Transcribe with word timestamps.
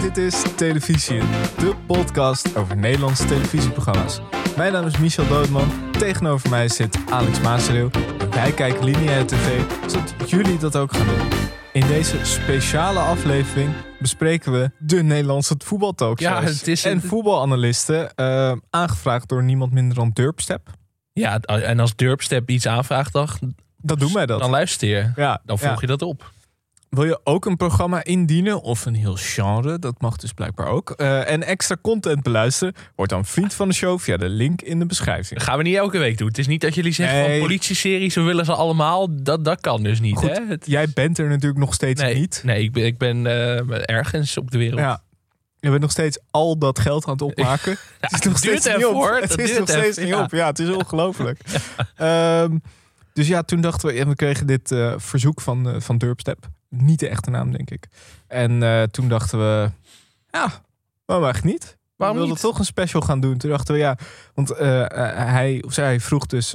Dit 0.00 0.16
is 0.16 0.42
Televisie, 0.56 1.18
de 1.58 1.74
podcast 1.86 2.56
over 2.56 2.76
Nederlandse 2.76 3.24
televisieprogramma's. 3.24 4.20
Mijn 4.56 4.72
naam 4.72 4.86
is 4.86 4.96
Michel 4.98 5.28
Doodman. 5.28 5.70
Tegenover 5.92 6.50
mij 6.50 6.68
zit 6.68 6.98
Alex 7.10 7.40
Maasreel. 7.40 7.90
Wij 8.30 8.52
kijken 8.52 8.84
lineaire 8.84 9.24
tv, 9.24 9.60
zodat 9.90 10.30
jullie 10.30 10.58
dat 10.58 10.76
ook 10.76 10.92
gaan 10.96 11.06
doen. 11.06 11.28
In 11.72 11.86
deze 11.86 12.16
speciale 12.24 12.98
aflevering 12.98 13.72
bespreken 13.98 14.52
we 14.52 14.70
de 14.78 15.02
Nederlandse 15.02 15.54
voetbaltalkshows. 15.64 16.40
Ja, 16.42 16.42
het 16.48 16.68
is- 16.68 16.84
en 16.84 17.00
voetbalanalisten, 17.02 18.14
eh, 18.14 18.52
aangevraagd 18.70 19.28
door 19.28 19.42
niemand 19.42 19.72
minder 19.72 19.96
dan 19.96 20.10
Durpstep. 20.12 20.68
Ja, 21.12 21.40
en 21.40 21.80
als 21.80 21.96
Durpstep 21.96 22.50
iets 22.50 22.66
aanvraagt, 22.66 23.12
dan, 23.12 23.28
Dat 23.76 23.98
doen 24.00 24.12
wij 24.12 24.26
dat. 24.26 24.40
dan 24.40 24.50
luister 24.50 24.88
je. 24.88 25.10
ja, 25.16 25.40
Dan 25.44 25.58
volg 25.58 25.72
ja. 25.72 25.76
je 25.80 25.86
dat 25.86 26.02
op. 26.02 26.30
Wil 26.90 27.04
je 27.04 27.20
ook 27.24 27.44
een 27.46 27.56
programma 27.56 28.04
indienen 28.04 28.62
of 28.62 28.86
een 28.86 28.94
heel 28.94 29.16
genre? 29.16 29.78
Dat 29.78 30.00
mag 30.00 30.16
dus 30.16 30.32
blijkbaar 30.32 30.66
ook. 30.66 30.90
Eh, 30.90 31.30
en 31.30 31.42
extra 31.42 31.76
content 31.82 32.22
beluisteren? 32.22 32.74
Word 32.96 33.10
dan 33.10 33.24
vriend 33.24 33.54
van 33.54 33.68
de 33.68 33.74
show 33.74 33.98
via 33.98 34.16
de 34.16 34.28
link 34.28 34.62
in 34.62 34.78
de 34.78 34.86
beschrijving. 34.86 35.38
Dat 35.38 35.48
gaan 35.48 35.56
we 35.56 35.62
niet 35.62 35.76
elke 35.76 35.98
week 35.98 36.18
doen. 36.18 36.28
Het 36.28 36.38
is 36.38 36.46
niet 36.46 36.60
dat 36.60 36.74
jullie 36.74 36.92
zeggen 36.92 37.16
Nee. 37.18 37.38
van 37.38 37.46
politieseries, 37.48 38.14
we 38.14 38.20
willen 38.20 38.44
ze 38.44 38.52
allemaal. 38.54 39.22
Dat, 39.22 39.44
dat 39.44 39.60
kan 39.60 39.82
dus 39.82 40.00
niet. 40.00 40.16
Goed, 40.16 40.30
hè? 40.30 40.44
Het- 40.46 40.66
Jij 40.66 40.86
bent 40.94 41.18
er 41.18 41.28
natuurlijk 41.28 41.60
nog 41.60 41.74
steeds 41.74 42.02
nee, 42.02 42.14
niet. 42.14 42.40
nee, 42.44 42.62
ik 42.62 42.72
ben, 42.72 42.84
ik 42.84 42.98
ben 42.98 43.26
eh, 43.26 43.88
ergens 43.96 44.36
op 44.36 44.50
de 44.50 44.58
wereld. 44.58 44.80
Ja. 44.80 45.02
Je 45.60 45.68
bent 45.70 45.80
nog 45.82 45.90
steeds 45.90 46.18
al 46.30 46.58
dat 46.58 46.78
geld 46.78 47.04
aan 47.06 47.12
het 47.12 47.22
opmaken. 47.30 47.76
het 48.00 48.12
is 48.12 48.20
nog 48.20 48.32
het 48.32 48.42
steeds 48.42 48.76
niet 48.76 48.86
op. 48.86 48.92
hoor. 48.92 49.16
Het 49.20 49.28
Dat 49.28 49.38
is 49.38 49.58
nog 49.58 49.68
steeds 49.68 49.96
niet 49.98 50.08
ja. 50.08 50.22
op. 50.22 50.30
Ja, 50.30 50.46
het 50.46 50.58
is 50.58 50.68
ongelooflijk. 50.82 51.40
Ehm, 51.96 52.58
dus 53.12 53.26
ja, 53.28 53.42
toen 53.42 53.60
dachten 53.60 53.88
we, 53.88 53.94
ja, 53.94 54.06
we 54.06 54.14
kregen 54.14 54.46
dit 54.46 54.70
eh, 54.72 54.92
verzoek 54.96 55.40
van, 55.40 55.74
van 55.82 55.98
Durpstep. 55.98 56.48
Niet 56.68 56.98
de 57.00 57.08
echte 57.08 57.30
naam, 57.30 57.52
denk 57.52 57.70
ik. 57.70 57.88
En 58.26 58.62
eh, 58.62 58.82
toen 58.82 59.08
dachten 59.08 59.38
we, 59.38 59.70
ja, 60.30 60.62
waarom 61.04 61.24
eigenlijk 61.26 61.44
niet? 61.58 61.76
Waarom 61.96 62.16
we 62.16 62.22
wilden 62.22 62.42
niet? 62.42 62.52
toch 62.52 62.58
een 62.58 62.64
special 62.72 63.02
gaan 63.02 63.20
doen. 63.20 63.36
Toen 63.38 63.50
dachten 63.50 63.74
we, 63.74 63.80
ja, 63.80 63.98
want 64.34 64.50
eh, 64.50 64.80
eh, 64.82 64.88
hij 65.30 65.62
of 65.66 65.72
zij 65.72 66.00
vroeg 66.00 66.26
dus 66.26 66.54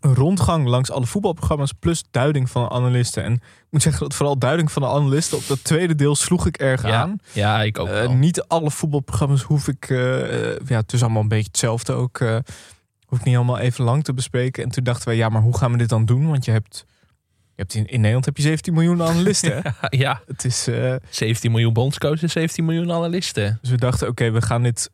een 0.00 0.14
rondgang 0.14 0.66
langs 0.68 0.90
alle 0.90 1.06
voetbalprogramma's 1.06 1.72
plus 1.72 2.04
duiding 2.10 2.50
van 2.50 2.62
de 2.62 2.70
analisten. 2.70 3.22
En 3.22 3.32
ik 3.32 3.66
moet 3.70 3.82
zeggen 3.82 4.02
dat 4.02 4.14
vooral 4.14 4.38
duiding 4.38 4.72
van 4.72 4.82
de 4.82 4.88
analisten 4.88 5.38
op 5.38 5.46
dat 5.46 5.64
tweede 5.64 5.94
deel 5.94 6.14
sloeg 6.14 6.46
ik 6.46 6.56
erg 6.56 6.82
Ja, 6.82 7.00
aan. 7.00 7.18
ja, 7.32 7.62
ik 7.62 7.78
ook 7.78 7.88
wel. 7.88 8.12
niet 8.12 8.42
alle 8.42 8.70
voetbalprogramma's 8.70 9.42
hoef 9.42 9.68
ik, 9.68 9.88
ja, 9.88 10.76
het 10.76 10.92
is 10.92 11.02
allemaal 11.02 11.22
een 11.22 11.28
beetje 11.28 11.46
hetzelfde 11.46 11.92
ook. 11.92 12.18
hoef 13.06 13.18
ik 13.18 13.24
niet 13.24 13.36
allemaal 13.36 13.58
even 13.58 13.84
lang 13.84 14.04
te 14.04 14.14
bespreken. 14.14 14.62
En 14.64 14.70
toen 14.70 14.84
dachten 14.84 15.08
we, 15.08 15.14
ja, 15.14 15.28
maar 15.28 15.42
hoe 15.42 15.56
gaan 15.56 15.72
we 15.72 15.78
dit 15.78 15.88
dan 15.88 16.04
doen? 16.04 16.28
Want 16.28 16.44
je 16.44 16.50
hebt, 16.50 16.84
je 17.56 17.62
hebt 17.62 17.74
in, 17.74 17.86
in 17.86 17.96
Nederland 17.96 18.24
heb 18.24 18.36
je 18.36 18.42
17 18.42 18.74
miljoen 18.74 19.02
analisten. 19.02 19.62
ja, 19.90 20.22
Het 20.26 20.44
is, 20.44 20.66
eh, 20.68 20.94
17 21.10 21.50
miljoen 21.50 21.72
bondscoaches, 21.72 22.32
17 22.32 22.64
miljoen 22.64 22.92
analisten. 22.92 23.58
dus 23.60 23.70
we 23.70 23.76
dachten, 23.76 24.08
oké, 24.08 24.30
we 24.30 24.42
gaan 24.42 24.62
dit 24.62 24.90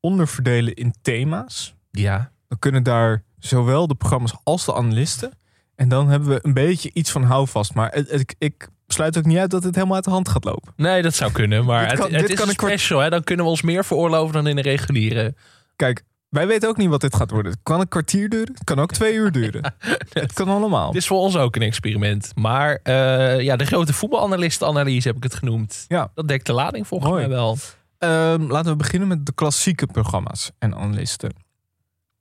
onderverdelen 0.00 0.74
in 0.74 0.94
thema's. 1.02 1.74
Ja, 1.90 2.32
Dan 2.48 2.58
kunnen 2.58 2.82
daar 2.82 3.22
zowel 3.38 3.86
de 3.86 3.94
programma's 3.94 4.34
als 4.44 4.64
de 4.64 4.74
analisten. 4.74 5.32
En 5.74 5.88
dan 5.88 6.08
hebben 6.08 6.28
we 6.28 6.38
een 6.42 6.54
beetje 6.54 6.90
iets 6.92 7.10
van 7.10 7.22
houvast. 7.22 7.74
Maar 7.74 7.90
het- 7.92 8.10
het- 8.10 8.34
ik 8.38 8.68
sluit 8.86 9.18
ook 9.18 9.24
niet 9.24 9.38
uit 9.38 9.50
dat 9.50 9.62
het 9.64 9.74
helemaal 9.74 9.94
uit 9.96 10.04
de 10.04 10.10
hand 10.10 10.28
gaat 10.28 10.44
lopen. 10.44 10.72
nee, 10.76 11.02
dat 11.02 11.14
zou 11.14 11.32
kunnen. 11.32 11.64
Maar 11.64 11.88
Dit 11.88 11.98
kan- 11.98 12.06
het, 12.06 12.10
het 12.12 12.20
dit 12.20 12.30
is 12.30 12.36
kan 12.36 12.44
een 12.44 12.50
een 12.50 12.56
kwart- 12.56 12.72
special. 12.72 13.00
Hè? 13.00 13.10
Dan 13.10 13.24
kunnen 13.24 13.44
we 13.44 13.50
ons 13.50 13.62
meer 13.62 13.84
veroorloven 13.84 14.32
dan 14.34 14.46
in 14.46 14.56
een 14.56 14.62
reguliere. 14.62 15.34
Kijk, 15.76 16.02
wij 16.30 16.46
weten 16.46 16.68
ook 16.68 16.76
niet 16.76 16.88
wat 16.88 17.00
dit 17.00 17.16
gaat 17.16 17.30
worden. 17.30 17.52
Het 17.52 17.60
kan 17.62 17.80
een 17.80 17.88
kwartier 17.88 18.28
duren, 18.28 18.54
het 18.54 18.64
kan 18.64 18.78
ook 18.78 18.92
twee 18.92 19.14
uur 19.14 19.32
duren. 19.32 19.74
Het 20.12 20.32
kan 20.32 20.48
allemaal. 20.48 20.86
Het 20.86 20.96
is 20.96 21.06
voor 21.06 21.18
ons 21.18 21.36
ook 21.36 21.56
een 21.56 21.62
experiment. 21.62 22.30
Maar 22.34 22.80
eh, 22.82 23.40
ja, 23.40 23.56
de 23.56 23.64
grote 23.64 23.92
voetbalanalist-analyse 23.92 25.08
heb 25.08 25.16
ik 25.16 25.22
het 25.22 25.34
genoemd. 25.34 25.84
Ja. 25.88 26.10
Dat 26.14 26.28
dekt 26.28 26.46
de 26.46 26.52
lading 26.52 26.86
volgens 26.86 27.10
Mooi. 27.10 27.26
mij 27.26 27.36
wel. 27.36 27.56
Ehm, 27.98 28.42
laten 28.42 28.70
we 28.70 28.76
beginnen 28.76 29.08
met 29.08 29.26
de 29.26 29.32
klassieke 29.32 29.86
programma's 29.86 30.50
en 30.58 30.74
analisten. 30.74 31.34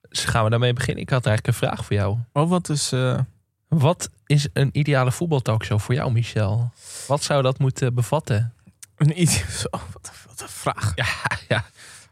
Dus 0.10 0.26
gaan 0.26 0.44
we 0.44 0.50
daarmee 0.50 0.74
beginnen? 0.74 1.04
Ik 1.04 1.10
had 1.10 1.26
eigenlijk 1.26 1.58
een 1.62 1.68
vraag 1.68 1.86
voor 1.86 1.96
jou. 1.96 2.18
Oh, 2.34 2.50
wat 2.50 2.70
is... 2.70 2.92
eh, 2.92 3.20
Wat 3.68 4.10
is 4.26 4.48
een 4.54 4.70
ideale 4.72 5.12
voetbaltalkshow 5.12 5.80
voor 5.80 5.96
jou, 5.96 6.12
Michel? 6.12 6.72
Wat 7.08 7.24
zou 7.24 7.42
dat 7.42 7.60
moeten 7.60 7.94
bevatten? 7.94 8.54
een, 8.96 9.22
ide- 9.22 9.32
Zo, 9.52 9.68
wat, 9.94 10.12
een- 10.12 10.28
wat 10.28 10.42
een 10.42 10.50
vraag. 10.50 10.92
Ja, 10.96 11.06
ja. 11.56 11.66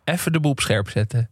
Even 0.04 0.32
de 0.32 0.40
boel 0.40 0.52
op 0.52 0.60
scherp 0.60 0.90
zetten. 0.90 1.30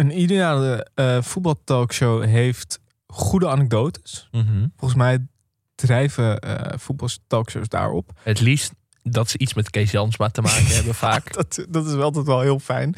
Een 0.00 0.20
ideale 0.20 0.86
eh 0.94 1.22
voetbaltalkshow 1.22 2.24
heeft 2.24 2.80
goede 3.06 3.48
anekdotes. 3.48 4.28
Mhm. 4.30 4.66
Volgens 4.76 5.00
mij 5.00 5.26
drijven 5.74 6.40
eh 6.40 6.78
voetbaltalkshows 6.78 7.68
daarop. 7.68 8.10
Het 8.22 8.40
liefst 8.40 8.72
dat 9.02 9.30
ze 9.30 9.38
iets 9.38 9.54
met 9.54 9.70
Kees 9.70 9.90
Jansma 9.90 10.28
te 10.28 10.42
maken 10.42 10.74
hebben 10.76 10.94
vaak. 10.94 11.32
Dat, 11.32 11.66
dat 11.68 11.86
is 11.86 11.92
wel 11.92 12.02
altijd 12.02 12.26
wel 12.26 12.40
heel 12.40 12.58
fijn. 12.58 12.94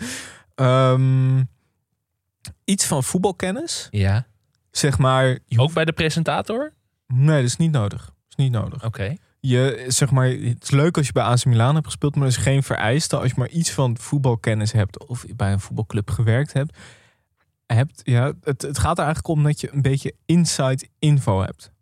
Ehm, 0.54 1.42
iets 2.64 2.86
van 2.86 3.04
voetbalkennis. 3.04 3.88
Ja. 3.90 4.26
Zeg 4.70 4.98
maar... 4.98 5.38
Ook 5.56 5.72
bij 5.72 5.84
de 5.84 5.92
presentator? 5.92 6.72
Nee, 7.06 7.36
dat 7.36 7.50
is 7.50 7.56
niet 7.56 7.72
nodig. 7.72 8.04
Dat 8.04 8.14
is 8.28 8.36
niet 8.36 8.52
nodig. 8.52 8.84
Oké. 8.84 9.16
Je, 9.46 9.84
zeg 9.88 10.10
maar, 10.10 10.28
het 10.28 10.62
is 10.62 10.70
leuk 10.70 10.96
als 10.96 11.06
je 11.06 11.12
bij 11.12 11.22
AC 11.22 11.44
Milan 11.44 11.74
hebt 11.74 11.86
gespeeld, 11.86 12.14
maar 12.14 12.24
dat 12.24 12.36
is 12.36 12.42
geen 12.42 12.62
vereiste 12.62 13.16
als 13.16 13.28
je 13.28 13.34
maar 13.36 13.48
iets 13.48 13.70
van 13.70 13.98
voetbalkennis 13.98 14.72
hebt 14.72 15.06
of 15.06 15.24
bij 15.36 15.52
een 15.52 15.60
voetbalclub 15.60 16.10
gewerkt 16.10 16.52
hebt. 16.52 16.78
hebt 17.66 18.00
ja, 18.04 18.32
het, 18.40 18.62
het 18.62 18.78
gaat 18.78 18.98
er 18.98 19.04
eigenlijk 19.04 19.36
om 19.36 19.42
dat 19.42 19.60
je 19.60 19.72
een 19.72 19.82
beetje 19.82 20.14
inside 20.26 20.88
info 20.98 21.40
hebt. 21.40 21.72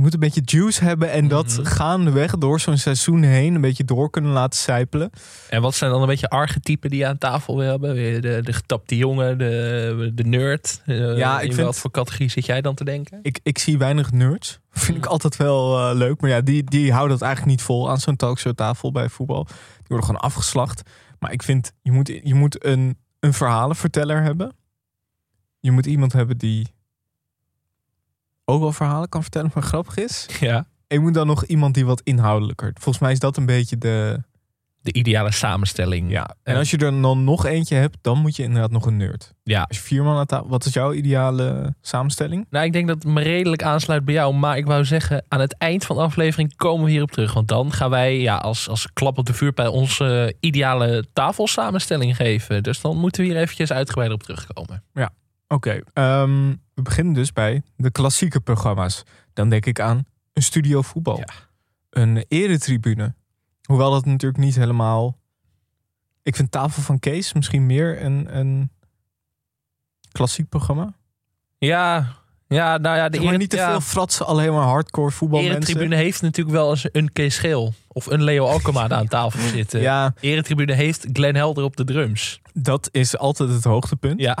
Je 0.00 0.06
moet 0.06 0.14
een 0.14 0.20
beetje 0.20 0.42
juice 0.44 0.84
hebben 0.84 1.10
en 1.10 1.28
dat 1.28 1.46
Mhm. 1.58 1.64
gaandeweg 1.64 2.38
door 2.38 2.60
zo'n 2.60 2.76
seizoen 2.76 3.22
heen 3.22 3.54
een 3.54 3.60
beetje 3.60 3.84
door 3.84 4.10
kunnen 4.10 4.30
laten 4.32 4.58
sijpelen. 4.58 5.10
En 5.50 5.62
wat 5.62 5.74
zijn 5.74 5.90
dan 5.90 6.00
een 6.00 6.06
beetje 6.06 6.28
archetypen 6.28 6.90
die 6.90 6.98
je 6.98 7.06
aan 7.06 7.18
tafel 7.18 7.56
wil 7.56 7.68
hebben? 7.70 7.94
De, 8.22 8.40
de 8.42 8.52
getapte 8.52 8.96
jongen, 8.96 9.38
de, 9.38 10.10
de 10.14 10.24
nerd. 10.24 10.82
Eh, 10.86 11.16
Ja, 11.16 11.40
ik 11.40 11.48
in 11.48 11.54
vind- 11.54 11.66
wat 11.66 11.78
voor 11.78 11.90
categorie 11.90 12.28
zit 12.30 12.46
jij 12.46 12.60
dan 12.60 12.74
te 12.74 12.84
denken? 12.84 13.18
Ik, 13.22 13.40
ik 13.42 13.58
zie 13.58 13.78
weinig 13.78 14.12
nerds. 14.12 14.58
Vind 14.70 14.96
ik 14.96 15.02
Mhm. 15.04 15.12
altijd 15.12 15.36
wel 15.36 15.78
eh, 15.90 15.96
leuk. 15.96 16.20
Maar 16.20 16.30
ja, 16.30 16.40
die, 16.40 16.64
die 16.64 16.92
houden 16.92 17.12
het 17.12 17.22
eigenlijk 17.24 17.56
niet 17.56 17.66
vol 17.66 17.90
aan 17.90 17.98
zo'n 18.00 18.16
talkshowtafel 18.16 18.92
bij 18.92 19.08
voetbal. 19.08 19.44
Die 19.44 19.86
worden 19.86 20.06
gewoon 20.06 20.20
afgeslacht. 20.22 20.82
Maar 21.18 21.32
ik 21.32 21.42
vind, 21.42 21.72
je 21.82 21.92
moet, 21.92 22.08
je 22.22 22.34
moet 22.34 22.64
een, 22.64 22.98
een 23.20 23.32
verhalenverteller 23.34 24.22
hebben. 24.22 24.52
Je 25.60 25.70
moet 25.70 25.86
iemand 25.86 26.12
hebben 26.12 26.38
die 26.38 26.74
ook 28.50 28.60
wel 28.60 28.72
verhalen 28.72 29.08
kan 29.08 29.22
vertellen, 29.22 29.50
maar 29.54 29.62
grappig 29.62 29.96
is. 29.96 30.26
Ja. 30.40 30.66
Je 30.86 31.00
moet 31.00 31.14
dan 31.14 31.26
nog 31.26 31.44
iemand 31.44 31.74
die 31.74 31.86
wat 31.86 32.00
inhoudelijker. 32.04 32.70
Volgens 32.74 32.98
mij 32.98 33.12
is 33.12 33.18
dat 33.18 33.36
een 33.36 33.46
beetje 33.46 33.78
de... 33.78 34.22
De 34.82 34.92
ideale 34.92 35.32
samenstelling. 35.32 36.10
Ja. 36.10 36.34
En 36.42 36.56
als 36.56 36.70
je 36.70 36.76
er 36.76 37.02
dan 37.02 37.24
nog 37.24 37.46
eentje 37.46 37.74
hebt, 37.74 37.96
dan 38.00 38.18
moet 38.18 38.36
je 38.36 38.42
inderdaad 38.42 38.70
nog 38.70 38.86
een 38.86 38.96
nerd. 38.96 39.34
Ja. 39.42 39.62
Als 39.68 39.76
je 39.76 39.82
vier 39.82 40.02
man 40.02 40.16
aan 40.16 40.26
tafel... 40.26 40.48
Wat 40.48 40.64
is 40.64 40.72
jouw 40.72 40.92
ideale 40.92 41.74
samenstelling? 41.80 42.46
Nou, 42.50 42.64
ik 42.64 42.72
denk 42.72 42.88
dat 42.88 43.02
het 43.02 43.12
me 43.12 43.22
redelijk 43.22 43.62
aansluit 43.62 44.04
bij 44.04 44.14
jou. 44.14 44.34
Maar 44.34 44.56
ik 44.56 44.66
wou 44.66 44.84
zeggen, 44.84 45.24
aan 45.28 45.40
het 45.40 45.58
eind 45.58 45.84
van 45.84 45.96
de 45.96 46.02
aflevering 46.02 46.56
komen 46.56 46.84
we 46.84 46.90
hierop 46.90 47.10
terug. 47.10 47.32
Want 47.32 47.48
dan 47.48 47.72
gaan 47.72 47.90
wij 47.90 48.20
ja, 48.20 48.36
als, 48.36 48.68
als 48.68 48.92
klap 48.92 49.18
op 49.18 49.26
de 49.26 49.34
vuurpijl 49.34 49.72
onze 49.72 50.34
ideale 50.40 51.04
tafelsamenstelling 51.12 52.16
geven. 52.16 52.62
Dus 52.62 52.80
dan 52.80 52.96
moeten 52.96 53.22
we 53.22 53.28
hier 53.28 53.40
eventjes 53.40 53.72
uitgebreid 53.72 54.12
op 54.12 54.22
terugkomen. 54.22 54.82
Oké, 55.52 55.80
ehm, 55.92 56.54
we 56.74 56.82
beginnen 56.82 57.14
dus 57.14 57.32
bij 57.32 57.62
de 57.76 57.90
klassieke 57.90 58.40
programma's. 58.40 59.02
Dan 59.32 59.48
denk 59.48 59.66
ik 59.66 59.80
aan 59.80 60.04
een 60.32 60.42
studio 60.42 60.82
voetbal. 60.82 61.18
Ja. 61.18 61.28
Een 61.90 62.24
eretribune. 62.28 63.14
Hoewel 63.62 63.90
dat 63.90 64.04
natuurlijk 64.04 64.42
niet 64.42 64.54
helemaal... 64.54 65.18
Ik 66.22 66.36
vind 66.36 66.50
Tafel 66.50 66.82
van 66.82 66.98
Kees 66.98 67.32
misschien 67.32 67.66
meer 67.66 68.02
een, 68.02 68.36
een 68.38 68.70
klassiek 70.12 70.48
programma. 70.48 70.92
Ja, 71.58 72.06
ja 72.48 72.78
nou 72.78 72.96
ja, 72.96 73.08
de 73.08 73.16
Zeg 73.16 73.26
maar 73.26 73.38
niet 73.38 73.50
te 73.50 73.56
ja, 73.56 73.70
veel 73.70 73.80
fratsen, 73.80 74.26
alleen 74.26 74.52
maar 74.52 74.66
hardcore 74.66 75.10
voetbalmensen. 75.10 75.56
Eretribune 75.56 75.96
heeft 75.96 76.22
natuurlijk 76.22 76.56
wel 76.56 76.70
eens 76.70 76.88
een 76.92 77.12
Kees 77.12 77.34
Scheel 77.34 77.74
of 77.88 78.06
een 78.06 78.22
Leo 78.22 78.46
Alkema 78.46 78.88
aan 78.88 79.06
tafel 79.06 79.48
zitten. 79.56 79.80
Ja, 79.80 80.14
Eretribune 80.20 80.72
heeft 80.72 81.06
Glenn 81.12 81.36
Helder 81.36 81.64
op 81.64 81.76
de 81.76 81.84
drums. 81.84 82.40
dat 82.52 82.88
is 82.92 83.16
altijd 83.16 83.48
het 83.48 83.64
hoogtepunt. 83.64 84.20
Ja. 84.20 84.38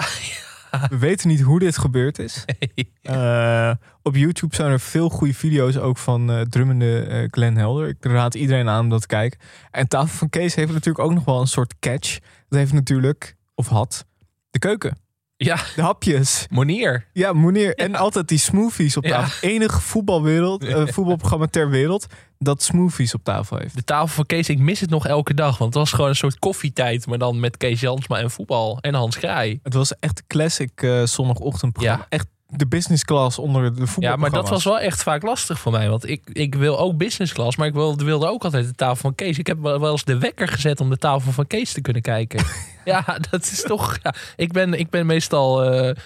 We 0.88 0.98
weten 0.98 1.28
niet 1.28 1.40
hoe 1.40 1.58
dit 1.58 1.78
gebeurd 1.78 2.18
is. 2.18 2.44
Eh, 3.02 3.72
op 4.02 4.16
YouTube 4.16 4.54
zijn 4.54 4.70
er 4.70 4.80
veel 4.80 5.08
goede 5.08 5.34
video's 5.34 5.76
ook 5.76 5.98
van 5.98 6.30
eh, 6.30 6.40
drummende 6.40 7.00
eh, 7.00 7.28
Glenn 7.30 7.56
Helder. 7.56 7.88
Ik 7.88 8.04
raad 8.04 8.34
iedereen 8.34 8.68
aan 8.68 8.82
om 8.84 8.88
dat 8.88 9.00
te 9.00 9.06
kijken. 9.06 9.40
En 9.70 9.88
Tafel 9.88 10.18
van 10.18 10.28
Kees 10.28 10.54
heeft 10.54 10.72
natuurlijk 10.72 11.04
ook 11.04 11.12
nog 11.12 11.24
wel 11.24 11.40
een 11.40 11.46
soort 11.46 11.74
catch. 11.78 12.18
Dat 12.48 12.58
heeft 12.58 12.72
natuurlijk, 12.72 13.36
of 13.54 13.68
had, 13.68 14.06
de 14.50 14.58
keuken. 14.58 14.96
Ja, 15.44 15.56
De 15.76 15.82
hapjes. 15.82 16.46
Monier. 16.50 17.06
Ja, 17.12 17.32
meneer. 17.32 17.74
En 17.74 17.94
altijd 17.94 18.28
die 18.28 18.38
smoothies 18.38 18.96
op 18.96 19.04
Ja. 19.04 19.20
tafel. 19.20 19.48
Enig 19.48 19.82
voetbalwereld, 19.82 20.64
eh, 20.64 20.86
voetbalprogramma 20.94 21.46
ter 21.46 21.70
wereld 21.70 22.06
dat 22.38 22.62
smoothies 22.62 23.14
op 23.14 23.24
tafel 23.24 23.56
heeft. 23.56 23.74
De 23.76 23.84
tafel 23.84 24.08
van 24.08 24.26
Kees, 24.26 24.48
ik 24.48 24.58
mis 24.58 24.80
het 24.80 24.90
nog 24.90 25.06
elke 25.06 25.34
dag. 25.34 25.58
Want 25.58 25.74
het 25.74 25.82
was 25.82 25.92
gewoon 25.92 26.08
een 26.08 26.16
soort 26.16 26.38
koffietijd. 26.38 27.06
Maar 27.06 27.18
dan 27.18 27.40
met 27.40 27.56
Kees 27.56 27.80
Jansma 27.80 28.18
en 28.18 28.30
voetbal. 28.30 28.78
En 28.80 28.94
Hans 28.94 29.18
Kraai. 29.18 29.60
Het 29.62 29.74
was 29.74 29.94
echt 29.98 30.22
classic 30.26 30.82
eh, 30.82 31.02
zondagochtendprogramma. 31.04 32.06
Ja. 32.10 32.16
Echt 32.16 32.26
de 32.50 32.66
business 32.66 33.04
class 33.04 33.38
onder 33.38 33.74
de 33.74 33.86
voetbal. 33.86 34.10
Ja, 34.10 34.16
maar 34.16 34.30
dat 34.30 34.48
was 34.48 34.64
wel 34.64 34.80
echt 34.80 35.02
vaak 35.02 35.22
lastig 35.22 35.58
voor 35.58 35.72
mij. 35.72 35.88
Want 35.88 36.08
ik, 36.08 36.30
ik 36.32 36.54
wil 36.54 36.78
ook 36.78 36.96
business 36.96 37.32
class, 37.32 37.56
maar 37.56 37.66
ik 37.66 37.74
wilde, 37.74 38.04
wilde 38.04 38.28
ook 38.28 38.44
altijd 38.44 38.66
de 38.66 38.74
tafel 38.74 38.96
van 38.96 39.14
Kees. 39.14 39.38
Ik 39.38 39.46
heb 39.46 39.60
wel 39.60 39.90
eens 39.90 40.04
de 40.04 40.18
wekker 40.18 40.48
gezet 40.48 40.80
om 40.80 40.90
de 40.90 40.96
tafel 40.96 41.32
van 41.32 41.46
Kees 41.46 41.72
te 41.72 41.80
kunnen 41.80 42.02
kijken. 42.02 42.44
ja, 42.84 43.18
dat 43.30 43.42
is 43.42 43.62
toch... 43.62 43.98
Ja, 44.02 44.14
ik, 44.36 44.52
ben, 44.52 44.74
ik 44.74 44.90
ben 44.90 45.06
meestal 45.06 45.64
eh, 45.64 45.96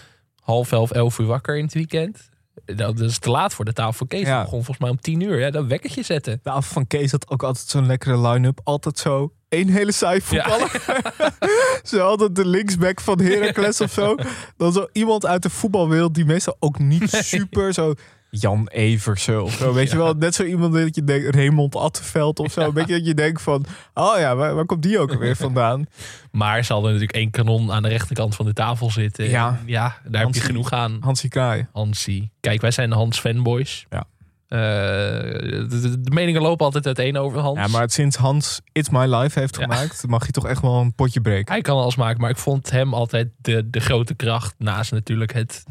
half 0.41 0.73
elf, 0.73 0.91
elf 0.91 1.19
uur 1.19 1.27
wakker 1.27 1.57
in 1.57 1.65
het 1.65 1.75
weekend. 1.75 2.29
Dat 2.65 3.01
is 3.01 3.19
te 3.19 3.31
laat 3.31 3.55
voor 3.55 3.65
de 3.65 3.73
tafel 3.73 3.93
van 3.93 4.07
Kees. 4.07 4.27
Ja. 4.27 4.41
Ja. 4.41 4.47
volgens 4.47 4.79
mij 4.79 4.91
om 4.91 5.01
tien 5.01 5.21
uur. 5.21 5.39
Ja, 5.39 5.51
dat 5.51 5.67
wekkertje 5.67 6.03
zetten. 6.03 6.41
De 6.43 6.51
avond 6.51 6.67
van 6.67 6.87
Kees 6.87 7.11
had 7.11 7.31
ook 7.31 7.43
altijd 7.43 7.69
zo'n 7.69 7.87
lekkere 7.87 8.29
line-up. 8.29 8.61
Altijd 8.65 8.99
zo 8.99 9.33
één 9.55 9.69
hele 9.69 9.93
saai 9.93 10.21
voetballer. 10.21 10.83
zo 11.83 11.99
altijd 11.99 12.37
de 12.37 12.47
linksback 12.47 13.01
van 13.01 13.21
Heracles 13.21 13.81
of 13.81 13.93
zo. 13.93 14.15
Dan 14.57 14.73
zo 14.73 14.87
iemand 14.93 15.27
uit 15.27 15.43
de 15.43 15.51
voetbalwereld 15.51 16.15
die 16.15 16.25
meestal 16.25 16.57
ook 16.61 16.79
niet 16.79 17.11
super 17.11 17.73
zo... 17.73 17.95
Jan 18.41 18.69
Eversen 18.69 19.43
of 19.43 19.53
zo. 19.53 19.73
Weet 19.73 19.91
je 19.91 19.97
wel, 19.97 20.15
net 20.15 20.35
zo 20.35 20.43
iemand 20.45 20.75
dat 20.75 20.95
je 20.95 21.05
denkt... 21.05 21.35
Raymond 21.35 21.77
Attenveld 21.77 22.39
of 22.39 22.53
zo. 22.53 22.61
Een 22.61 22.73
beetje 22.73 22.97
dat 22.97 23.07
je 23.07 23.15
denkt 23.15 23.43
van... 23.43 23.65
Oh 23.95 24.19
ja, 24.19 24.37
waar, 24.37 24.55
waar 24.55 24.67
komt 24.67 24.83
die 24.83 24.99
ook 24.99 25.19
weer 25.19 25.37
vandaan? 25.37 25.87
Maar 26.31 26.65
ze 26.65 26.73
hadden 26.73 26.93
natuurlijk 26.93 27.19
één 27.19 27.31
kanon 27.31 27.73
aan 27.73 27.83
de 27.83 27.89
rechterkant 27.89 28.35
van 28.35 28.47
de 28.47 28.53
tafel 28.53 28.91
zitten. 28.91 29.29
Ja. 29.29 29.61
Ja 29.67 29.97
daar 30.09 30.25
heb 30.25 30.35
je 30.35 30.41
genoeg 30.41 30.73
aan. 30.73 30.97
Hansie 31.01 31.31
Kraai. 31.31 31.67
Hansie. 31.73 32.31
Kijk, 32.41 32.61
wij 32.61 32.71
zijn 32.71 32.91
de 32.91 32.97
Hans 32.97 33.21
fanboys. 33.21 33.87
Ja. 33.91 34.05
Eh, 34.49 34.59
de, 34.59 35.99
meningen 36.13 36.43
lopen 36.43 36.65
altijd 36.65 36.87
uiteen 36.87 37.17
over 37.17 37.39
Hans. 37.41 37.59
Ja, 37.59 37.67
maar 37.67 37.91
sinds 37.91 38.17
Hans 38.17 38.61
It's 38.73 38.89
My 38.89 39.15
Life 39.15 39.39
heeft 39.39 39.57
Ja. 39.57 39.63
gemaakt... 39.63 40.07
mag 40.07 40.27
je 40.27 40.33
toch 40.33 40.47
echt 40.47 40.63
wel 40.63 40.81
een 40.81 40.95
potje 40.95 41.21
breken. 41.21 41.53
Hij 41.53 41.63
kan 41.63 41.77
alles 41.79 41.97
maken, 41.97 42.21
maar 42.21 42.31
ik 42.31 42.37
vond 42.37 42.71
hem 42.71 42.95
altijd 42.95 43.29
de, 43.37 43.71
de 43.71 43.81
grote 43.81 44.15
kracht. 44.15 44.55
Naast 44.59 44.93
natuurlijk 44.93 45.33
het. 45.33 45.65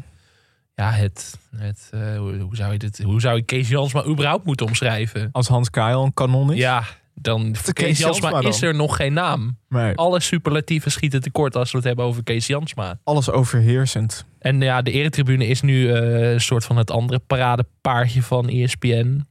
Ja, 0.74 0.90
het. 0.90 1.38
het 1.56 1.88
eh, 1.90 2.16
hoe, 2.18 2.38
hoe 2.38 2.56
zou 2.56 2.72
je 2.72 2.78
dit. 2.78 3.02
Hoe 3.02 3.20
zou 3.20 3.36
ik 3.36 3.46
Kees 3.46 3.68
Jansma 3.68 4.04
überhaupt 4.04 4.44
moeten 4.44 4.66
omschrijven? 4.66 5.28
Als 5.32 5.48
Hans 5.48 5.70
Kraai 5.70 5.94
al 5.94 6.04
een 6.04 6.14
kanon 6.14 6.52
is. 6.52 6.58
Ja, 6.58 6.84
dan. 7.14 7.56
Voor 7.56 7.72
Kees 7.72 7.86
Kees 7.86 7.98
Jansma 7.98 8.40
is 8.40 8.62
er 8.62 8.74
nog 8.74 8.96
geen 8.96 9.12
naam. 9.12 9.58
Nee, 9.68 9.94
Alle 9.94 10.20
superlatieven 10.20 10.90
schieten 10.90 11.20
tekort 11.20 11.56
als 11.56 11.70
we 11.70 11.76
het 11.76 11.86
hebben 11.86 12.04
over 12.04 12.22
Kees 12.22 12.46
Jansma. 12.46 12.98
alles 13.04 13.30
overheersend. 13.30 14.24
En 14.38 14.60
ja, 14.60 14.82
de 14.82 14.90
eretribune 14.90 15.46
is 15.46 15.60
nu 15.60 15.92
eh, 15.92 16.32
een 16.32 16.40
soort 16.40 16.64
van 16.64 16.76
het 16.76 16.90
andere 16.90 17.18
paradepaardje 17.18 18.22
van 18.22 18.48
ESPN. 18.48 19.26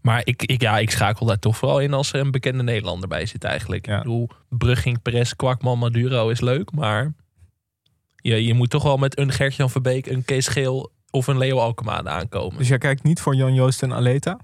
Maar 0.00 0.20
ik, 0.24 0.42
ik, 0.42 0.60
ja, 0.60 0.78
ik 0.78 0.90
schakel 0.90 1.26
daar 1.26 1.38
toch 1.38 1.56
vooral 1.56 1.80
in 1.80 1.92
als 1.94 2.12
er 2.12 2.20
een 2.20 2.30
bekende 2.30 2.62
Nederlander 2.62 3.08
bij 3.08 3.26
zit 3.26 3.44
eigenlijk. 3.44 3.86
Ja. 3.86 3.96
Ik 3.96 4.02
bedoel, 4.02 4.28
Brugging, 4.48 5.02
Perez, 5.02 5.32
Kwakman, 5.32 5.78
Maduro 5.78 6.28
is 6.28 6.40
leuk, 6.40 6.72
maar 6.72 7.12
je, 8.16 8.44
je 8.44 8.54
moet 8.54 8.70
toch 8.70 8.82
wel 8.82 8.96
met 8.96 9.18
een 9.18 9.32
Gert-Jan 9.32 9.70
Verbeek, 9.70 10.06
een 10.06 10.24
Kees 10.24 10.48
Geel 10.48 10.90
of 11.10 11.26
een 11.26 11.38
Leo 11.38 11.58
Alkemade 11.58 12.08
aankomen. 12.08 12.58
Dus 12.58 12.68
jij 12.68 12.78
kijkt 12.78 13.02
niet 13.02 13.20
voor 13.20 13.34
Jan 13.34 13.54
Joost 13.54 13.82
en 13.82 13.92
Aleta? 13.92 14.38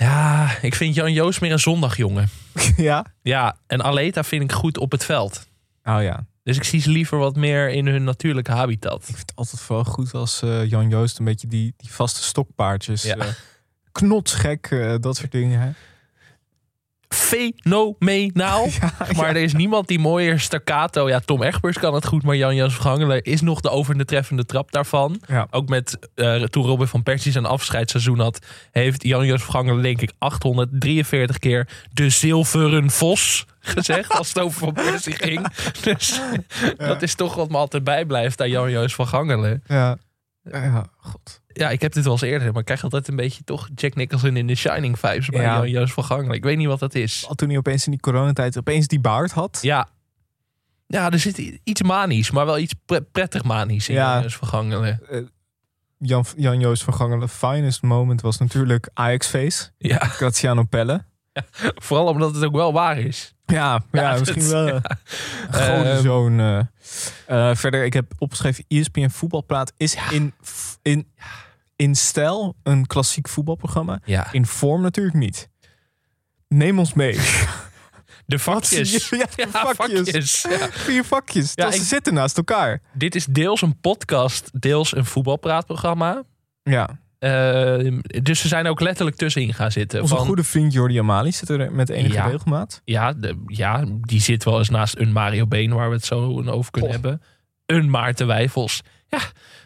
Ja, 0.00 0.56
ik 0.62 0.74
vind 0.74 0.94
Jan 0.94 1.12
Joost 1.12 1.40
meer 1.40 1.52
een 1.52 1.58
zondagjongen. 1.58 2.28
ja? 2.76 3.06
Ja, 3.22 3.56
en 3.66 3.82
Aleta 3.82 4.24
vind 4.24 4.42
ik 4.42 4.52
goed 4.52 4.78
op 4.78 4.90
het 4.92 5.04
veld. 5.04 5.48
Oh 5.84 6.02
ja. 6.02 6.26
Dus 6.42 6.56
ik 6.56 6.64
zie 6.64 6.80
ze 6.80 6.90
liever 6.90 7.18
wat 7.18 7.36
meer 7.36 7.68
in 7.68 7.86
hun 7.86 8.04
natuurlijke 8.04 8.52
habitat. 8.52 8.98
Ik 8.98 9.04
vind 9.04 9.18
het 9.18 9.32
altijd 9.34 9.62
vooral 9.62 9.84
goed 9.84 10.14
als 10.14 10.42
eh, 10.42 10.70
Jan 10.70 10.88
Joost 10.88 11.18
een 11.18 11.24
beetje 11.24 11.46
die, 11.46 11.74
die 11.76 11.92
vaste 11.92 12.22
stokpaardjes. 12.22 13.02
Ja. 13.02 13.16
eh, 13.16 13.26
knotsgek, 13.92 14.66
eh, 14.70 14.94
dat 15.00 15.16
soort 15.16 15.32
dingen. 15.32 15.60
Hè? 15.60 15.70
Fenomenaal. 17.14 18.68
Ja, 18.80 18.92
Maar 19.16 19.28
er 19.28 19.42
is 19.42 19.52
niemand 19.52 19.88
die 19.88 19.98
mooier 19.98 20.40
staccato. 20.40 21.08
Ja, 21.08 21.20
Tom 21.20 21.42
Egbers 21.42 21.78
kan 21.78 21.94
het 21.94 22.06
goed, 22.06 22.22
maar 22.22 22.36
Jan-Jas 22.36 22.72
Vergangelen 22.72 23.22
is 23.22 23.40
nog 23.40 23.60
de 23.60 23.70
over 23.70 23.98
de 23.98 24.04
treffende 24.04 24.44
trap 24.44 24.72
daarvan. 24.72 25.20
Ja. 25.26 25.46
Ook 25.50 25.68
met 25.68 25.98
eh, 26.14 26.42
toen 26.42 26.64
Robin 26.64 26.86
van 26.86 27.02
Persie 27.02 27.32
zijn 27.32 27.46
afscheidsseizoen 27.46 28.18
had, 28.18 28.46
heeft 28.70 29.02
Jan-Jas 29.02 29.42
Vergangelen 29.42 29.82
denk 29.82 30.00
ik 30.00 30.12
843 30.18 31.38
keer 31.38 31.68
de 31.92 32.08
zilveren 32.08 32.90
vos 32.90 33.46
gezegd 33.60 34.12
als 34.12 34.28
het 34.28 34.38
over 34.38 34.58
Van 34.58 34.72
Persie 34.72 35.14
ging. 35.16 35.46
Dus 35.84 36.20
dat 36.76 37.02
is 37.02 37.14
toch 37.14 37.34
wat 37.34 37.48
me 37.48 37.56
altijd 37.56 37.84
bijblijft 37.84 38.40
aan 38.40 38.50
Jan-Joos 38.50 38.94
van 38.94 39.06
Gangelen. 39.06 39.62
Ja. 39.66 39.96
Ja, 40.42 40.84
god. 40.96 41.40
Ja, 41.46 41.70
ik 41.70 41.80
heb 41.80 41.92
dit 41.92 42.04
wel 42.04 42.12
eens 42.12 42.22
eerder, 42.22 42.48
maar 42.50 42.58
ik 42.60 42.64
krijg 42.64 42.82
altijd 42.82 43.08
een 43.08 43.16
beetje 43.16 43.44
toch 43.44 43.68
Jack 43.74 43.94
Nicholson 43.94 44.36
in 44.36 44.46
The 44.46 44.54
Shining 44.54 44.98
vibes 44.98 45.28
bij 45.28 45.40
Ja. 45.42 45.54
Jan-Joos 45.56 45.92
van 45.92 46.04
Gangelen. 46.04 46.34
Ik 46.36 46.42
weet 46.44 46.56
niet 46.56 46.66
wat 46.66 46.78
dat 46.78 46.94
is. 46.94 47.24
Al 47.28 47.34
toen 47.34 47.48
hij 47.48 47.58
opeens 47.58 47.84
in 47.84 47.90
die 47.90 48.00
coronatijd 48.00 48.58
opeens 48.58 48.86
die 48.86 49.00
baard 49.00 49.32
had. 49.32 49.58
Ja. 49.62 49.88
Ja, 50.86 51.10
er 51.10 51.18
zit 51.18 51.38
iets 51.64 51.82
manisch, 51.82 52.30
maar 52.30 52.46
wel 52.46 52.58
iets 52.58 52.74
pre- 52.84 53.00
prettig 53.00 53.44
manisch 53.44 53.88
in 53.88 53.94
Ja. 53.94 54.18
ja. 54.20 54.28
vergangelen. 54.30 55.00
Jan, 55.98 56.24
Jan 56.36 56.60
Joost 56.60 56.82
van 56.82 56.94
Gangelen 56.94 57.28
finest 57.28 57.82
moment 57.82 58.20
was 58.20 58.38
natuurlijk 58.38 58.90
Ajax-face. 58.94 59.70
Ja, 59.78 59.98
Graziano 59.98 60.62
Pelle. 60.64 61.04
vooral 61.86 62.06
omdat 62.06 62.34
het 62.34 62.44
ook 62.44 62.54
wel 62.54 62.72
waar 62.72 62.98
is. 62.98 63.34
Ja, 63.50 63.80
ja, 63.92 64.12
Ja, 64.12 64.18
misschien 64.18 64.48
wel. 64.48 64.66
ja. 64.66 64.80
Gewoon 65.50 65.84
Ehm. 65.84 66.02
zo'n... 66.02 66.40
eh, 66.40 66.58
eh, 67.50 67.56
verder, 67.56 67.84
ik 67.84 67.92
heb 67.92 68.12
opgeschreven... 68.18 68.64
ESPN 68.68 69.08
Voetbalpraat 69.08 69.72
is 69.76 69.96
in, 70.10 70.34
in, 70.82 71.06
in 71.76 71.94
stijl 71.94 72.56
een 72.62 72.86
klassiek 72.86 73.28
voetbalprogramma. 73.28 74.00
Ja, 74.04 74.32
In 74.32 74.46
vorm 74.46 74.82
natuurlijk 74.82 75.16
niet. 75.16 75.48
Neem 76.48 76.78
ons 76.78 76.92
mee. 76.92 77.14
de 78.26 78.38
vakjes. 78.38 79.08
je? 79.08 79.16
Ja, 79.16 79.26
de 79.44 79.74
vakjes. 79.74 80.44
Vier 80.70 81.04
vakjes. 81.04 81.52
Ja, 81.54 81.70
ze 81.70 81.82
zitten 81.84 82.14
naast 82.14 82.36
elkaar. 82.36 82.80
Dit 82.92 83.14
is 83.14 83.24
deels 83.24 83.62
een 83.62 83.80
podcast, 83.80 84.50
deels 84.60 84.96
een 84.96 85.04
voetbalpraatprogramma. 85.04 86.22
Ja. 86.62 86.98
Eh, 87.20 87.98
dus 88.22 88.40
ze 88.40 88.48
zijn 88.48 88.66
ook 88.66 88.80
letterlijk 88.80 89.16
tussenin 89.16 89.54
gaan 89.54 89.70
zitten. 89.72 90.00
Onze 90.02 90.16
Van, 90.16 90.26
goede 90.26 90.44
vriend 90.44 90.72
Jordi 90.72 90.98
Amali 90.98 91.32
zit 91.32 91.48
er 91.48 91.72
met 91.72 91.88
enige 91.88 92.14
Ja. 92.14 92.26
regelmaat. 92.26 92.80
ja, 92.84 93.12
de, 93.12 93.42
ja, 93.46 93.84
die 94.00 94.20
zit 94.20 94.44
wel 94.44 94.58
eens 94.58 94.68
naast 94.70 94.96
een 94.98 95.12
Mario 95.12 95.46
Been, 95.46 95.74
waar 95.74 95.88
we 95.88 95.94
het 95.94 96.04
zo 96.04 96.42
over 96.46 96.70
kunnen 96.70 96.90
Oh. 96.90 96.96
hebben. 96.96 97.22
Een 97.66 97.90
Maarten 97.90 98.26
Wijfels. 98.26 98.80
Ja, 99.08 99.18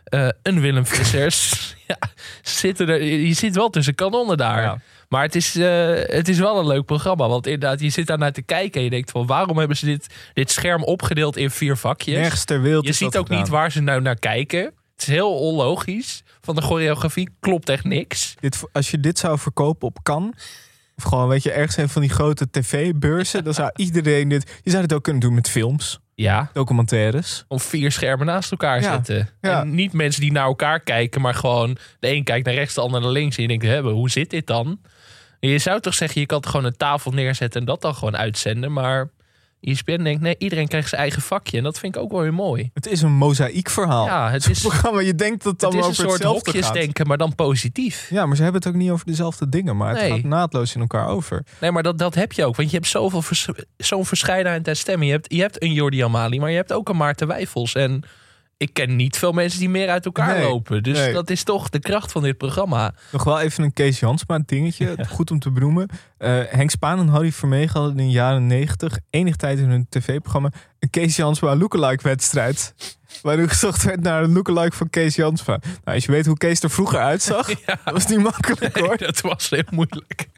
eh, 0.05 0.29
een 0.43 0.61
Willem 0.61 0.87
Vissers. 0.87 1.75
ja, 1.87 1.99
zitten 2.43 2.89
er, 2.89 3.03
je 3.03 3.33
zit 3.35 3.55
wel 3.55 3.71
tussen 3.71 3.95
kanonnen 3.95 4.37
daar. 4.37 4.62
Ja. 4.62 4.79
Maar 5.09 5.23
het 5.23 5.35
is, 5.35 5.56
eh, 5.56 5.89
het 5.95 6.29
is 6.29 6.39
wel 6.39 6.59
een 6.59 6.67
leuk 6.67 6.85
programma. 6.85 7.29
Want 7.29 7.47
inderdaad, 7.47 7.81
je 7.81 7.91
zit 7.91 8.06
daar 8.06 8.19
naar 8.19 8.33
te 8.33 8.43
kijken 8.43 8.79
en 8.79 8.85
je 8.85 8.91
denkt 8.91 9.11
van... 9.11 9.27
waarom 9.27 9.59
hebben 9.59 9.77
ze 9.77 9.85
dit, 9.85 10.06
dit 10.33 10.51
scherm 10.51 10.83
opgedeeld 10.85 11.37
in 11.37 11.51
vier 11.51 11.77
vakjes? 11.77 12.17
Nergens 12.17 12.45
ter 12.45 12.62
wereld 12.62 12.85
je 12.85 12.91
is 12.91 12.97
ziet 12.99 13.12
dat 13.12 13.21
ook 13.21 13.29
niet 13.29 13.49
waar 13.49 13.73
ze 13.73 13.81
nou 13.81 14.01
naar 14.01 14.19
kijken. 14.19 14.73
Het 14.94 15.02
is 15.02 15.06
heel 15.08 15.38
onlogisch. 15.38 16.23
Van 16.41 16.55
de 16.55 16.62
choreografie 16.62 17.29
klopt 17.41 17.69
echt 17.69 17.85
niks. 17.85 18.35
Dit, 18.41 18.62
als 18.73 18.91
je 18.91 19.00
dit 19.00 19.19
zou 19.19 19.38
verkopen 19.38 19.88
op 19.88 19.99
kan 20.02 20.34
of 20.96 21.05
gewoon 21.05 21.29
weet 21.29 21.43
je 21.43 21.53
ergens 21.53 21.77
een 21.77 21.89
van 21.89 22.03
die 22.03 22.10
grote 22.10 22.51
tv-beurzen, 22.51 23.44
dan 23.44 23.55
zou 23.55 23.70
iedereen 23.86 24.29
dit. 24.29 24.60
Je 24.63 24.70
zou 24.70 24.82
dit 24.82 24.93
ook 24.93 25.03
kunnen 25.03 25.22
doen 25.22 25.34
met 25.34 25.51
films, 25.51 25.98
Ja, 26.15 26.51
documentaires. 26.53 27.44
om 27.48 27.60
vier 27.60 27.93
schermen 27.93 28.27
naast 28.27 28.51
elkaar 28.51 28.81
Ja, 28.82 28.93
zetten. 28.93 29.29
ja. 29.41 29.60
En 29.60 29.74
niet 29.74 29.93
mensen 29.93 30.20
die 30.20 30.32
naar 30.32 30.44
elkaar 30.44 30.81
kijken, 30.81 31.20
maar 31.20 31.34
gewoon... 31.34 31.77
de 32.01 32.08
een 32.08 32.24
kijkt 32.24 32.46
naar 32.46 32.55
rechts, 32.55 32.74
de 32.74 32.81
ander 32.81 33.01
naar 33.01 33.10
links. 33.10 33.36
En 33.36 33.43
je 33.43 33.58
denkt, 33.58 33.81
hoe 33.91 34.10
zit 34.10 34.31
dit 34.31 34.46
dan? 34.46 34.81
Je 35.41 35.58
zou 35.58 35.81
toch 35.81 35.94
zeggen, 35.94 36.20
je 36.20 36.27
kan 36.27 36.41
toch 36.41 36.51
gewoon 36.51 36.67
een 36.67 36.77
tafel 36.77 37.10
neerzetten... 37.10 37.60
en 37.60 37.67
dat 37.67 37.82
dan 37.82 37.94
gewoon 37.94 38.17
uitzenden. 38.17 38.72
Maar 38.72 39.10
ESPN 39.65 40.03
denkt, 40.03 40.21
nee, 40.23 40.35
iedereen 40.39 40.69
krijgt 40.69 40.89
zijn 40.89 41.01
eigen 41.01 41.23
vakje. 41.23 41.59
En 41.59 41.63
dat 41.65 41.79
vind 41.79 41.97
ik 41.97 42.03
ook 42.03 42.11
wel 42.11 42.21
weer 42.21 42.35
mooi. 42.35 42.71
Het 42.75 42.87
is 42.87 43.03
een 43.03 43.13
mozaïekverhaal. 43.13 44.06
Ja, 44.06 44.31
het 44.31 44.49
is, 44.51 44.61
Programma, 44.61 45.01
je 45.01 45.15
denkt 45.15 45.43
dat 45.44 45.53
het 45.53 45.61
het 45.61 45.71
dan 45.71 45.81
is 45.81 45.99
een 45.99 46.05
over 46.06 46.19
soort 46.19 46.23
gaat. 46.23 46.33
hokjesdenken, 46.44 47.06
maar 47.06 47.19
dan 47.19 47.35
positief. 47.35 48.06
Ja, 48.11 48.27
maar 48.27 48.37
ze 48.37 48.43
hebben 48.43 48.61
het 48.63 48.71
ook 48.71 48.77
niet 48.77 48.91
over 48.91 49.06
dezelfde 49.06 49.49
dingen, 49.49 49.77
maar 49.77 49.89
het 49.91 50.01
Nee. 50.01 50.11
gaat 50.11 50.23
naadloos 50.23 50.75
in 50.75 50.81
elkaar 50.81 51.09
over. 51.09 51.44
Nee, 51.61 51.71
maar 51.71 51.83
dat, 51.83 51.99
dat 51.99 52.15
heb 52.15 52.33
je 52.33 52.44
ook. 52.44 52.56
Want 52.56 52.71
je 52.71 52.77
hebt 52.77 52.89
zoveel 52.89 53.23
vers- 53.23 53.49
zo'n 53.77 54.06
verscheidenheid 54.06 54.69
aan 54.69 54.77
stemmen. 54.77 55.06
Je 55.06 55.13
hebt, 55.13 55.33
je 55.33 55.41
hebt 55.41 55.63
een 55.63 55.73
Jordi 55.73 56.03
Amali, 56.03 56.41
maar 56.41 56.51
je 56.51 56.56
hebt 56.56 56.73
ook 56.73 56.89
een 56.89 56.97
Maarten 56.97 57.27
Wijfels. 57.27 57.75
En 57.75 58.03
ik 58.65 58.75
ken 58.75 58.97
niet 58.97 59.17
veel 59.19 59.33
mensen 59.33 59.59
die 59.59 59.69
meer 59.69 59.89
uit 59.89 60.05
elkaar 60.05 60.35
Nee, 60.35 60.43
lopen. 60.44 60.83
Dus 60.83 60.99
nee. 60.99 61.13
dat 61.13 61.31
is 61.31 61.43
toch 61.43 61.69
de 61.69 61.79
kracht 61.79 62.13
van 62.13 62.23
dit 62.23 62.37
programma. 62.37 62.94
Nog 63.13 63.25
wel 63.25 63.41
even 63.41 63.65
een 63.65 63.73
Kees 63.73 64.01
Jansma 64.01 64.39
dingetje, 64.47 64.97
goed 65.09 65.31
om 65.31 65.39
te 65.39 65.51
benoemen. 65.51 65.89
Eh, 66.19 66.39
Henk 66.49 66.71
Spaan 66.71 66.99
en 66.99 67.09
Harry 67.09 67.33
Vermegen 67.33 67.81
hadden 67.81 67.99
in 67.99 68.06
de 68.06 68.13
jaren 68.13 68.47
90 68.47 68.99
enig 69.11 69.37
tijd 69.37 69.59
in 69.59 69.69
hun 69.69 69.87
tv-programma 69.89 70.51
een 70.79 70.91
Kees 70.91 71.17
Jansma 71.17 71.56
lookalike 71.56 72.03
wedstrijd. 72.03 72.75
Waarin 73.23 73.49
gezocht 73.49 73.83
werd 73.83 74.01
naar 74.01 74.23
een 74.23 74.33
lookalike 74.33 74.77
van 74.77 74.91
Kees 74.91 75.15
Jansma. 75.15 75.59
Nou, 75.85 75.97
als 75.97 76.05
je 76.05 76.13
weet 76.13 76.27
hoe 76.27 76.37
Kees 76.37 76.63
er 76.63 76.71
vroeger 76.71 76.99
uitzag, 77.01 77.49
Ja. 77.67 77.79
dat 77.85 77.93
was 77.94 78.06
niet 78.06 78.19
makkelijk 78.23 78.79
hoor. 78.79 78.97
dat 78.97 79.21
was 79.21 79.51
heel 79.51 79.63
moeilijk. 79.71 80.29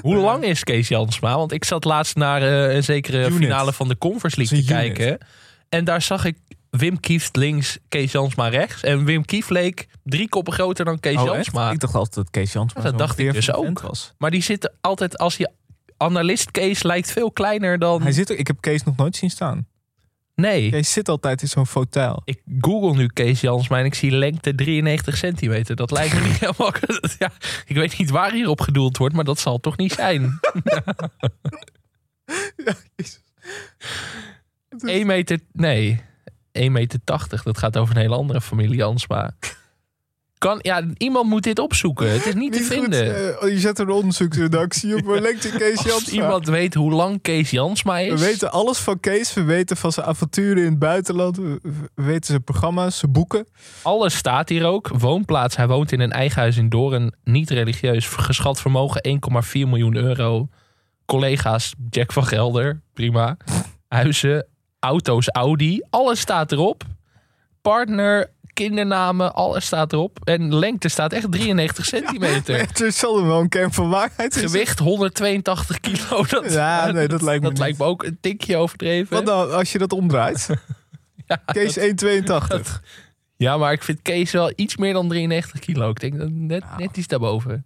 Hoe 0.00 0.16
lang 0.16 0.44
is 0.44 0.64
Kees 0.64 0.88
Jansma? 0.88 1.36
Want 1.36 1.52
ik 1.52 1.64
zat 1.64 1.84
laatst 1.84 2.16
naar 2.16 2.42
eh, 2.42 2.74
een 2.74 2.84
zekere 2.84 3.18
Unit. 3.26 3.32
finale 3.32 3.72
van 3.72 3.88
de 3.88 3.98
Conference 3.98 4.38
League 4.38 4.58
te 4.64 4.72
unit. 4.72 4.92
kijken. 4.96 5.18
En 5.68 5.84
daar 5.84 6.02
zag 6.02 6.24
ik 6.24 6.36
Wim 6.76 7.00
Kieft 7.00 7.36
links, 7.36 7.78
Kees 7.88 8.12
Jansma 8.12 8.48
rechts. 8.48 8.82
En 8.82 9.04
Wim 9.04 9.24
Kieft 9.24 9.50
leek 9.50 9.86
drie 10.04 10.28
koppen 10.28 10.52
groter 10.52 10.84
dan 10.84 11.00
Kees 11.00 11.16
Oh, 11.16 11.22
echt? 11.22 11.32
Jansma. 11.34 11.70
Ik 11.70 11.80
dacht 11.80 11.94
altijd 11.94 12.14
dat 12.14 12.30
Kees 12.30 12.52
Jansma 12.52 12.82
Ja, 12.82 12.88
dat 12.90 12.98
dacht 12.98 13.18
ik 13.18 13.32
dus 13.32 13.52
ook. 13.52 13.80
was. 13.80 14.14
Maar 14.18 14.30
die 14.30 14.42
zitten 14.42 14.72
altijd, 14.80 15.18
als 15.18 15.36
je 15.36 15.50
analist 15.96 16.50
Kees 16.50 16.82
lijkt 16.82 17.10
veel 17.10 17.32
kleiner 17.32 17.78
dan... 17.78 18.02
Hij 18.02 18.12
zit 18.12 18.30
er, 18.30 18.38
ik 18.38 18.46
heb 18.46 18.60
Kees 18.60 18.82
nog 18.82 18.96
nooit 18.96 19.16
zien 19.16 19.30
staan. 19.30 19.66
Nee. 20.34 20.70
Jij 20.70 20.82
zit 20.82 21.08
altijd 21.08 21.42
in 21.42 21.48
zo'n 21.48 21.66
fauteuil. 21.66 22.22
Ik 22.24 22.42
google 22.60 22.96
nu 22.96 23.06
Kees 23.06 23.40
Jansma 23.40 23.78
en 23.78 23.84
ik 23.84 23.94
zie 23.94 24.10
lengte 24.10 24.54
93 24.54 25.16
centimeter. 25.16 25.76
Dat 25.76 25.90
lijkt 25.90 26.14
me 26.14 26.20
niet 26.20 26.38
helemaal... 26.44 26.72
Ja, 27.18 27.30
ik 27.66 27.76
weet 27.76 27.98
niet 27.98 28.10
waar 28.10 28.32
hierop 28.32 28.60
gedoeld 28.60 28.96
wordt, 28.96 29.14
maar 29.14 29.24
dat 29.24 29.38
zal 29.38 29.60
toch 29.60 29.76
niet 29.76 29.92
zijn. 29.92 30.22
Ja, 32.64 32.74
jezus. 32.96 33.22
1 34.78 35.06
meter... 35.06 35.38
Nee, 35.52 36.02
1 36.54 36.72
meter 36.72 36.98
80. 37.04 37.42
Dat 37.42 37.58
gaat 37.58 37.76
over 37.76 37.94
een 37.96 38.00
hele 38.00 38.16
andere 38.16 38.40
familie 38.40 38.76
Jansma. 38.76 39.30
Kan, 40.38 40.58
ja, 40.62 40.82
iemand 40.96 41.28
moet 41.28 41.42
dit 41.42 41.58
opzoeken. 41.58 42.10
Het 42.12 42.26
is 42.26 42.34
niet, 42.34 42.52
te 42.52 42.58
goed, 42.58 42.66
vinden. 42.66 43.40
eh, 43.40 43.48
je 43.52 43.58
zet 43.58 43.78
een 43.78 43.90
onderzoeksredactie 43.90 44.96
op 44.96 45.06
lengte 45.20 45.48
Kees 45.50 45.76
Als 45.78 45.86
Jansma. 45.86 46.12
iemand 46.12 46.46
weet 46.46 46.74
hoe 46.74 46.92
lang 46.92 47.22
Kees 47.22 47.50
Jansma 47.50 47.98
is... 47.98 48.20
We 48.20 48.26
weten 48.26 48.52
alles 48.52 48.78
van 48.78 49.00
Kees. 49.00 49.34
We 49.34 49.42
weten 49.42 49.76
van 49.76 49.92
zijn 49.92 50.06
avonturen 50.06 50.62
in 50.64 50.70
het 50.70 50.78
buitenland. 50.78 51.36
We 51.36 51.58
we 51.62 52.02
weten 52.02 52.24
zijn 52.24 52.44
programma's, 52.44 52.98
zijn 52.98 53.12
boeken. 53.12 53.46
Alles 53.82 54.14
staat 54.16 54.48
hier 54.48 54.64
ook. 54.66 54.88
Woonplaats. 54.88 55.56
Hij 55.56 55.66
woont 55.66 55.92
in 55.92 56.00
een 56.00 56.12
eigen 56.12 56.40
huis 56.40 56.56
in 56.56 56.68
Doorn. 56.68 57.14
Niet 57.24 57.50
religieus. 57.50 58.06
Geschat 58.06 58.60
vermogen 58.60 59.18
1,4 59.44 59.50
miljoen 59.52 59.96
euro. 59.96 60.48
Collega's 61.06 61.74
Jack 61.90 62.12
van 62.12 62.26
Gelder. 62.26 62.82
Prima. 62.94 63.36
Huizen. 63.88 64.46
Auto's 64.84 65.28
Audi. 65.30 65.80
Alles 65.90 66.20
staat 66.20 66.52
erop. 66.52 66.84
Partner. 67.62 68.30
Kindernamen. 68.52 69.34
Alles 69.34 69.66
staat 69.66 69.92
erop. 69.92 70.18
En 70.24 70.54
lengte 70.54 70.88
staat 70.88 71.12
echt 71.12 71.32
93 71.32 71.84
centimeter. 71.84 72.68
Er 72.82 72.92
zal 72.92 73.18
er 73.18 73.26
wel 73.26 73.40
een 73.40 73.48
kern 73.48 73.72
van 73.72 73.88
waarheid. 73.90 74.36
Gewicht 74.36 74.78
182 74.78 75.80
kilo. 75.80 76.24
Dat, 76.28 76.52
Ja, 76.52 76.90
nee, 76.90 77.08
dat 77.08 77.22
lijkt 77.22 77.42
me 77.42 77.48
dat 77.48 77.52
niet. 77.52 77.58
lijkt 77.58 77.78
me 77.78 77.84
ook 77.84 78.04
een 78.04 78.18
tikje 78.20 78.56
overdreven. 78.56 79.16
Wat 79.16 79.26
dan, 79.26 79.52
als 79.52 79.72
je 79.72 79.78
dat 79.78 79.92
omdraait? 79.92 80.48
Ja, 81.26 81.36
Kees 81.46 81.78
1,82. 81.78 82.80
Ja, 83.36 83.56
maar 83.56 83.72
ik 83.72 83.82
vind 83.82 84.02
Kees 84.02 84.30
wel 84.32 84.52
iets 84.56 84.76
meer 84.76 84.92
dan 84.92 85.08
93 85.08 85.60
kilo. 85.60 85.90
Ik 85.90 86.00
denk 86.00 86.18
dat 86.18 86.28
net, 86.30 86.64
net 86.78 86.96
iets 86.96 87.06
daarboven. 87.06 87.64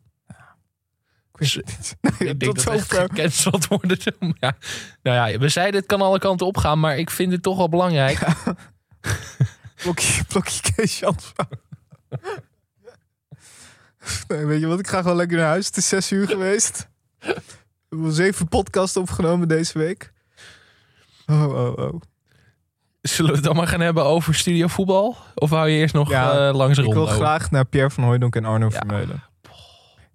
Het. 1.39 1.97
Nee, 2.01 2.29
Ik 2.31 2.41
denk 2.41 2.55
tot 2.55 2.65
dat 2.65 2.79
zover. 2.79 3.09
gecanceld 3.09 3.67
worden. 3.67 3.99
Ja. 4.41 4.57
Nou 5.03 5.31
ja, 5.31 5.39
we 5.39 5.49
zeiden 5.49 5.81
het 5.81 5.89
kan 5.89 6.01
alle 6.01 6.19
kanten 6.19 6.47
opgaan, 6.47 6.81
maar 6.81 6.99
ik 6.99 7.11
vind 7.11 7.33
het 7.33 7.43
toch 7.43 7.57
wel 7.57 7.69
belangrijk. 7.69 8.19
Blokje, 9.83 10.25
blokje 10.25 10.73
Kees. 10.75 11.03
Nee, 14.29 14.45
weet 14.47 14.61
je 14.61 14.67
wat, 14.67 14.79
ik 14.79 14.87
ga 14.89 15.03
gewoon 15.03 15.17
lekker 15.17 15.37
naar 15.37 15.47
huis. 15.47 15.67
Het 15.67 15.77
is 15.77 15.89
zes 15.89 16.13
uur 16.13 16.27
geweest. 16.29 16.89
We 17.19 17.35
hebben 17.89 18.13
zeven 18.13 18.49
podcasts 18.49 18.97
opgenomen 18.97 19.49
deze 19.49 19.79
week. 19.79 20.13
Oh, 21.27 21.43
oh, 21.45 21.79
oh. 21.79 22.01
Zullen 23.01 23.31
we 23.31 23.37
het 23.37 23.47
dan 23.47 23.57
maar 23.57 23.67
gaan 23.67 23.81
hebben 23.81 24.05
over 24.05 24.35
studio 24.35 24.67
voetbal? 24.67 25.17
Of 25.35 25.51
hou 25.51 25.69
je 25.69 25.79
eerst 25.79 25.95
nog 25.95 26.11
Ja, 26.11 26.49
eh, 26.49 26.55
langs 26.55 26.77
de 26.77 26.85
Ik 26.85 26.93
wil 26.93 27.07
graag 27.07 27.51
naar 27.51 27.65
Pierre 27.67 27.91
van 27.91 28.05
Hooijdonk 28.05 28.37
en 28.37 28.45
Arno 28.45 28.69
Ja. 28.71 28.77
Vermeulen. 28.77 29.23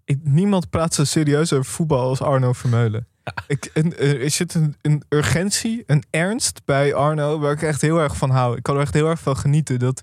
Ik, 0.06 0.20
niemand 0.24 0.70
praat 0.70 0.94
zo 0.94 1.04
serieus 1.04 1.54
over 1.54 1.72
voetbal 1.72 2.08
als 2.08 2.22
Arno 2.22 2.54
Vermeulen. 2.54 3.08
Ik, 3.48 3.66
en, 3.66 3.98
eh, 3.98 4.24
er 4.24 4.30
zit 4.30 4.54
een, 4.54 4.76
een 4.82 5.04
urgentie, 5.10 5.84
een 5.88 6.04
ernst 6.10 6.62
bij 6.66 6.94
Arno... 6.94 7.40
waar 7.40 7.52
ik 7.52 7.62
echt 7.62 7.82
heel 7.82 8.00
erg 8.00 8.18
van 8.18 8.30
hou. 8.30 8.58
Ik 8.58 8.64
kan 8.64 8.76
er 8.76 8.82
echt 8.82 8.94
heel 8.94 9.10
erg 9.10 9.20
van 9.20 9.38
genieten. 9.38 9.80
Dat, 9.80 10.02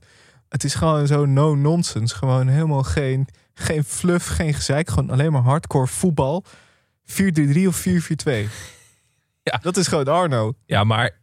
het 0.48 0.64
is 0.64 0.74
gewoon 0.74 1.06
zo 1.06 1.26
no-nonsense. 1.26 2.14
Gewoon 2.14 2.48
helemaal 2.48 2.82
geen, 2.82 3.28
geen 3.54 3.84
fluff, 3.84 4.26
geen 4.26 4.54
gezeik. 4.54 4.88
Gewoon 4.90 5.10
alleen 5.10 5.32
maar 5.32 5.42
hardcore 5.42 5.86
voetbal. 5.86 6.44
4-3-3 7.04 7.66
of 7.66 7.86
4-4-2. 7.88 7.92
Ja. 9.42 9.58
Dat 9.62 9.76
is 9.76 9.86
gewoon 9.86 10.08
Arno. 10.08 10.52
Ja, 10.66 10.84
maar 10.84 11.18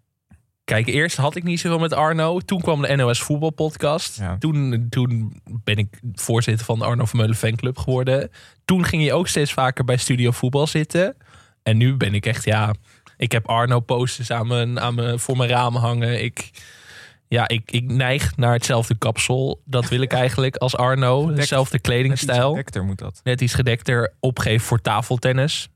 kijk, 0.67 0.87
eerst 0.87 1.17
had 1.17 1.35
ik 1.35 1.43
niet 1.43 1.59
zoveel 1.59 1.79
met 1.79 1.93
Arno. 1.93 2.39
Toen 2.39 2.61
kwam 2.61 2.81
de 2.81 2.95
NOS 2.95 3.19
voetbalpodcast. 3.19 4.17
Ja. 4.17 4.37
Toen, 4.37 4.87
toen 4.89 5.41
ben 5.63 5.77
ik 5.77 5.99
voorzitter 6.13 6.65
van 6.65 6.79
de 6.79 6.85
Arno 6.85 7.05
Vermeulen 7.05 7.35
fanclub 7.35 7.77
geworden. 7.77 8.31
Toen 8.65 8.85
ging 8.85 9.03
je 9.03 9.13
ook 9.13 9.27
steeds 9.27 9.53
vaker 9.53 9.83
bij 9.83 9.97
studio 9.97 10.31
voetbal 10.31 10.67
zitten. 10.67 11.15
En 11.63 11.77
nu 11.77 11.95
ben 11.95 12.13
ik 12.13 12.25
echt, 12.25 12.45
ja... 12.45 12.73
Ik 13.17 13.31
heb 13.31 13.47
Arno 13.47 13.79
posters 13.79 14.31
aan 14.31 14.47
mijn, 14.47 14.79
aan 14.79 14.95
mijn, 14.95 15.19
voor 15.19 15.37
mijn 15.37 15.49
raam 15.49 15.75
hangen. 15.75 16.23
Ik, 16.23 16.51
ja, 17.27 17.47
ik, 17.47 17.71
ik 17.71 17.91
neig 17.91 18.37
naar 18.37 18.53
hetzelfde 18.53 18.95
kapsel. 18.97 19.61
Dat 19.65 19.89
wil 19.89 20.01
ik 20.01 20.13
eigenlijk 20.13 20.55
als 20.55 20.75
Arno. 20.75 21.21
Gedekt. 21.21 21.37
Dezelfde 21.37 21.79
kledingstijl. 21.79 22.53
Dekter 22.53 22.83
moet 22.83 22.99
dat. 22.99 23.21
Net 23.23 23.41
iets 23.41 23.53
gedekter 23.53 24.13
opgeven 24.19 24.67
voor 24.67 24.81
tafeltennis. 24.81 25.69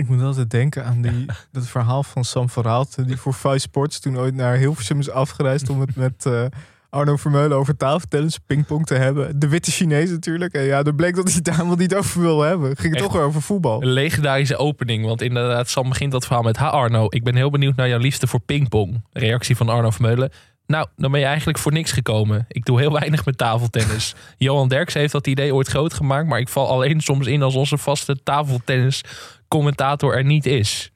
Ik 0.00 0.08
moet 0.08 0.22
altijd 0.22 0.50
denken 0.50 0.84
aan 0.84 1.02
die, 1.02 1.26
dat 1.52 1.66
verhaal 1.66 2.02
van 2.02 2.24
Sam 2.24 2.48
van 2.48 2.62
Raalte... 2.62 3.04
die 3.04 3.16
voor 3.16 3.32
Five 3.32 3.58
Sports 3.58 4.00
toen 4.00 4.18
ooit 4.18 4.34
naar 4.34 4.56
Hilversum 4.56 4.98
is 4.98 5.10
afgereisd... 5.10 5.68
om 5.68 5.80
het 5.80 5.96
met 5.96 6.26
eh, 6.26 6.44
Arno 6.90 7.16
Vermeulen 7.16 7.56
over 7.56 7.76
tafeltennis, 7.76 8.38
pingpong 8.38 8.86
te 8.86 8.94
hebben. 8.94 9.38
De 9.38 9.48
witte 9.48 9.70
Chinees 9.70 10.10
natuurlijk. 10.10 10.54
En 10.54 10.62
ja, 10.62 10.82
er 10.82 10.94
bleek 10.94 11.14
dat 11.14 11.24
hij 11.24 11.34
het 11.34 11.44
daar 11.44 11.54
helemaal 11.54 11.76
niet 11.76 11.94
over 11.94 12.20
wil 12.20 12.40
hebben. 12.40 12.76
Ging 12.76 12.94
het 12.94 13.02
toch 13.02 13.12
weer 13.12 13.22
over 13.22 13.42
voetbal. 13.42 13.82
Een 13.82 13.92
legendarische 13.92 14.56
opening. 14.56 15.04
Want 15.04 15.22
inderdaad, 15.22 15.68
Sam 15.68 15.88
begint 15.88 16.12
dat 16.12 16.26
verhaal 16.26 16.42
met... 16.42 16.56
Ha 16.56 16.68
Arno, 16.68 17.06
ik 17.08 17.24
ben 17.24 17.34
heel 17.34 17.50
benieuwd 17.50 17.76
naar 17.76 17.88
jouw 17.88 17.98
liefde 17.98 18.26
voor 18.26 18.40
pingpong. 18.40 19.04
Reactie 19.12 19.56
van 19.56 19.68
Arno 19.68 19.90
Vermeulen. 19.90 20.30
Nou, 20.66 20.86
dan 20.96 21.10
ben 21.10 21.20
je 21.20 21.26
eigenlijk 21.26 21.58
voor 21.58 21.72
niks 21.72 21.92
gekomen. 21.92 22.44
Ik 22.48 22.64
doe 22.64 22.80
heel 22.80 22.92
weinig 22.92 23.24
met 23.24 23.38
tafeltennis. 23.38 24.14
Johan 24.38 24.68
Derks 24.68 24.94
heeft 24.94 25.12
dat 25.12 25.26
idee 25.26 25.54
ooit 25.54 25.68
groot 25.68 25.94
gemaakt... 25.94 26.28
maar 26.28 26.40
ik 26.40 26.48
val 26.48 26.68
alleen 26.68 27.00
soms 27.00 27.26
in 27.26 27.42
als 27.42 27.54
onze 27.54 27.78
vaste 27.78 28.22
tafeltennis 28.22 29.02
commentator 29.50 30.16
er 30.16 30.24
niet 30.24 30.46
is. 30.46 30.90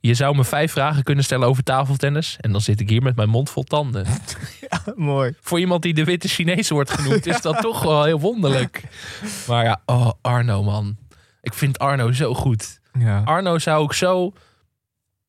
Je 0.00 0.14
zou 0.14 0.36
me 0.36 0.44
vijf 0.44 0.72
vragen 0.72 1.02
kunnen 1.02 1.24
stellen 1.24 1.48
over 1.48 1.62
tafeltennis... 1.62 2.36
en 2.40 2.52
dan 2.52 2.60
zit 2.60 2.80
ik 2.80 2.88
hier 2.88 3.02
met 3.02 3.16
mijn 3.16 3.28
mond 3.28 3.50
vol 3.50 3.62
tanden. 3.62 4.06
Mooi. 4.94 5.34
Voor 5.40 5.58
iemand 5.58 5.82
die 5.82 5.94
de 5.94 6.04
witte 6.04 6.28
Chinees 6.28 6.68
wordt 6.70 6.90
genoemd... 6.90 7.26
is 7.36 7.40
dat 7.40 7.60
toch 7.60 7.82
wel 7.82 8.04
heel 8.04 8.20
wonderlijk. 8.20 8.82
Maar 9.48 9.64
ja, 9.64 9.82
oh, 9.86 10.10
Arno 10.20 10.62
man. 10.62 10.96
Ik 11.40 11.54
vind 11.54 11.78
Arno 11.78 12.12
zo 12.12 12.34
goed. 12.34 12.80
Ja. 12.98 13.22
Arno 13.24 13.58
zou 13.58 13.82
ook 13.82 13.94
zo... 13.94 14.32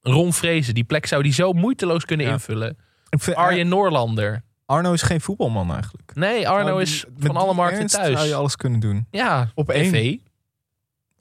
Ron 0.02 0.34
Vrezen, 0.34 0.74
die 0.74 0.84
plek 0.84 1.06
zou 1.06 1.24
die 1.24 1.34
zo 1.34 1.54
moeiteloos 1.54 2.06
kunnen 2.06 2.26
Ja. 2.26 2.32
invullen. 2.32 2.78
Vind, 3.10 3.38
Arjen 3.38 3.68
Noorlander. 3.68 4.44
Arno 4.66 4.94
is 4.94 5.02
geen 5.02 5.22
voetbalman 5.22 5.72
eigenlijk. 5.72 6.12
Nee, 6.16 6.50
Arno 6.50 6.78
is 6.78 7.06
die- 7.10 7.28
van 7.28 7.36
alle 7.38 7.54
markten 7.54 7.88
thuis. 7.88 8.16
zou 8.18 8.28
je 8.28 8.36
alles 8.36 8.56
kunnen 8.56 8.80
doen. 8.80 9.08
Ja, 9.12 9.52
Op 9.56 9.70
één. 9.70 9.92
tv. 9.92 10.16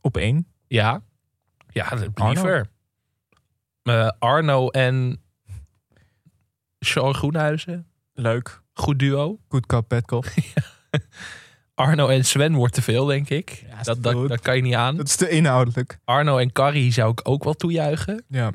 Op 0.01 0.17
één. 0.17 0.47
Ja. 0.67 1.03
Ja, 1.69 1.89
dat 1.89 2.09
Arno. 2.15 2.33
liever. 2.33 2.69
Eh, 3.83 4.11
Arno 4.19 4.69
en 4.69 5.23
Sean 6.79 7.15
Groenhuizen. 7.15 7.87
Leuk. 8.15 8.63
Goed 8.73 8.99
duo. 8.99 9.39
Bad 9.89 10.05
cop. 10.05 10.27
Arno 11.75 12.09
en 12.09 12.25
Sven 12.25 12.55
wordt 12.55 12.75
te 12.75 12.83
veel, 12.83 13.05
denk 13.05 13.29
ik. 13.29 13.65
Ja, 13.69 13.83
dat, 13.83 14.03
dat, 14.03 14.29
dat 14.29 14.41
kan 14.41 14.57
je 14.57 14.63
niet 14.63 14.75
aan. 14.75 14.97
Dat 14.97 15.07
is 15.07 15.17
te 15.17 15.29
inhoudelijk. 15.29 15.99
Arno 16.05 16.39
en 16.39 16.53
Carrie 16.53 16.93
zou 16.93 17.11
ik 17.11 17.21
ook 17.23 17.45
wel 17.45 17.55
toejuichen. 17.55 18.25
Ja. 18.29 18.51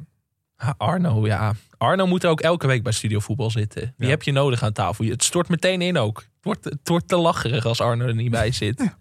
Arno, 0.77 1.25
ja. 1.27 1.53
Arno 1.77 2.05
moet 2.07 2.25
ook 2.25 2.41
elke 2.41 2.67
week 2.67 2.83
bij 2.83 2.91
Studio 2.91 3.19
Voetbal 3.19 3.51
zitten. 3.51 3.81
Die 3.81 4.05
Ja. 4.05 4.07
heb 4.07 4.23
je 4.23 4.31
nodig 4.31 4.63
aan 4.63 4.71
tafel. 4.73 5.05
Het 5.05 5.23
stort 5.23 5.49
meteen 5.49 5.81
in 5.81 5.97
ook. 5.97 6.17
Het 6.17 6.25
wordt, 6.41 6.63
het 6.63 6.89
wordt 6.89 7.07
te 7.07 7.17
lacherig 7.17 7.65
als 7.65 7.81
Arno 7.81 8.05
er 8.05 8.15
niet 8.15 8.31
bij 8.31 8.51
zit. 8.61 8.95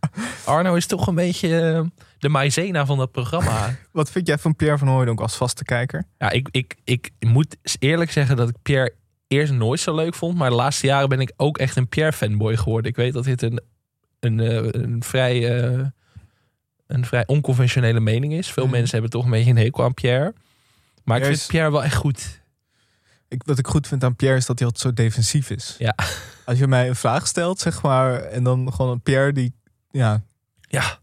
Arno 0.44 0.74
is 0.74 0.86
toch 0.86 1.06
een 1.06 1.14
beetje 1.14 1.60
eh, 1.60 1.82
de 2.18 2.28
maizena 2.28 2.86
van 2.86 2.98
dat 2.98 3.10
programma. 3.12 3.76
Wat 3.92 4.10
vind 4.10 4.26
jij 4.26 4.38
van 4.38 4.56
Pierre 4.56 4.78
van 4.78 4.88
Hooijdonk 4.88 5.20
als 5.20 5.36
vaste 5.36 5.64
kijker? 5.64 6.04
ja, 6.18 6.30
ik, 6.30 6.48
ik, 6.50 6.76
ik 6.84 7.10
moet 7.20 7.56
eerlijk 7.78 8.10
zeggen 8.10 8.36
dat 8.36 8.48
ik 8.48 8.56
Pierre 8.62 8.94
eerst 9.28 9.52
nooit 9.52 9.80
zo 9.80 9.94
leuk 9.94 10.14
vond. 10.14 10.36
Maar 10.38 10.50
de 10.50 10.56
laatste 10.56 10.86
jaren 10.86 11.08
ben 11.08 11.20
ik 11.20 11.32
ook 11.36 11.58
echt 11.58 11.76
een 11.76 11.88
Pierre-fanboy 11.88 12.56
geworden. 12.56 12.90
Ik 12.90 12.96
weet 12.96 13.12
dat 13.12 13.24
dit 13.24 13.42
een, 13.42 13.60
een, 14.20 14.40
eh, 14.40 14.56
een, 14.82 15.02
vrij, 15.02 15.58
eh, 15.62 15.80
een 16.86 17.04
vrij 17.04 17.26
onconventionele 17.26 18.00
mening 18.00 18.32
is. 18.32 18.50
Veel 18.50 18.64
Mhm. 18.64 18.72
mensen 18.72 18.92
hebben 18.92 19.10
toch 19.10 19.24
een 19.24 19.30
beetje 19.30 19.50
een 19.50 19.56
hekel 19.56 19.84
aan 19.84 19.94
Pierre. 19.94 20.34
Maar 21.10 21.18
ik 21.18 21.22
Pierre 21.22 21.38
vind 21.38 21.40
is- 21.40 21.46
Pierre 21.46 21.70
wel 21.70 21.84
echt 21.84 21.94
goed. 21.94 22.40
Ik, 23.28 23.42
wat 23.44 23.58
ik 23.58 23.66
goed 23.66 23.86
vind 23.86 24.04
aan 24.04 24.16
Pierre 24.16 24.36
is 24.36 24.46
dat 24.46 24.58
hij 24.58 24.68
altijd 24.68 24.86
zo 24.86 25.02
defensief 25.02 25.50
is. 25.50 25.74
Ja. 25.78 25.94
Als 26.44 26.58
je 26.58 26.66
mij 26.66 26.88
een 26.88 26.96
vraag 26.96 27.26
stelt, 27.26 27.58
zeg 27.60 27.82
maar, 27.82 28.14
en 28.22 28.42
dan 28.44 28.72
gewoon 28.72 28.90
een 28.90 29.00
Pierre 29.02 29.32
die, 29.32 29.54
ja, 29.90 30.22
Ja, 30.60 30.98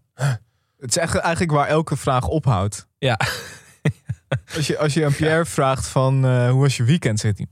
het 0.80 0.90
is 0.90 0.98
echt, 0.98 1.16
eigenlijk 1.16 1.52
waar 1.52 1.68
elke 1.68 1.96
vraag 1.98 2.28
ophoudt. 2.28 2.88
Ja. 2.98 3.20
Als 4.56 4.68
je, 4.68 4.78
als 4.78 4.94
je 4.94 5.06
aan 5.06 5.14
Pierre 5.16 5.46
vraagt 5.46 5.88
van, 5.88 6.26
eh, 6.26 6.50
hoe 6.50 6.62
was 6.62 6.78
je 6.78 6.84
weekend, 6.84 7.20
zegt 7.20 7.38
hij. 7.38 7.48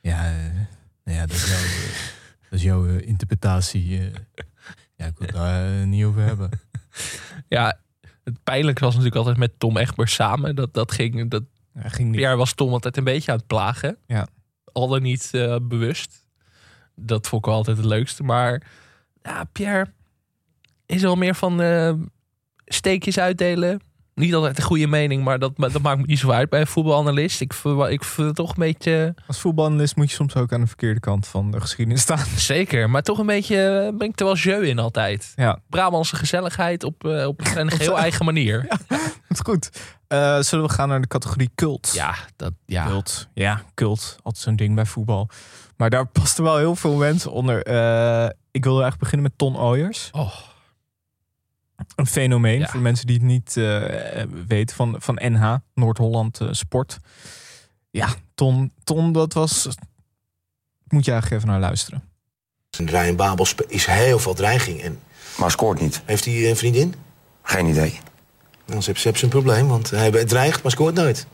Ja, 0.00 0.24
eh, 0.24 0.32
nou 1.04 1.18
ja, 1.18 1.26
dat 1.26 1.36
is 1.36 1.46
jouw, 1.48 1.56
eh, 1.58 1.92
dat 2.50 2.58
is 2.58 2.62
jouw 2.62 2.86
eh, 2.86 3.06
interpretatie. 3.08 3.98
eh. 3.98 4.04
ja, 4.96 5.06
ik 5.06 5.18
wil 5.18 5.26
het 5.26 5.36
daar 5.36 5.80
eh, 5.80 5.86
niet 5.86 6.04
over 6.04 6.22
hebben. 6.22 6.50
Ja, 7.48 7.78
het 8.24 8.42
pijnlijke 8.44 8.80
was 8.80 8.90
natuurlijk 8.94 9.16
altijd 9.20 9.36
met 9.36 9.58
Tom 9.58 9.76
Egbers 9.76 10.14
samen. 10.14 10.56
Dat, 10.56 10.74
dat 10.74 10.92
ging, 10.92 11.30
dat 11.30 11.42
Ja, 11.82 11.88
ging 11.88 12.08
niet. 12.08 12.16
Pierre 12.16 12.36
was 12.36 12.54
Tom 12.54 12.72
altijd 12.72 12.96
een 12.96 13.04
beetje 13.04 13.32
aan 13.32 13.38
het 13.38 13.46
plagen. 13.46 13.98
Ja. 14.06 14.28
Al 14.72 14.88
dan 14.88 15.02
niet 15.02 15.28
eh, 15.32 15.56
bewust. 15.62 16.26
Dat 16.94 17.26
vond 17.26 17.42
ik 17.42 17.48
wel 17.48 17.56
altijd 17.58 17.76
het 17.76 17.86
leukste. 17.86 18.22
Maar 18.22 18.62
ja, 19.22 19.44
Pierre 19.44 19.92
is 20.86 21.02
wel 21.02 21.16
meer 21.16 21.34
van 21.34 21.60
eh, 21.60 21.92
steekjes 22.64 23.18
uitdelen. 23.18 23.80
Niet 24.20 24.34
altijd 24.34 24.58
een 24.58 24.64
goede 24.64 24.86
mening, 24.86 25.24
maar 25.24 25.38
dat, 25.38 25.52
dat 25.56 25.82
maakt 25.82 25.98
me 26.00 26.04
niet 26.06 26.18
zo 26.18 26.30
uit 26.30 26.50
bij 26.50 26.60
een 26.60 26.66
voetbalanalist. 26.66 27.40
Ik, 27.40 27.52
ik 27.88 28.04
vind 28.04 28.26
het 28.26 28.34
toch 28.36 28.48
een 28.48 28.54
beetje... 28.58 29.14
Als 29.26 29.40
voetbalanalist 29.40 29.96
moet 29.96 30.08
je 30.10 30.16
soms 30.16 30.36
ook 30.36 30.52
aan 30.52 30.60
de 30.60 30.66
verkeerde 30.66 31.00
kant 31.00 31.26
van 31.26 31.50
de 31.50 31.60
geschiedenis 31.60 32.00
staan. 32.00 32.24
Zeker, 32.54 32.90
maar 32.90 33.02
toch 33.02 33.18
een 33.18 33.26
beetje... 33.26 33.56
eh, 33.86 33.98
Ben 33.98 34.08
ik 34.08 34.18
er 34.20 34.24
wel 34.26 34.36
jeu 34.36 34.66
in 34.66 34.78
altijd. 34.78 35.32
Ja, 35.34 35.58
Brabantse 35.68 36.16
gezelligheid 36.16 36.84
op, 36.84 37.04
eh, 37.06 37.26
op 37.26 37.40
een 37.54 37.70
heel 37.78 37.98
eigen 37.98 38.24
manier. 38.24 38.66
dat 38.88 38.98
is 39.28 39.40
goed. 39.42 39.70
Eh, 40.08 40.38
zullen 40.40 40.66
we 40.66 40.72
gaan 40.72 40.88
naar 40.88 41.00
de 41.00 41.06
categorie 41.08 41.50
cult? 41.54 41.90
Ja, 41.94 42.14
dat, 42.36 42.52
ja. 42.66 42.86
Cult. 42.86 43.28
Ja, 43.34 43.62
cult. 43.74 44.16
Altijd 44.22 44.44
zo'n 44.44 44.56
ding 44.56 44.74
bij 44.74 44.86
voetbal. 44.86 45.28
Maar 45.76 45.90
daar 45.90 46.06
pasten 46.06 46.44
wel 46.44 46.56
heel 46.56 46.76
veel 46.76 46.94
mensen 46.96 47.32
onder. 47.32 47.58
Ik 48.50 48.64
wilde 48.64 48.82
eigenlijk 48.82 48.98
beginnen 48.98 49.22
met 49.22 49.38
Ton 49.38 49.56
Ooyers. 49.56 50.08
Oh, 50.12 50.32
Een 51.96 52.06
fenomeen 52.06 52.58
Ja. 52.58 52.66
voor 52.66 52.80
mensen 52.80 53.06
die 53.06 53.16
het 53.16 53.24
niet 53.24 53.56
eh, 53.56 54.22
weten 54.46 54.76
van, 54.76 54.96
van 54.98 55.18
NH, 55.22 55.54
Noord-Holland 55.74 56.40
eh, 56.40 56.48
Sport. 56.50 56.98
Ja, 57.90 58.08
Ton, 58.34 58.72
Ton, 58.84 59.12
dat 59.12 59.32
was... 59.32 59.68
Moet 60.88 61.04
je 61.04 61.10
eigenlijk 61.10 61.42
even 61.42 61.52
naar 61.52 61.60
luisteren. 61.68 62.02
En 62.78 62.86
Ryan 62.88 63.16
Babel 63.16 63.46
is 63.68 63.86
heel 63.86 64.18
veel 64.18 64.34
dreiging. 64.34 64.80
En 64.80 64.98
Maar 65.38 65.50
scoort 65.50 65.80
niet. 65.80 66.02
heeft 66.04 66.24
hij 66.24 66.48
een 66.50 66.56
vriendin? 66.56 66.94
Geen 67.42 67.66
idee. 67.66 68.00
Dan 68.64 68.82
hebben 68.82 68.96
ze 68.96 69.22
een 69.22 69.28
probleem, 69.28 69.68
want 69.68 69.90
hij 69.90 70.24
dreigt, 70.24 70.62
maar 70.62 70.72
scoort 70.72 70.94
nooit. 70.94 71.26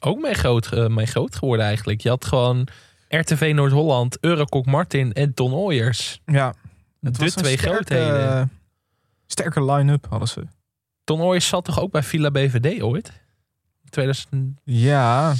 ook 0.00 0.20
mee 0.20 0.34
groot, 0.34 0.72
eh, 0.72 0.86
mee 0.86 1.06
groot 1.06 1.36
geworden 1.36 1.66
eigenlijk. 1.66 2.00
Je 2.00 2.08
had 2.08 2.24
gewoon 2.24 2.68
RTV 3.08 3.52
Noord-Holland, 3.54 4.18
Eurokok 4.20 4.66
Martin 4.66 5.12
en 5.12 5.34
Ton 5.34 5.52
Ooyers. 5.52 6.20
Ja, 6.26 6.46
het 6.46 6.54
De 7.00 7.10
twee 7.10 7.30
sterke, 7.30 7.56
grootheden. 7.58 8.50
Eh, 9.36 9.42
Sterke 9.42 9.72
line-up 9.72 10.06
hadden 10.08 10.28
ze. 10.28 10.46
Ton 11.04 11.20
Ooyers 11.20 11.48
zat 11.48 11.64
toch 11.64 11.80
ook 11.80 11.90
bij 11.92 12.02
Villa 12.02 12.30
BVD 12.30 12.82
ooit? 12.82 13.12
2006, 13.90 14.52
Ja, 14.64 15.34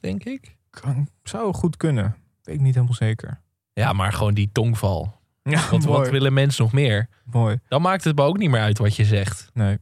denk 0.00 0.24
ik. 0.24 0.56
kan, 0.70 1.08
zou 1.22 1.54
goed 1.54 1.76
kunnen. 1.76 2.16
Weet 2.42 2.54
ik 2.54 2.60
niet 2.60 2.74
helemaal 2.74 2.94
zeker. 2.96 3.40
Ja, 3.72 3.92
maar 3.92 4.12
gewoon 4.12 4.34
die 4.34 4.50
tongval. 4.52 5.20
Ja, 5.42 5.60
Wat, 5.70 5.84
mooi. 5.84 5.98
wat 5.98 6.08
willen 6.10 6.32
mensen 6.32 6.62
nog 6.64 6.72
meer? 6.72 7.08
mooi. 7.24 7.58
Dan 7.68 7.82
maakt 7.82 8.04
het 8.04 8.16
me 8.16 8.22
ook 8.22 8.38
niet 8.38 8.50
meer 8.50 8.60
uit 8.60 8.78
wat 8.78 8.96
je 8.96 9.04
zegt. 9.04 9.50
Nee, 9.54 9.78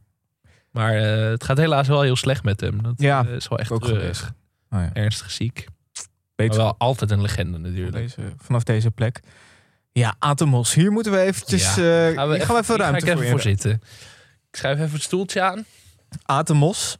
Maar 0.71 0.95
eh, 0.95 1.29
het 1.29 1.43
gaat 1.43 1.57
helaas 1.57 1.87
wel 1.87 2.01
heel 2.01 2.15
slecht 2.15 2.43
met 2.43 2.59
hem. 2.61 2.83
Dat 2.83 2.93
Ja, 3.01 3.25
eh, 3.25 3.33
is 3.35 3.47
wel 3.47 3.59
echt 3.59 3.71
ook 3.71 3.83
treurig. 3.83 4.03
gelezen. 4.17 4.35
oh 4.69 4.79
ja. 4.79 4.93
Ernstig 4.93 5.31
ziek. 5.31 5.65
Maar 5.65 6.09
Beter 6.49 6.57
wel 6.65 6.75
altijd 6.77 7.11
een 7.11 7.21
legende 7.21 7.57
natuurlijk. 7.57 7.93
deze, 7.95 8.33
vanaf 8.37 8.63
deze 8.63 8.91
plek. 8.91 9.19
Ja, 9.91 10.15
Atemos. 10.19 10.73
Hier 10.73 10.91
moeten 10.91 11.11
we 11.11 11.19
eventjes... 11.19 11.63
Ja. 11.63 12.11
Gaan 12.13 12.29
we 12.29 12.37
we 12.47 12.57
even 12.57 12.75
ruimte 12.75 13.05
ga 13.05 13.11
ik 13.11 13.13
voor 13.13 13.21
even 13.21 13.29
voor 13.29 13.41
zitten. 13.41 13.71
Ik 14.51 14.57
schuif 14.57 14.79
even 14.79 14.93
het 14.93 15.01
stoeltje 15.01 15.41
aan. 15.41 15.65
Atemos, 16.25 16.97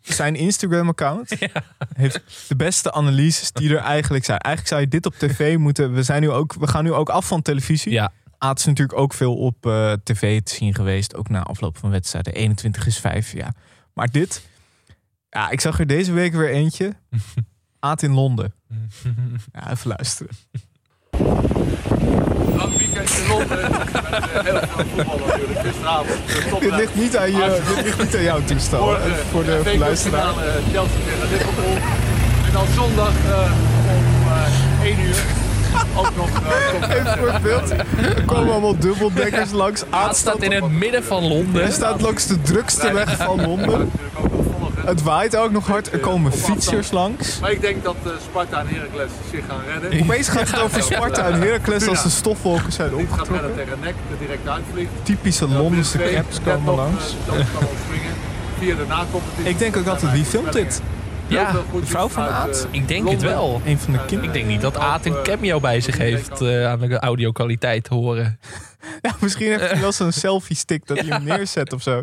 zijn 0.00 0.36
Instagram-account, 0.36 1.36
heeft 1.96 2.20
de 2.48 2.56
beste 2.56 2.92
analyses 2.92 3.52
die 3.52 3.70
er 3.76 3.82
eigenlijk 3.82 4.24
zijn. 4.24 4.38
Eigenlijk 4.38 4.74
zou 4.74 4.80
je 4.80 4.88
dit 4.88 5.06
op 5.06 5.14
tv 5.14 5.56
moeten... 5.66 5.94
We, 5.94 6.02
zijn 6.02 6.22
nu 6.22 6.30
ook, 6.30 6.54
we 6.54 6.66
gaan 6.66 6.84
nu 6.84 6.92
ook 6.92 7.08
af 7.08 7.26
van 7.26 7.42
televisie. 7.42 7.92
Ja, 7.92 8.12
Aad 8.38 8.58
is 8.58 8.64
natuurlijk 8.64 8.98
ook 8.98 9.14
veel 9.14 9.36
op 9.36 9.66
eh, 9.66 9.92
tv 10.04 10.40
te 10.42 10.54
zien 10.54 10.74
geweest. 10.74 11.14
Ook 11.16 11.28
na 11.28 11.42
afloop 11.42 11.78
van 11.78 11.90
wedstrijden. 11.90 12.34
21 12.34 12.86
is 12.86 12.98
5, 12.98 13.32
ja. 13.32 13.52
Maar 13.92 14.10
dit... 14.10 14.42
Ja, 15.30 15.50
ik 15.50 15.60
zag 15.60 15.78
er 15.78 15.86
deze 15.86 16.12
week 16.12 16.32
weer 16.32 16.50
eentje. 16.50 16.94
Aad 17.78 18.02
in 18.02 18.12
Londen. 18.12 18.54
Ja, 19.52 19.70
even 19.70 19.88
luisteren. 19.88 20.36
Lang 22.56 22.76
weekend 22.78 23.10
in 23.10 23.28
Londen. 23.28 23.48
Met 23.70 23.70
eh, 24.02 24.42
heel 24.44 24.60
veel 24.68 24.84
voetbal 24.96 25.18
natuurlijk. 25.26 25.60
Gisteravond. 25.60 26.08
de 26.26 26.46
top- 26.50 26.60
Dit 26.60 26.74
ligt 26.76 26.94
niet 26.94 27.16
aan, 27.16 27.30
je, 27.30 27.60
dit 27.74 27.84
ligt 27.84 27.98
niet 28.02 28.16
aan 28.16 28.22
jouw 28.22 28.40
toestel. 28.44 28.84
Morgen 28.84 29.12
voor 29.30 29.44
de 29.44 29.60
eh, 29.64 29.78
luisteraar. 29.78 30.32
Chelsea 30.72 30.98
tegen 31.06 31.28
Liverpool. 31.30 31.74
En 32.46 32.52
dan 32.52 32.66
zondag 32.74 33.12
eh, 33.28 33.52
om 33.96 34.32
eh 34.82 34.86
1 34.86 35.00
uur. 35.00 35.16
Ook 35.96 36.16
nog 36.16 36.28
eh, 36.28 36.80
top- 36.80 36.90
Even 36.90 37.18
voor 37.18 37.32
het 37.32 37.42
beeld. 37.42 37.70
Er 38.16 38.24
komen 38.26 38.52
allemaal 38.52 38.78
dubbeldekkers 38.78 39.50
langs. 39.62 39.82
Aad 39.90 40.16
staat 40.16 40.42
in 40.42 40.52
het 40.52 40.70
midden 40.70 41.04
van 41.04 41.28
Londen. 41.28 41.62
Hij 41.62 41.72
staat 41.72 42.00
langs 42.00 42.26
de 42.26 42.42
drukste 42.42 42.92
weg 42.92 43.16
van 43.16 43.40
Londen. 43.48 43.90
Het 44.84 45.02
waait 45.02 45.36
ook 45.36 45.50
nog 45.50 45.66
hard. 45.66 45.92
Er 45.92 45.98
komen 45.98 46.32
fietsers 46.32 46.90
langs. 46.90 47.38
Maar 47.40 47.50
ik 47.50 47.60
denk 47.60 47.84
dat 47.84 47.96
eh, 48.04 48.10
Sparta 48.22 48.60
en 48.60 48.66
Heracles 48.66 49.10
zich 49.30 49.44
gaan 49.48 49.60
redden. 49.80 50.02
Opeens 50.02 50.28
gaat 50.28 50.50
het 50.50 50.60
over 50.60 50.82
Sparta 50.82 51.26
en 51.26 51.40
Heracles 51.40 51.88
als 51.88 52.02
de 52.02 52.08
stofwolken 52.10 52.72
zijn 52.72 52.96
Niet 52.96 53.06
gaat 53.10 53.28
redden 53.28 53.50
opgetrokken. 53.50 53.78
tegen 53.80 53.94
de 54.10 54.18
direct 54.18 54.48
uitvliegt. 54.48 54.90
Typische 55.02 55.48
Londense 55.48 55.98
caps 55.98 56.38
komen 56.44 56.74
langs. 56.74 57.16
Via 58.58 58.74
de 58.74 58.84
nacompetitie. 58.88 59.50
Ik 59.50 59.58
denk 59.58 59.76
ook 59.76 59.86
altijd, 59.86 60.12
wie 60.12 60.24
filmt 60.24 60.52
dit? 60.52 60.80
Ja, 61.30 61.52
de 61.52 61.86
vrouw 61.86 62.08
van 62.08 62.22
Aad? 62.24 62.66
Ik 62.70 62.88
denk 62.88 63.08
het 63.10 63.22
wel. 63.22 63.60
Een 63.64 63.78
van 63.78 63.92
de 63.92 63.98
kinderen. 63.98 64.24
Ik 64.24 64.32
denk 64.32 64.46
niet 64.46 64.60
dat 64.60 64.76
Aad 64.76 65.06
een 65.06 65.22
cameo 65.22 65.60
bij 65.60 65.80
zich 65.80 65.98
heeft 65.98 66.40
eh, 66.40 66.66
aan 66.66 66.78
de 66.80 66.98
audio-kwaliteit 66.98 67.84
te 67.84 67.94
horen. 67.94 68.38
Ja, 69.02 69.16
misschien 69.20 69.46
heeft 69.46 69.70
hij 69.70 69.80
wel 69.80 69.92
zo'n 69.92 70.12
selfie 70.12 70.56
stick 70.56 70.86
dat 70.86 70.98
hij 70.98 71.06
hem 71.08 71.24
neerzet 71.36 71.72
of 71.72 71.82
zo. 71.82 72.02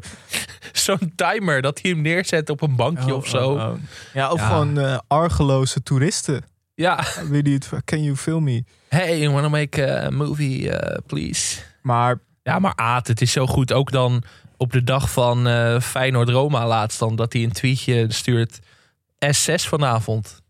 Zo'n 0.71 1.13
timer 1.15 1.61
dat 1.61 1.79
hij 1.81 1.91
hem 1.91 2.01
neerzet 2.01 2.49
op 2.49 2.61
een 2.61 2.75
bankje 2.75 3.15
of 3.15 3.27
zo. 3.27 3.49
Oh, 3.51 3.55
oh. 3.55 3.73
Ja, 4.13 4.31
of 4.31 4.39
Ja. 4.39 4.47
gewoon 4.47 4.79
eh, 4.79 4.97
argeloze 5.07 5.83
toeristen. 5.83 6.43
Ja. 6.75 7.03
Wie 7.29 7.43
die 7.43 7.53
het, 7.53 7.69
can 7.85 8.03
you 8.03 8.15
film 8.15 8.43
me? 8.43 8.63
Hey, 8.89 9.19
you 9.19 9.31
wanna 9.33 9.49
make 9.49 10.03
a 10.05 10.09
movie, 10.09 10.71
eh, 10.71 10.97
please? 11.07 11.59
Maar 11.81 12.19
Ja, 12.43 12.59
maar 12.59 12.73
Aad, 12.75 13.07
het 13.07 13.21
is 13.21 13.31
zo 13.31 13.47
goed. 13.47 13.73
Ook 13.73 13.91
dan 13.91 14.23
op 14.57 14.71
de 14.71 14.83
dag 14.83 15.09
van 15.11 15.47
eh 15.47 15.79
Feyenoord-Roma 15.79 16.67
laatst 16.67 16.99
dan... 16.99 17.15
dat 17.15 17.33
hij 17.33 17.43
een 17.43 17.51
tweetje 17.51 18.05
stuurt... 18.09 18.59
S6 19.25 19.53
vanavond. 19.67 20.41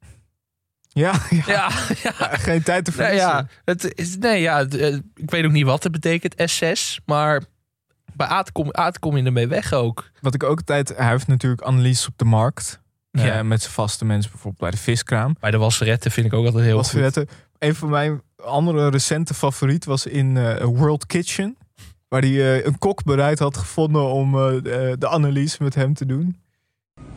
ja, 0.88 1.14
ja, 1.30 1.44
Ja, 1.48 1.70
ja. 2.04 2.12
geen 2.38 2.64
tijd 2.64 2.86
te 2.86 2.92
Nee, 2.92 3.00
verliezen. 3.00 3.28
ja, 3.30 3.48
het 3.66 3.94
is, 3.98 4.18
nee, 4.18 4.42
ja 4.42 4.66
eh, 4.66 4.94
ik 5.16 5.30
weet 5.32 5.46
ook 5.46 5.52
niet 5.52 5.66
wat 5.66 5.84
het 5.84 5.92
betekent, 5.92 6.36
S6. 6.52 7.04
Maar 7.06 7.44
bij 8.14 8.28
Aad 8.28 8.52
kom, 8.52 8.68
Aad 8.72 9.00
kom 9.00 9.18
je 9.18 9.24
ermee 9.24 9.48
weg 9.48 9.74
ook. 9.74 10.10
Wat 10.22 10.34
ik 10.34 10.44
ook 10.44 10.58
altijd... 10.58 10.94
Hij 10.98 11.10
heeft 11.10 11.28
natuurlijk 11.28 11.62
analyses 11.62 12.08
op 12.08 12.18
de 12.18 12.26
markt. 12.26 12.80
Ja. 13.12 13.38
Eh, 13.38 13.42
met 13.44 13.62
zijn 13.62 13.74
vaste 13.74 14.06
mensen, 14.06 14.32
bijvoorbeeld 14.32 14.62
bij 14.62 14.72
de 14.72 14.78
viskraam. 14.78 15.36
Bij 15.40 15.52
de 15.52 15.58
wasseretten 15.58 16.12
vind 16.12 16.26
ik 16.26 16.34
ook 16.34 16.46
altijd 16.46 16.64
heel 16.66 16.76
was 16.76 16.90
goed. 16.90 17.00
vergeten. 17.00 17.30
Een 17.60 17.76
van 17.76 17.90
mijn 17.90 18.22
andere 18.44 18.90
recente 18.90 19.34
favoriet 19.34 19.86
was 19.86 20.06
in 20.06 20.38
eh, 20.38 20.64
World 20.66 21.06
Kitchen. 21.06 21.58
Waar 22.08 22.22
hij 22.22 22.58
eh, 22.60 22.66
een 22.66 22.78
kok 22.78 23.04
bereid 23.04 23.40
had 23.40 23.58
gevonden 23.58 24.04
om 24.04 24.34
eh, 24.36 24.64
de, 24.64 24.96
de 25.00 25.08
analyse 25.10 25.64
met 25.64 25.76
hem 25.76 25.94
te 25.94 26.06
doen. 26.06 26.38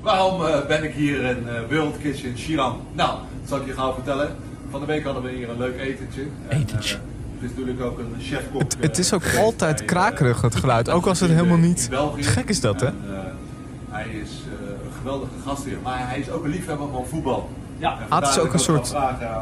Waarom 0.00 0.44
eh, 0.46 0.66
ben 0.66 0.84
ik 0.84 0.94
hier 0.94 1.22
in 1.24 1.48
eh, 1.48 1.54
World 1.70 1.98
Kitchen 2.02 2.36
Chiran? 2.36 2.80
Nou, 2.92 3.10
dat 3.10 3.48
zal 3.48 3.58
ik 3.58 3.66
je 3.66 3.72
gauw 3.72 3.94
vertellen. 3.94 4.36
Van 4.70 4.80
de 4.80 4.86
week 4.86 5.04
hadden 5.04 5.22
we 5.22 5.30
hier 5.30 5.48
een 5.50 5.58
leuk 5.58 5.78
etentje. 5.80 6.22
En, 6.48 6.58
Etentje. 6.60 6.94
eh, 6.94 7.00
het 7.40 7.50
is 7.50 7.56
natuurlijk 7.56 7.80
ook 7.84 7.98
een 7.98 8.14
chefkok. 8.20 8.60
Het, 8.60 8.76
het 8.80 8.98
is 8.98 9.12
ook 9.12 9.22
eh, 9.22 9.38
altijd 9.38 9.76
bij, 9.76 9.84
krakerig, 9.86 10.40
het 10.42 10.54
eh, 10.54 10.60
geluid. 10.60 10.88
Ook 10.90 11.06
als 11.06 11.20
het 11.20 11.30
helemaal 11.30 11.56
eh, 11.56 11.62
niet... 11.62 11.86
België. 11.90 12.22
Gek 12.22 12.48
is 12.48 12.60
dat, 12.60 12.80
hè? 12.80 12.86
En, 12.86 12.94
eh, 13.10 13.18
hij 13.90 14.06
is 14.22 14.30
eh, 14.30 14.68
een 14.68 14.92
geweldige 14.98 15.32
gastheer. 15.46 15.76
Maar 15.82 16.08
hij 16.08 16.18
is 16.18 16.30
ook 16.30 16.44
een 16.44 16.50
liefhebber 16.50 16.86
van 16.92 17.06
voetbal. 17.06 17.50
Ja, 17.78 17.98
het 18.10 18.28
is 18.28 18.38
ook 18.38 18.52
een 18.52 18.58
soort 18.58 18.94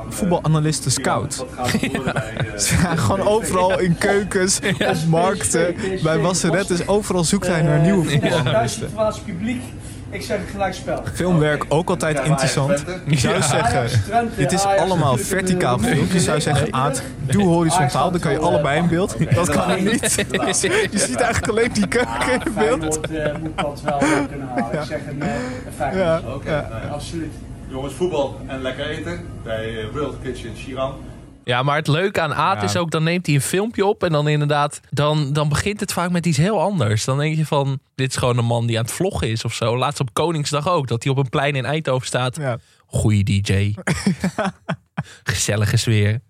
voetbalanalisten 0.09 0.90
scout. 0.90 1.44
Eh, 1.74 2.81
Ja, 2.83 2.96
gewoon 2.96 3.20
overal 3.29 3.79
in 3.81 3.98
keukens, 3.98 4.61
op 4.88 4.96
markten, 5.09 5.74
bij 6.03 6.18
wasserettes. 6.18 6.87
Overal 6.87 7.24
zoekt 7.24 7.46
hij 7.46 7.62
naar 7.62 7.79
nieuwe 7.81 8.11
voetbalanalisten. 8.11 8.90
publiek. 9.24 9.62
Ik 10.10 10.22
zeg 10.22 10.50
gelijk 10.50 10.74
spel. 10.74 11.02
Filmwerk 11.14 11.64
ook 11.68 11.88
altijd 11.88 12.20
interessant. 12.24 12.84
Je 13.06 13.18
zou 13.18 13.42
zeggen, 13.42 13.90
dit 14.36 14.52
is 14.52 14.64
allemaal 14.64 15.16
verticaal 15.16 15.78
gefilmd. 15.78 16.12
Je 16.12 16.20
zou 16.20 16.40
zeggen, 16.40 16.72
Aad, 16.72 17.02
doe 17.20 17.44
horizontaal, 17.44 18.10
dan 18.10 18.20
kan 18.20 18.32
je 18.32 18.38
allebei 18.38 18.78
in 18.78 18.88
beeld. 18.88 19.34
Dat 19.34 19.50
kan 19.50 19.84
niet. 19.84 20.14
Je 20.90 20.98
ziet 20.98 21.20
eigenlijk 21.20 21.48
alleen 21.48 21.72
die 21.72 21.88
keuken 21.88 22.32
in 22.32 22.54
beeld. 22.54 22.98
Feyenoord 23.08 23.10
eh, 23.10 23.42
moet 23.42 23.56
dat 23.56 23.80
wel 23.80 23.98
kunnen 24.28 24.48
halen. 24.48 24.72
Ik 24.72 24.86
zeg 24.86 25.00
een, 25.10 25.22
eh, 25.22 25.28
een 25.66 25.72
feit. 25.76 25.94
Ja, 25.94 26.20
Oké. 26.34 26.68
Absoluut. 26.90 27.32
Jongens, 27.68 27.94
voetbal 27.94 28.40
en 28.46 28.62
lekker 28.62 28.86
eten 28.88 29.20
bij 29.42 29.78
eh, 29.78 29.86
World 29.92 30.16
Kitchen 30.22 30.54
Chiran. 30.54 30.94
Ja, 31.48 31.62
maar 31.62 31.76
het 31.76 31.88
leuke 31.88 32.20
aan 32.20 32.34
Aad 32.34 32.56
Ja. 32.61 32.62
is 32.66 32.76
ook, 32.76 32.90
dan 32.90 33.02
neemt 33.02 33.26
hij 33.26 33.34
een 33.34 33.40
filmpje 33.40 33.87
op 33.87 34.02
en 34.04 34.12
dan 34.12 34.28
inderdaad, 34.28 34.80
dan, 34.90 35.32
dan 35.32 35.48
begint 35.48 35.80
het 35.80 35.92
vaak 35.92 36.11
met 36.11 36.26
iets 36.26 36.37
heel 36.38 36.61
anders. 36.61 37.04
Dan 37.04 37.18
denk 37.18 37.37
je 37.37 37.46
van, 37.46 37.78
dit 37.94 38.11
is 38.11 38.16
gewoon 38.16 38.38
een 38.38 38.44
man 38.44 38.66
die 38.66 38.78
aan 38.78 38.84
het 38.84 38.92
vloggen 38.92 39.28
is 39.30 39.44
of 39.44 39.54
zo. 39.54 39.76
Laatst 39.78 40.00
op 40.00 40.12
Koningsdag 40.14 40.68
ook, 40.68 40.87
dat 40.88 41.02
hij 41.02 41.12
op 41.12 41.18
een 41.18 41.28
plein 41.28 41.54
in 41.54 41.64
Eindhoven 41.64 42.06
staat. 42.06 42.37
Ja. 42.37 42.58
Goeie 42.87 43.24
DJ. 43.24 43.74
Gezellige 45.22 45.76
sfeer. 45.76 46.20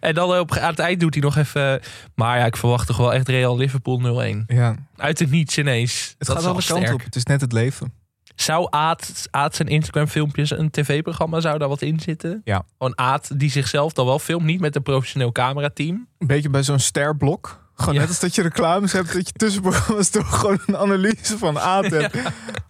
En 0.00 0.14
dan 0.14 0.38
op, 0.38 0.56
aan 0.56 0.70
het 0.70 0.78
eind 0.78 1.00
doet 1.00 1.14
hij 1.14 1.22
nog 1.22 1.36
even... 1.36 1.80
Maar 2.14 2.38
ja, 2.38 2.44
ik 2.44 2.56
verwacht 2.56 2.86
toch 2.86 2.96
wel 2.96 3.12
echt 3.14 3.28
Real 3.28 3.56
Liverpool 3.56 4.00
0-1. 4.42 4.44
Ja, 4.46 4.76
Uit 4.96 5.18
het 5.18 5.30
niets 5.30 5.58
ineens. 5.58 6.14
het 6.18 6.26
dat 6.28 6.36
gaat 6.36 6.46
alle 6.46 6.62
kanten 6.66 6.94
op. 6.94 7.04
Het 7.04 7.16
is 7.16 7.24
net 7.24 7.40
het 7.40 7.52
leven. 7.52 7.92
Zou 8.36 8.66
Aad, 8.70 9.26
Aad 9.30 9.54
zijn 9.54 9.68
Instagram 9.68 10.06
filmpjes, 10.06 10.50
een 10.50 10.70
tv-programma, 10.70 11.40
zou 11.40 11.58
daar 11.58 11.68
wat 11.68 11.82
in 11.82 12.00
zitten? 12.00 12.40
Ja. 12.44 12.62
Gewoon 12.78 12.98
Aad 12.98 13.38
die 13.38 13.50
zichzelf 13.50 13.92
dan 13.92 14.06
wel 14.06 14.18
filmt, 14.18 14.44
niet 14.44 14.60
met 14.60 14.76
een 14.76 14.82
professioneel 14.82 15.32
camerateam. 15.32 16.06
Een 16.18 16.26
beetje 16.26 16.50
bij 16.50 16.62
zo'n 16.62 16.78
sterblok. 16.78 17.64
Gewoon 17.74 17.94
Ja. 17.94 18.00
net 18.00 18.08
als 18.08 18.20
dat 18.20 18.34
je 18.34 18.42
reclames 18.42 18.92
hebt, 18.92 19.12
dat 19.12 19.26
je 19.26 19.32
tussenprogramma's 19.32 20.10
door 20.12 20.24
gewoon 20.24 20.58
een 20.66 20.76
analyse 20.76 21.38
van 21.38 21.58
Aad 21.58 21.86
hebt. 22.00 22.16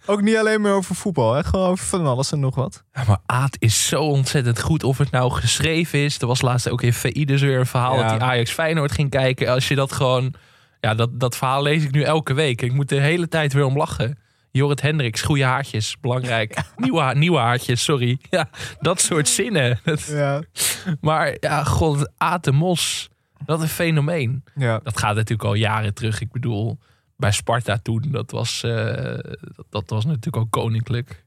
Ook 0.05 0.21
niet 0.21 0.37
alleen 0.37 0.61
maar 0.61 0.71
over 0.73 0.95
voetbal, 0.95 1.33
hè? 1.33 1.43
gewoon 1.43 1.69
over 1.69 1.85
van 1.85 2.05
alles 2.05 2.31
en 2.31 2.39
nog 2.39 2.55
wat. 2.55 2.83
Ja, 2.93 3.03
maar 3.07 3.17
Aad 3.25 3.55
is 3.59 3.87
zo 3.87 4.01
ontzettend 4.03 4.61
goed. 4.61 4.83
Of 4.83 4.97
het 4.97 5.11
nou 5.11 5.31
geschreven 5.31 5.99
is. 5.99 6.19
Er 6.21 6.27
was 6.27 6.41
laatst 6.41 6.69
ook 6.69 6.81
in 6.81 6.93
VI 6.93 7.25
dus 7.25 7.41
weer 7.41 7.59
een 7.59 7.65
verhaal 7.65 7.95
dat 7.97 8.09
hij 8.09 8.19
Ajax 8.19 8.51
Feyenoord 8.51 8.91
ging 8.91 9.09
kijken. 9.09 9.47
Als 9.47 9.67
je 9.67 9.75
dat 9.75 9.91
gewoon... 9.91 10.33
Ja, 10.79 10.95
dat, 10.95 11.19
dat 11.19 11.35
verhaal 11.35 11.61
lees 11.61 11.83
ik 11.83 11.91
nu 11.91 12.01
elke 12.01 12.33
week. 12.33 12.61
Ik 12.61 12.73
moet 12.73 12.89
de 12.89 12.99
hele 12.99 13.27
tijd 13.27 13.53
weer 13.53 13.65
om 13.65 13.77
lachen. 13.77 14.17
Jorrit 14.57 14.81
Hendricks, 14.81 15.21
goede 15.21 15.43
haartjes, 15.43 15.95
belangrijk. 16.01 16.57
Nieuwe, 16.75 16.99
ha- 16.99 17.13
nieuwe 17.13 17.37
haartjes, 17.37 17.83
sorry. 17.83 18.17
Ja, 18.29 18.49
dat 18.79 19.01
soort 19.01 19.27
zinnen. 19.27 19.79
Dat- 19.83 20.03
Ja, 20.03 20.41
maar 21.01 21.37
ja, 21.39 21.63
god, 21.63 22.09
Aad 22.17 22.43
de 22.43 22.51
Mos, 22.51 23.09
wat 23.45 23.61
een 23.61 23.67
fenomeen. 23.67 24.43
ja. 24.55 24.79
Dat 24.83 24.97
gaat 24.99 25.15
natuurlijk 25.15 25.49
al 25.49 25.53
jaren 25.53 25.93
terug. 25.93 26.21
Ik 26.21 26.31
bedoel, 26.31 26.79
bij 27.17 27.31
Sparta 27.31 27.77
toen, 27.77 28.03
dat 28.11 28.31
was, 28.31 28.63
eh, 28.63 28.71
dat, 29.55 29.65
dat 29.69 29.89
was 29.89 30.05
natuurlijk 30.05 30.37
ook 30.37 30.51
koninklijk. 30.51 31.23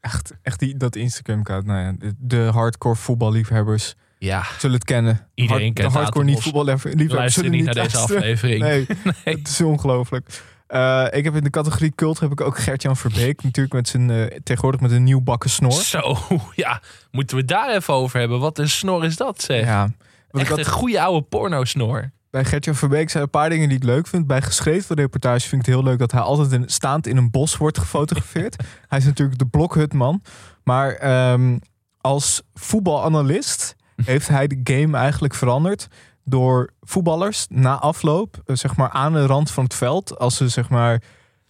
echt, 0.00 0.32
echt 0.42 0.58
die, 0.58 0.76
dat 0.76 0.96
Instagram-account. 0.96 1.66
Nou 1.66 1.80
ja, 1.80 1.94
de, 1.98 2.14
de 2.18 2.48
hardcore 2.52 2.96
voetballiefhebbers 2.96 3.94
Ja, 4.18 4.44
zullen 4.58 4.76
het 4.76 4.84
kennen. 4.84 5.28
Iedereen 5.34 5.62
Hard- 5.62 5.74
kent 5.74 5.92
de 5.92 5.98
hardcore 5.98 6.24
niet 6.24 6.40
voetballiefhebbers 6.40 7.12
luister 7.12 7.42
zullen 7.44 7.50
niet 7.58 7.64
naar 7.64 7.74
deze 7.74 7.96
luisteren. 7.96 8.22
aflevering. 8.22 8.60
Nee, 8.62 8.86
Nee. 9.24 9.34
het 9.36 9.48
is 9.48 9.60
ongelooflijk. 9.60 10.42
Eh, 10.72 11.06
ik 11.10 11.24
heb 11.24 11.34
in 11.34 11.44
de 11.44 11.50
categorie 11.50 11.92
cult 11.94 12.20
heb 12.20 12.32
ik 12.32 12.40
ook 12.40 12.58
Gert-Jan 12.58 12.96
Verbeek. 12.96 13.42
Natuurlijk 13.42 13.74
met 13.74 13.88
zijn, 13.88 14.10
eh, 14.10 14.38
tegenwoordig 14.42 14.80
met 14.80 14.90
een 14.90 15.02
nieuw 15.02 15.20
bakken 15.20 15.50
snor. 15.50 15.72
Zo, 15.72 16.16
ja. 16.54 16.80
Moeten 17.10 17.36
we 17.36 17.44
daar 17.44 17.74
even 17.74 17.94
over 17.94 18.18
hebben? 18.18 18.40
Wat 18.40 18.58
een 18.58 18.68
snor 18.68 19.04
is 19.04 19.16
dat, 19.16 19.42
zeg. 19.42 19.64
Ja. 19.64 19.90
Echt 20.30 20.48
had, 20.48 20.58
een 20.58 20.66
goede 20.66 21.00
oude 21.00 21.26
porno-snor. 21.26 22.10
bij 22.30 22.44
Gert-Jan 22.44 22.74
Verbeek 22.74 23.10
zijn 23.10 23.22
een 23.22 23.30
paar 23.30 23.48
dingen 23.48 23.68
die 23.68 23.76
ik 23.78 23.84
leuk 23.84 24.06
vind. 24.06 24.26
Bij 24.26 24.42
geschreven 24.42 24.96
reportage 24.96 25.48
vind 25.48 25.60
ik 25.60 25.66
het 25.66 25.74
heel 25.74 25.84
leuk 25.84 25.98
dat 25.98 26.12
hij 26.12 26.20
altijd 26.20 26.52
in, 26.52 26.64
staand 26.66 27.06
in 27.06 27.16
een 27.16 27.30
bos 27.30 27.56
wordt 27.56 27.78
gefotografeerd. 27.78 28.56
hij 28.88 28.98
is 28.98 29.04
natuurlijk 29.04 29.38
de 29.38 29.46
blokhutman. 29.46 30.22
Maar 30.64 30.92
ehm, 30.92 31.58
als 32.00 32.42
voetbalanalist 32.54 33.76
heeft 34.04 34.28
hij 34.28 34.46
de 34.46 34.60
game 34.64 34.96
eigenlijk 34.96 35.34
veranderd. 35.34 35.88
Door 36.24 36.72
voetballers 36.80 37.46
na 37.48 37.78
afloop, 37.78 38.42
eh, 38.44 38.56
zeg 38.56 38.76
maar 38.76 38.90
aan 38.90 39.12
de 39.12 39.26
rand 39.26 39.50
van 39.50 39.64
het 39.64 39.74
veld, 39.74 40.18
als 40.18 40.36
ze 40.36 40.48
zeg 40.48 40.68
maar 40.68 41.02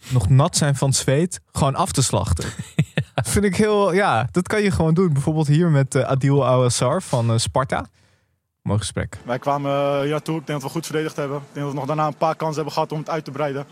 nog 0.08 0.28
nat 0.28 0.56
zijn 0.56 0.76
van 0.76 0.88
het 0.88 0.96
zweet, 0.96 1.40
gewoon 1.52 1.74
af 1.74 1.92
te 1.92 2.02
slachten. 2.02 2.44
Vind 3.14 3.44
ik 3.44 3.56
heel, 3.56 3.92
ja, 3.92 4.28
dat 4.30 4.48
kan 4.48 4.62
je 4.62 4.70
gewoon 4.70 4.94
doen. 4.94 5.12
Bijvoorbeeld 5.12 5.46
hier 5.46 5.70
met 5.70 5.94
eh, 5.94 6.02
Adil 6.02 6.46
Awassar 6.46 7.02
van 7.02 7.30
eh, 7.30 7.38
Sparta. 7.38 7.87
Mooi 8.62 8.78
gesprek. 8.78 9.18
Wij 9.24 9.38
kwamen 9.38 10.02
hier 10.02 10.22
toe. 10.22 10.38
Ik 10.38 10.46
denk 10.46 10.61
dat 10.61 10.62
we 10.62 10.74
goed 10.74 10.87
verdedigd 10.87 11.16
hebben. 11.16 11.37
Ik 11.37 11.44
denk 11.52 11.64
dat 11.64 11.74
we 11.74 11.78
nog 11.78 11.87
daarna 11.87 12.06
een 12.06 12.16
paar 12.16 12.37
kansen 12.37 12.56
hebben 12.56 12.72
gehad 12.72 12.92
om 12.92 12.98
het 12.98 13.11
uit 13.11 13.24
te 13.24 13.30
breiden. 13.30 13.66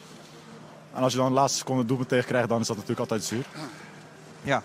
En 0.94 1.02
als 1.02 1.12
je 1.12 1.18
dan 1.18 1.28
de 1.28 1.34
laatste 1.34 1.58
seconde 1.58 1.84
doelpunt 1.84 2.08
tegen 2.08 2.26
krijgt, 2.26 2.48
dan 2.48 2.60
is 2.60 2.66
dat 2.66 2.76
natuurlijk 2.76 3.10
altijd 3.10 3.24
zuur. 3.24 3.44
Ja. 4.42 4.62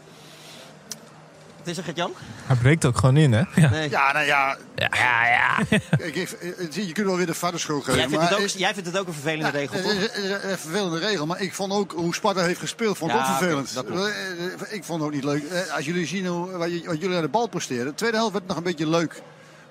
Wat 1.65 1.73
is 1.73 1.77
er, 1.79 1.83
Gert-Jan? 1.83 2.13
Hij 2.45 2.55
breekt 2.55 2.85
ook 2.85 2.97
gewoon 2.97 3.17
in, 3.17 3.33
hè? 3.33 3.41
Nee. 3.69 3.89
Ja, 3.89 4.11
nou 4.13 4.25
ja, 4.25 4.57
Ja, 4.75 4.89
ja, 4.91 5.27
ja. 5.27 5.77
je 6.85 6.91
kunt 6.93 7.07
wel 7.07 7.17
weer 7.17 7.25
de 7.25 7.33
vaderschool 7.33 7.79
geven. 7.79 7.93
Jij, 7.93 8.01
vindt 8.09 8.23
maar 8.23 8.29
het 8.29 8.39
ook, 8.41 8.47
jij 8.47 8.73
vindt 8.73 8.89
het 8.89 8.97
ook 8.99 9.07
een 9.07 9.13
vervelende 9.13 9.45
Ja, 9.45 9.49
regel, 9.51 9.75
het 9.75 9.83
toch? 9.83 9.93
is 9.93 10.23
een- 10.23 10.49
een 10.51 10.57
vervelende 10.57 10.99
regel, 10.99 11.25
maar 11.25 11.41
ik 11.41 11.53
vond 11.53 11.73
ook 11.73 11.91
hoe 11.91 12.13
Sparta 12.15 12.41
heeft 12.41 12.59
gespeeld, 12.59 12.97
vond 12.97 13.11
ik 13.11 13.17
Ja, 13.17 13.23
ook 13.31 13.37
vervelend. 13.37 13.73
dat. 13.73 13.85
Eh, 13.85 14.73
Ik 14.75 14.83
vond 14.83 14.99
het 14.99 15.07
ook 15.09 15.13
niet 15.15 15.23
leuk. 15.23 15.43
Eh, 15.43 15.75
Als 15.75 15.85
jullie 15.85 16.05
zien 16.07 16.25
hoe, 16.25 16.51
wat, 16.51 16.71
jullie 16.71 17.15
aan 17.15 17.21
de 17.21 17.27
bal 17.27 17.47
presteren, 17.47 17.85
de 17.85 17.93
tweede 17.93 18.17
helft 18.17 18.33
werd 18.33 18.47
nog 18.47 18.57
een 18.57 18.63
beetje 18.63 18.89
leuk. 18.89 19.21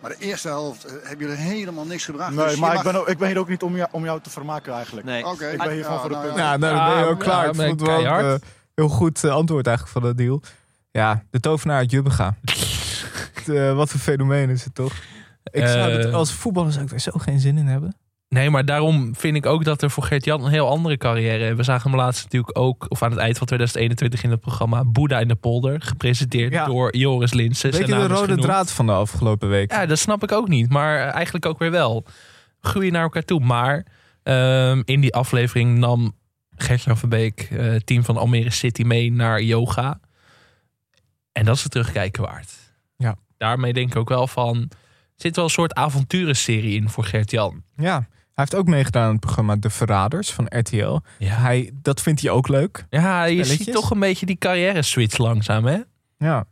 Maar 0.01 0.11
de 0.11 0.25
eerste 0.25 0.49
helft 0.49 0.85
eh, 0.85 0.93
hebben 1.03 1.27
jullie 1.27 1.43
helemaal 1.43 1.85
niks 1.85 2.05
gebracht. 2.05 2.33
Nee, 2.35 2.47
Dus 2.47 2.57
maar 2.57 2.75
ik 2.77 2.83
ben, 2.83 2.97
ook- 3.01 3.09
ik 3.09 3.19
ben 3.19 3.29
hier 3.29 3.39
ook 3.39 3.49
niet 3.49 3.63
om 3.63 3.77
jou, 3.77 3.89
om 3.93 4.05
jou 4.05 4.21
te 4.21 4.31
vermaken 4.31 4.73
eigenlijk. 4.75 5.07
Nee. 5.07 5.27
Oké. 5.27 5.47
Ik 5.49 5.59
ben 5.59 5.71
hier 5.73 5.85
gewoon 5.85 6.01
voor 6.01 6.09
de 6.09 6.15
nou 6.15 6.27
punten. 6.27 6.45
Ja, 6.45 6.57
nou, 6.57 6.75
dan 6.75 6.87
ben 6.87 6.97
je 6.99 7.05
Ja, 7.05 7.11
ook 7.11 7.19
klaar. 7.21 7.43
ja, 7.45 7.51
ik 7.51 7.57
ben 7.57 7.67
vond 7.69 7.81
het 7.81 7.89
wel 7.89 7.99
een 7.99 8.05
keihard. 8.05 8.43
eh, 8.43 8.49
heel 8.75 8.89
goed 8.89 9.25
eh, 9.25 9.31
antwoord 9.31 9.67
eigenlijk 9.67 9.99
van 9.99 10.09
dat 10.09 10.17
deal. 10.19 10.41
Ja, 10.99 11.23
de 11.31 11.41
tovenaar 11.41 11.77
uit 11.79 11.91
Jubbega. 11.91 12.35
Eh, 13.47 13.75
wat 13.75 13.93
een 13.93 13.99
fenomeen 13.99 14.51
is 14.51 14.65
het 14.65 14.75
toch? 14.75 14.93
Ik 15.51 15.67
zou 15.67 15.91
Eh. 15.91 15.97
het, 15.97 16.13
als 16.13 16.33
voetballer 16.33 16.73
zou 16.73 16.85
ik 16.85 16.91
er 16.93 17.01
zo 17.01 17.11
geen 17.15 17.41
zin 17.41 17.59
in 17.59 17.67
hebben. 17.67 17.97
Nee, 18.29 18.51
maar 18.51 18.65
daarom 18.65 19.15
vind 19.17 19.37
ik 19.37 19.47
ook 19.47 19.65
dat 19.65 19.83
er 19.83 19.91
voor 19.91 20.03
Gert-Jan 20.03 20.45
een 20.45 20.51
heel 20.51 20.69
andere 20.69 20.97
carrière... 20.97 21.55
We 21.55 21.63
zagen 21.63 21.91
hem 21.91 22.01
laatst 22.01 22.23
natuurlijk 22.23 22.59
ook, 22.59 22.87
of 22.89 23.03
aan 23.03 23.11
het 23.11 23.19
eind 23.21 23.39
van 23.39 23.47
2021 23.47 24.23
in 24.25 24.31
het 24.31 24.41
programma... 24.41 24.85
Boeddha 24.85 25.19
in 25.21 25.29
de 25.29 25.35
polder, 25.35 25.81
gepresenteerd 25.83 26.53
Ja. 26.53 26.65
door 26.67 26.97
Joris 26.97 27.33
Linssen. 27.33 27.71
Weet 27.71 27.81
je 27.81 27.87
de 27.87 27.93
is 28.01 28.07
rode 28.07 28.21
genoemd. 28.21 28.43
draad 28.43 28.71
van 28.73 28.87
de 28.87 28.93
afgelopen 28.93 29.49
week? 29.49 29.73
Ja, 29.73 29.87
dat 29.87 29.99
snap 29.99 30.23
ik 30.23 30.33
ook 30.33 30.49
niet. 30.49 30.69
Maar 30.71 30.99
eh, 31.09 31.15
eigenlijk 31.15 31.47
ook 31.47 31.59
weer 31.59 31.71
wel. 31.71 32.05
Groeien 32.61 32.93
naar 32.93 33.03
elkaar 33.03 33.25
toe. 33.25 33.41
Maar 33.41 33.87
ehm, 34.23 34.83
in 34.85 35.01
die 35.01 35.15
aflevering 35.15 35.79
nam 35.79 36.15
Gert-Jan 36.57 36.97
Verbeek... 36.97 37.49
eh, 37.51 37.59
het 37.67 37.87
team 37.87 38.05
van 38.05 38.17
Almere 38.17 38.51
City 38.51 38.83
mee 38.83 39.13
naar 39.13 39.43
yoga. 39.43 40.01
En 41.35 41.45
dat 41.45 41.57
is 41.57 41.63
het 41.63 41.73
terugkijken 41.73 42.23
waard. 42.23 42.53
Ja. 42.97 43.17
Daarmee 43.37 43.73
denk 43.73 43.89
ik 43.89 43.97
ook 43.97 44.09
wel 44.09 44.27
van... 44.27 44.57
er 44.71 44.77
zit 45.17 45.37
wel 45.37 45.45
een 45.45 45.51
soort 45.51 45.75
avonturenserie 45.75 46.75
in 46.77 46.89
voor 46.89 47.05
Gert-Jan. 47.05 47.63
Ja, 47.77 47.95
hij 47.97 48.07
heeft 48.35 48.55
ook 48.55 48.67
meegedaan 48.67 49.05
aan 49.05 49.11
het 49.11 49.21
programma 49.21 49.57
De 49.57 49.71
Verraders 49.71 50.31
van 50.31 50.47
RTL. 50.49 50.99
Ja, 51.19 51.35
Hij, 51.35 51.71
dat 51.75 52.03
vindt 52.03 52.21
hij 52.21 52.31
ook 52.31 52.49
leuk. 52.49 52.87
ja 52.91 53.25
je 53.25 53.45
ziet 53.45 53.73
toch 53.73 53.91
een 53.91 53.99
beetje 54.01 54.27
die 54.27 54.37
carrière 54.39 54.83
switch 54.83 55.19
langzaam, 55.19 55.65
hè? 55.65 55.79
Ja, 56.19 56.45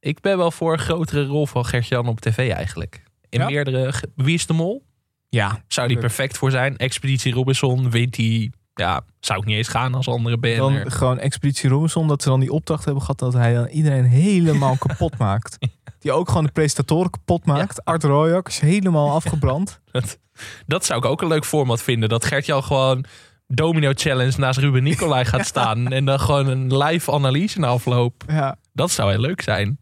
Ik 0.00 0.20
ben 0.20 0.36
wel 0.36 0.50
voor 0.50 0.72
een 0.72 0.78
grotere 0.78 1.24
rol 1.26 1.46
van 1.46 1.64
Gert-Jan 1.66 2.08
op 2.08 2.20
tv 2.20 2.50
eigenlijk. 2.52 3.02
In 3.28 3.40
Ja? 3.40 3.46
meerdere... 3.46 3.92
Wie 4.16 4.34
is 4.34 4.46
de 4.46 4.52
mol? 4.52 4.84
ja. 5.28 5.64
Zou 5.68 5.88
die 5.88 5.98
perfect 5.98 6.38
voor 6.38 6.50
zijn? 6.50 6.76
Expeditie 6.76 7.32
Robinson, 7.32 7.90
wint 7.90 8.16
hij... 8.16 8.52
Ja, 8.80 9.04
zou 9.20 9.38
ik 9.40 9.44
niet 9.44 9.56
eens 9.56 9.68
gaan 9.68 9.94
als 9.94 10.08
andere 10.08 10.38
banner. 10.38 10.82
Dan 10.82 10.92
gewoon 10.92 11.18
Expeditie 11.18 11.68
Robinson, 11.70 12.08
dat 12.08 12.22
ze 12.22 12.28
dan 12.28 12.40
die 12.40 12.52
opdracht 12.52 12.84
hebben 12.84 13.02
gehad 13.02 13.18
dat 13.18 13.32
hij 13.32 13.54
dan 13.54 13.66
iedereen 13.66 14.04
helemaal 14.04 14.76
kapot 14.86 15.18
maakt. 15.18 15.58
Die 15.98 16.12
ook 16.12 16.28
gewoon 16.28 16.44
de 16.44 16.50
presentatoren 16.50 17.10
kapot 17.10 17.44
maakt. 17.44 17.84
Art 17.84 18.04
Royak 18.04 18.48
is 18.48 18.58
helemaal 18.58 19.10
afgebrand. 19.20 19.80
Dat, 19.90 20.18
dat 20.66 20.84
zou 20.84 20.98
ik 20.98 21.04
ook 21.04 21.22
een 21.22 21.28
leuk 21.28 21.44
format 21.44 21.82
vinden. 21.82 22.08
Dat 22.08 22.24
Gert-Jan 22.24 22.64
gewoon 22.64 23.04
Domino 23.46 23.92
Challenge 23.94 24.34
naast 24.36 24.58
Ruben 24.58 24.82
Nicolai 24.82 25.24
gaat 25.34 25.46
staan. 25.46 25.92
En 25.92 26.04
dan 26.04 26.20
gewoon 26.20 26.46
een 26.46 26.76
live 26.76 27.12
analyse 27.12 27.58
na 27.58 27.66
afloop. 27.66 28.24
Ja. 28.26 28.56
Dat 28.72 28.90
zou 28.90 29.10
heel 29.10 29.20
leuk 29.20 29.40
zijn. 29.40 29.78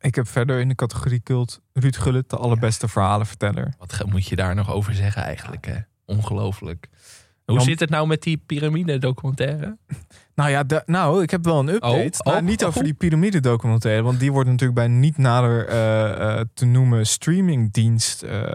Ik 0.00 0.14
heb 0.14 0.28
verder 0.28 0.60
in 0.60 0.68
de 0.68 0.74
categorie 0.74 1.20
cult 1.22 1.60
Ruud 1.72 1.96
Gullit, 1.96 2.30
de 2.30 2.36
allerbeste 2.36 2.88
verhalenverteller. 2.88 3.74
Wat 3.78 4.04
moet 4.06 4.26
je 4.26 4.36
daar 4.36 4.54
nog 4.54 4.72
over 4.72 4.94
zeggen 4.94 5.22
eigenlijk? 5.22 5.66
Hè? 5.66 5.76
Ongelooflijk. 6.04 6.88
Hoe 7.46 7.60
zit 7.60 7.80
het 7.80 7.90
nou 7.90 8.06
met 8.06 8.22
die 8.22 8.42
piramide 8.46 8.98
documentaire? 8.98 9.76
Nou 10.34 10.50
ja, 10.50 10.64
nou, 10.86 11.22
ik 11.22 11.30
heb 11.30 11.44
wel 11.44 11.58
een 11.58 11.68
update. 11.68 12.18
Oh, 12.18 12.26
maar 12.32 12.42
oh, 12.42 12.48
niet 12.48 12.64
over 12.64 12.78
oh. 12.78 12.84
die 12.84 12.94
piramide 12.94 13.40
documentaire. 13.40 14.02
Want 14.02 14.20
die 14.20 14.32
wordt 14.32 14.48
natuurlijk 14.48 14.78
bij 14.78 14.88
niet 14.88 15.16
nader 15.16 15.66
eh, 15.68 16.38
eh, 16.38 16.46
te 16.54 16.64
noemen 16.64 17.06
streamingdienst 17.06 18.22
eh, 18.22 18.52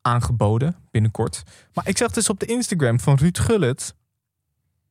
aangeboden 0.00 0.76
binnenkort. 0.90 1.42
Maar 1.72 1.88
ik 1.88 1.98
zag 1.98 2.10
dus 2.10 2.28
op 2.28 2.40
de 2.40 2.46
Instagram 2.46 3.00
van 3.00 3.16
Ruud 3.16 3.38
Gullit. 3.38 3.94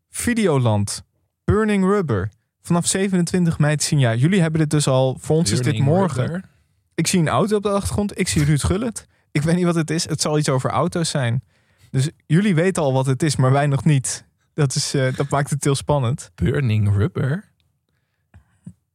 Videoland. 0.10 1.04
Burning 1.44 1.84
Rubber. 1.84 2.32
Vanaf 2.62 2.86
27 2.86 3.60
mei 3.60 3.76
te 3.76 3.86
zien. 3.86 4.00
Ja, 4.00 4.16
jullie 4.16 4.42
hebben 4.42 4.60
dit 4.60 4.70
dus 4.70 4.88
al. 4.88 5.18
Voor 5.20 5.36
ons 5.36 5.52
is 5.52 5.62
dit 5.62 5.80
morgen. 5.80 6.24
Rubber. 6.24 6.50
Ik 6.96 7.08
zie 7.08 7.20
een 7.20 7.30
auto 7.30 7.56
op 7.56 7.64
de 7.64 7.70
achtergrond. 7.70 8.20
Ik 8.20 8.28
zie 8.28 8.44
Ruud 8.44 8.64
Gullit. 8.64 9.08
Ik 9.32 9.42
weet 9.42 9.56
niet 9.56 9.66
wat 9.66 9.76
het 9.76 9.90
is. 9.90 10.08
Het 10.08 10.22
zal 10.22 10.38
iets 10.38 10.50
over 10.50 10.70
auto's 10.70 11.10
zijn. 11.10 11.44
Dus 11.94 12.10
jullie 12.26 12.56
weten 12.56 12.84
al 12.84 12.94
wat 12.94 13.06
het 13.06 13.24
is, 13.24 13.36
maar 13.36 13.52
wij 13.52 13.68
nog 13.68 13.86
niet. 13.86 14.26
Dat, 14.54 14.76
is, 14.76 14.94
eh, 14.94 15.16
dat 15.16 15.30
maakt 15.30 15.50
het 15.50 15.64
heel 15.64 15.76
spannend. 15.76 16.32
Burning 16.36 16.96
Rubber? 16.96 17.52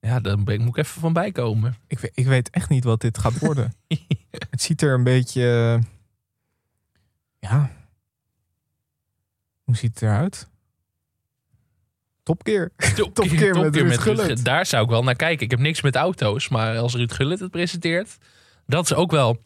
Ja, 0.00 0.20
daar 0.20 0.42
ben 0.42 0.54
ik, 0.54 0.60
moet 0.60 0.76
ik 0.76 0.84
even 0.84 1.00
van 1.00 1.12
bijkomen. 1.12 1.74
Ik, 1.86 1.98
weet- 1.98 2.12
ik 2.14 2.26
weet 2.26 2.50
echt 2.50 2.68
niet 2.68 2.84
wat 2.84 3.00
dit 3.00 3.18
gaat 3.18 3.38
worden. 3.38 3.72
het 4.50 4.62
ziet 4.62 4.82
er 4.82 4.94
een 4.94 5.04
beetje... 5.04 5.42
eh, 5.78 5.84
ja. 7.50 7.70
Hoe 9.64 9.76
ziet 9.76 9.94
het 9.94 10.02
eruit? 10.02 10.48
Topkeer. 12.22 12.72
Topkeer 13.12 13.58
met 13.64 13.74
Ruud 13.76 13.98
Gullit. 13.98 14.44
Daar 14.44 14.66
zou 14.66 14.84
ik 14.84 14.90
wel 14.90 15.02
naar 15.02 15.16
kijken. 15.16 15.44
Ik 15.44 15.50
heb 15.50 15.60
niks 15.60 15.82
met 15.82 15.96
auto's, 15.96 16.48
maar 16.48 16.78
als 16.78 16.94
Ruud 16.94 17.12
Gullit 17.12 17.40
het 17.40 17.50
presenteert, 17.50 18.16
dat 18.66 18.84
is 18.84 18.94
ook 18.94 19.10
wel. 19.10 19.40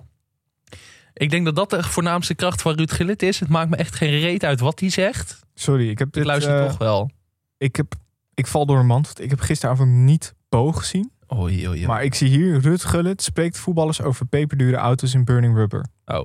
Ik 1.15 1.31
denk 1.31 1.45
dat 1.45 1.57
dat 1.57 1.71
de 1.71 1.83
voornaamste 1.83 2.35
kracht 2.35 2.63
van 2.63 2.75
Ruud 2.75 2.91
Gullit 2.93 3.23
is. 3.23 3.41
Het 3.41 3.49
maakt 3.49 3.71
me 3.71 3.77
echt 3.77 3.95
geen 3.95 4.21
reet 4.21 4.45
uit 4.45 4.61
wat 4.61 4.81
hij 4.81 4.89
zegt. 4.89 5.41
Sorry, 5.55 5.89
ik 5.91 5.99
heb 5.99 6.09
Ik 6.09 6.15
dit... 6.15 6.25
luister 6.25 6.61
eh, 6.61 6.67
toch 6.67 6.79
wel. 6.79 7.11
ik, 7.59 7.77
heb, 7.77 7.95
ik 8.35 8.47
val 8.47 8.67
door 8.67 8.79
een 8.79 8.87
mand. 8.87 9.21
Ik 9.21 9.31
heb 9.31 9.41
gisteravond 9.41 9.91
niet 9.91 10.35
Bo 10.49 10.73
gezien. 10.73 11.13
Oei, 11.35 11.41
oei, 11.55 11.69
oei. 11.69 11.87
Maar 11.87 12.05
ik 12.05 12.15
zie 12.15 12.29
hier 12.29 12.61
Ruud 12.61 12.83
Gullit 12.83 13.23
spreekt 13.23 13.59
voetballers 13.59 14.01
over 14.03 14.27
peperdure 14.27 14.77
auto's 14.77 15.15
in 15.15 15.25
Burning 15.25 15.55
Rubber. 15.55 15.87
Oh. 16.05 16.25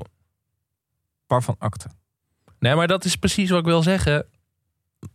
Waarvan 1.28 1.56
akte. 1.60 1.90
Nee, 2.60 2.76
maar 2.76 2.88
dat 2.88 3.06
is 3.06 3.16
precies 3.16 3.50
wat 3.50 3.60
ik 3.60 3.66
wil 3.66 3.84
zeggen. 3.84 4.26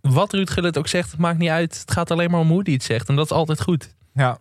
Wat 0.01 0.33
Ruud 0.33 0.51
Gullit 0.51 0.79
ook 0.79 0.89
zegt, 0.89 1.11
het 1.11 1.21
maakt 1.21 1.39
niet 1.39 1.49
uit. 1.49 1.79
Het 1.81 1.91
gaat 1.91 2.11
alleen 2.11 2.31
maar 2.31 2.41
om 2.41 2.49
hoe 2.49 2.63
hij 2.63 2.73
het 2.73 2.83
zegt. 2.83 3.09
En 3.09 3.17
dat 3.17 3.25
is 3.25 3.31
altijd 3.31 3.61
goed. 3.61 3.95
Ja, 4.15 4.39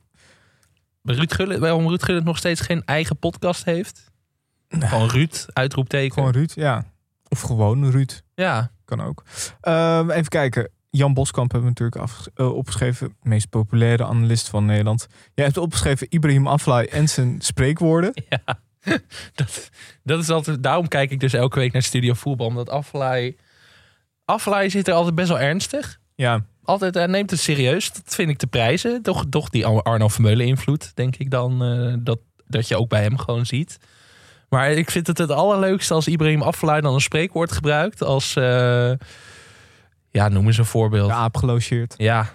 Ruud 1.04 1.34
Gullit, 1.34 1.60
waarom 1.60 1.88
Ruud 1.88 2.04
Gullit 2.04 2.24
nog 2.24 2.38
steeds 2.38 2.62
geen 2.62 2.86
eigen 2.86 3.18
podcast 3.18 3.66
heeft? 3.66 4.11
Gewoon 4.80 5.10
Ruud, 5.10 5.46
uitroepteken. 5.54 6.14
Gewoon 6.14 6.32
Ruud, 6.32 6.52
ja. 6.56 6.86
Of 7.28 7.42
gewoon 7.42 7.92
Ruud, 7.92 8.22
Ja, 8.36 8.72
kan 8.86 9.02
ook. 9.02 9.24
Ehm, 9.62 10.10
even 10.10 10.28
kijken. 10.30 10.70
Jan 10.90 11.14
Boskamp 11.14 11.52
hebben 11.52 11.74
we 11.74 11.80
natuurlijk 11.80 12.12
af, 12.12 12.28
eh, 12.36 12.56
opgeschreven. 12.56 13.16
Meest 13.22 13.50
populaire 13.50 14.06
analist 14.06 14.50
van 14.50 14.66
Nederland. 14.66 15.08
Jij 15.34 15.46
hebt 15.46 15.58
opgeschreven 15.58 16.08
Ibrahim 16.10 16.48
Afellay 16.48 16.86
en 16.86 17.10
zijn 17.10 17.36
spreekwoorden. 17.42 18.12
ja. 18.30 18.60
dat, 19.34 19.70
dat 20.04 20.22
is 20.22 20.30
altijd, 20.30 20.64
daarom 20.64 20.88
kijk 20.88 21.12
ik 21.12 21.20
dus 21.20 21.34
elke 21.34 21.60
week 21.60 21.72
naar 21.74 21.82
Studio 21.82 22.14
Voetbal. 22.14 22.48
Omdat 22.48 22.70
Aflaai... 22.70 23.38
Aflaai 24.26 24.70
zit 24.70 24.88
er 24.88 24.94
altijd 24.94 25.16
best 25.16 25.28
wel 25.30 25.40
ernstig. 25.40 26.00
Ja, 26.16 26.46
Altijd, 26.64 26.94
hij 26.94 27.06
neemt 27.06 27.30
het 27.30 27.40
serieus. 27.40 27.94
Dat 27.94 28.16
vind 28.16 28.30
ik 28.30 28.38
te 28.38 28.48
prijzen. 28.48 29.02
Toch, 29.02 29.26
toch 29.30 29.50
die 29.50 29.66
Arno 29.66 30.08
Vermeulen 30.08 30.46
invloed, 30.46 30.92
denk 30.96 31.16
ik 31.16 31.32
dan. 31.32 31.64
eh, 31.64 31.94
dat, 32.00 32.20
dat 32.48 32.68
je 32.68 32.78
ook 32.78 32.90
bij 32.90 33.02
hem 33.02 33.18
gewoon 33.18 33.46
ziet. 33.46 33.78
Maar 34.52 34.72
ik 34.72 34.92
vind 34.92 35.08
het 35.08 35.18
het 35.18 35.32
allerleukste 35.32 35.94
als 35.94 36.08
Ibrahim 36.08 36.42
Aflaai 36.42 36.82
dan 36.82 36.94
een 36.94 37.02
spreekwoord 37.02 37.52
gebruikt. 37.52 38.04
Als, 38.04 38.36
eh, 38.36 38.92
ja, 40.10 40.28
noem 40.30 40.48
eens 40.48 40.58
een 40.58 40.66
voorbeeld. 40.66 41.08
de 41.10 41.16
aap 41.16 41.38
gelogeerd. 41.38 41.94
Ja, 41.98 42.30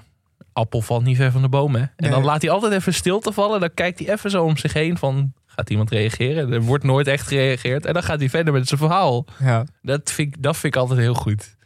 appel 0.53 0.81
valt 0.83 1.05
niet 1.05 1.17
ver 1.17 1.33
van 1.33 1.43
de 1.43 1.49
boom, 1.49 1.75
hè? 1.75 1.81
En 1.81 1.91
Nee. 1.97 2.11
dan 2.11 2.25
laat 2.25 2.43
hij 2.43 2.51
altijd 2.51 2.73
even 2.73 2.95
stilte 2.95 3.33
vallen. 3.33 3.61
Dan 3.61 3.75
kijkt 3.75 3.99
hij 3.99 4.13
even 4.13 4.31
zo 4.31 4.45
om 4.45 4.57
zich 4.57 4.73
heen 4.73 4.99
van... 4.99 5.33
Gaat 5.47 5.71
iemand 5.71 5.91
reageren? 5.91 6.53
Er 6.53 6.61
wordt 6.63 6.85
nooit 6.85 7.07
echt 7.07 7.27
gereageerd. 7.27 7.85
En 7.87 7.93
dan 7.95 8.03
gaat 8.03 8.19
hij 8.19 8.29
verder 8.29 8.53
met 8.53 8.69
zijn 8.69 8.81
verhaal. 8.81 9.27
Ja. 9.39 9.65
Dat 9.83 10.13
vind, 10.13 10.35
ik, 10.35 10.43
dat 10.43 10.57
vind 10.57 10.75
ik 10.75 10.81
altijd 10.81 11.01
heel 11.01 11.15
goed. 11.15 11.57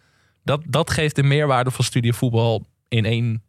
Dat, 0.44 0.60
dat 0.66 0.90
geeft 0.90 1.16
de 1.16 1.22
meerwaarde 1.22 1.70
van 1.70 1.84
studievoetbal 1.84 2.66
in 2.88 3.04
één, 3.04 3.42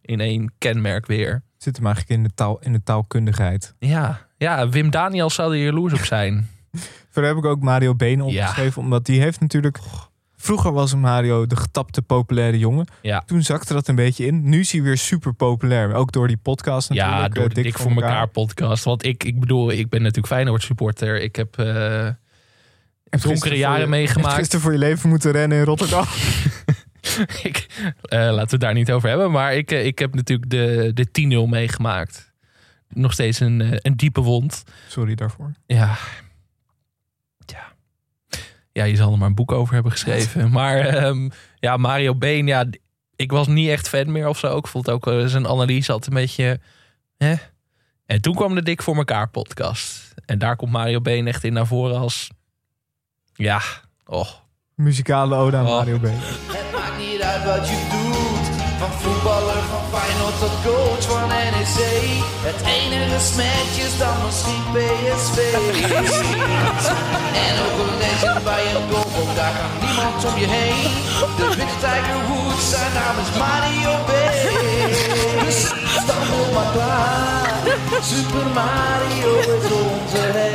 in 0.00 0.20
één 0.20 0.52
kenmerk 0.58 1.06
weer. 1.06 1.42
Zit 1.62 1.76
hem 1.76 1.86
eigenlijk 1.86 2.16
in 2.16 2.22
de, 2.22 2.34
taal, 2.34 2.58
in 2.60 2.72
de 2.72 2.82
taalkundigheid. 2.82 3.74
Ja, 3.78 4.26
ja, 4.36 4.68
Wim 4.68 4.90
Daniels 4.90 5.34
zou 5.34 5.56
er 5.56 5.64
jaloers 5.64 5.92
op 5.92 6.04
zijn. 6.04 6.48
Verder 7.10 7.30
heb 7.34 7.44
ik 7.44 7.50
ook 7.50 7.62
Mario 7.62 7.94
Benen 7.94 8.26
Ja. 8.28 8.40
opgeschreven. 8.40 8.82
Omdat 8.82 9.04
die 9.06 9.20
heeft 9.20 9.40
natuurlijk... 9.40 9.78
Vroeger 10.36 10.72
was 10.72 10.94
Mario 10.94 11.46
de 11.46 11.56
getapte 11.56 12.02
populaire 12.02 12.58
jongen. 12.58 12.86
Ja. 13.02 13.22
Toen 13.26 13.42
zakte 13.42 13.72
dat 13.72 13.88
een 13.88 13.94
beetje 13.94 14.26
in. 14.26 14.48
Nu 14.48 14.60
is 14.60 14.72
hij 14.72 14.82
weer 14.82 14.96
super 14.98 15.32
populair. 15.34 15.94
Ook 15.94 16.12
door 16.12 16.26
die 16.28 16.36
podcast 16.36 16.88
natuurlijk. 16.88 17.16
Ja, 17.18 17.26
eh, 17.28 17.32
door 17.32 17.48
de 17.48 17.62
Dik, 17.62 17.78
voor 17.78 17.90
elkaar 17.90 18.26
podcast. 18.28 18.84
Want 18.84 19.04
ik, 19.04 19.24
ik 19.24 19.40
bedoel, 19.40 19.70
ik 19.72 19.88
ben 19.88 20.00
natuurlijk 20.00 20.26
Feyenoord 20.26 20.62
supporter. 20.62 21.20
Ik 21.20 21.36
heb 21.36 21.58
eh 21.58 22.08
donkere 23.22 23.56
jaren 23.56 23.80
je- 23.80 23.86
meegemaakt. 23.86 24.28
heb 24.28 24.36
gisteren 24.38 24.60
voor 24.60 24.72
je 24.72 24.78
leven 24.78 25.08
moeten 25.08 25.32
rennen 25.32 25.58
in 25.58 25.64
Rotterdam. 25.64 26.04
ik, 27.42 27.66
eh, 28.02 28.18
laten 28.18 28.34
we 28.34 28.50
het 28.50 28.60
daar 28.60 28.74
niet 28.74 28.92
over 28.92 29.08
hebben. 29.08 29.30
Maar 29.30 29.54
ik, 29.54 29.70
eh, 29.70 29.86
ik 29.86 29.98
heb 29.98 30.14
natuurlijk 30.14 30.50
de, 30.50 30.90
de 30.94 31.06
10-0 31.46 31.48
meegemaakt. 31.48 32.32
Nog 32.88 33.12
steeds 33.12 33.40
een, 33.40 33.60
eh, 33.60 33.78
een 33.80 33.96
diepe 33.96 34.20
wond. 34.20 34.62
Sorry 34.88 35.14
daarvoor. 35.14 35.52
Ja. 35.66 35.96
Ja. 37.46 37.72
Ja, 38.72 38.84
je 38.84 38.96
zal 38.96 39.12
er 39.12 39.18
maar 39.18 39.28
een 39.28 39.34
boek 39.34 39.52
over 39.52 39.74
hebben 39.74 39.92
geschreven. 39.92 40.50
Maar 40.58 40.78
ehm, 40.78 41.28
ja, 41.58 41.76
Mario 41.76 42.14
Been, 42.14 42.46
ja, 42.46 42.64
ik 43.16 43.30
was 43.30 43.46
niet 43.46 43.68
echt 43.68 43.88
fan 43.88 44.12
meer 44.12 44.28
of 44.28 44.38
zo. 44.38 44.56
Ik 44.56 44.66
vond 44.66 44.90
ook 44.90 45.12
zijn 45.24 45.48
analyse 45.48 45.92
altijd 45.92 46.14
een 46.14 46.20
beetje... 46.22 46.60
Hè? 47.16 47.34
En 48.06 48.20
toen 48.20 48.34
kwam 48.34 48.54
de 48.54 48.62
Dik 48.62 48.82
voor 48.82 48.96
elkaar 48.96 49.28
podcast. 49.28 50.14
En 50.24 50.38
daar 50.38 50.56
komt 50.56 50.72
Mario 50.72 51.00
Been 51.00 51.26
echt 51.26 51.44
in 51.44 51.52
naar 51.52 51.66
voren 51.66 51.98
als... 51.98 52.30
Ja, 53.34 53.60
oh. 54.04 54.28
Muzikale 54.74 55.34
ode 55.36 55.56
aan 55.56 55.66
Oh. 55.66 55.70
Mario 55.70 55.98
Benen. 55.98 56.20
Wat 57.32 57.68
je 57.68 57.80
doet. 57.90 58.46
Van 58.78 58.90
voetballer, 59.00 59.62
van 59.70 59.84
Feyenoord 59.92 60.38
tot 60.38 60.54
coach 60.64 61.04
van 61.12 61.28
NEC. 61.28 61.78
Het 62.48 62.60
enige 62.78 63.20
smetje 63.30 63.82
is 63.88 63.98
dan 63.98 64.16
misschien 64.24 64.64
PSV. 64.74 65.38
en 67.46 67.54
ook 67.64 67.76
een 67.84 67.96
legend 68.02 68.44
bij 68.44 68.64
een 68.74 68.82
goal, 68.90 69.34
daar 69.34 69.54
kan 69.58 69.72
niemand 69.86 70.24
om 70.24 70.36
je 70.42 70.46
heen. 70.56 70.92
De 71.36 71.46
witte 71.56 71.78
Tiger 71.84 72.20
Woods, 72.28 72.70
zijn 72.70 72.92
naam 72.98 73.16
is 73.24 73.30
Mario 73.42 73.92
B. 74.08 74.10
Dus 75.44 75.60
stand 76.02 76.28
op 76.40 76.52
maar 76.54 76.70
klaar. 76.72 77.50
Super 78.10 78.46
Mario 78.54 79.30
is 79.38 79.70
onze 79.70 80.22
held. 80.36 80.51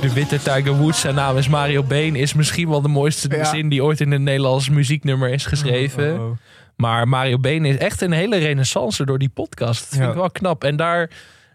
De 0.00 0.12
witte 0.12 0.36
Tiger 0.38 0.76
Woods, 0.76 1.00
zijn 1.00 1.14
naam 1.14 1.36
is 1.36 1.48
Mario 1.48 1.82
Been... 1.82 2.16
is 2.16 2.34
misschien 2.34 2.68
wel 2.68 2.80
de 2.82 2.88
mooiste 2.88 3.36
Ja. 3.36 3.44
zin 3.44 3.68
die 3.68 3.82
ooit 3.84 4.00
in 4.00 4.10
een 4.12 4.22
Nederlands 4.22 4.68
muzieknummer 4.68 5.30
is 5.30 5.46
geschreven. 5.46 6.12
Oh, 6.14 6.20
oh, 6.20 6.30
oh. 6.30 6.36
Maar 6.76 7.08
Mario 7.08 7.38
Been 7.38 7.64
is 7.64 7.76
echt 7.76 8.00
een 8.00 8.12
hele 8.12 8.36
renaissance 8.36 9.04
door 9.04 9.18
die 9.18 9.28
podcast. 9.28 9.80
Dat 9.80 9.88
vind 9.88 10.02
Ja. 10.02 10.08
ik 10.08 10.14
wel 10.16 10.30
knap. 10.30 10.64
En 10.64 10.76
daar, 10.76 11.10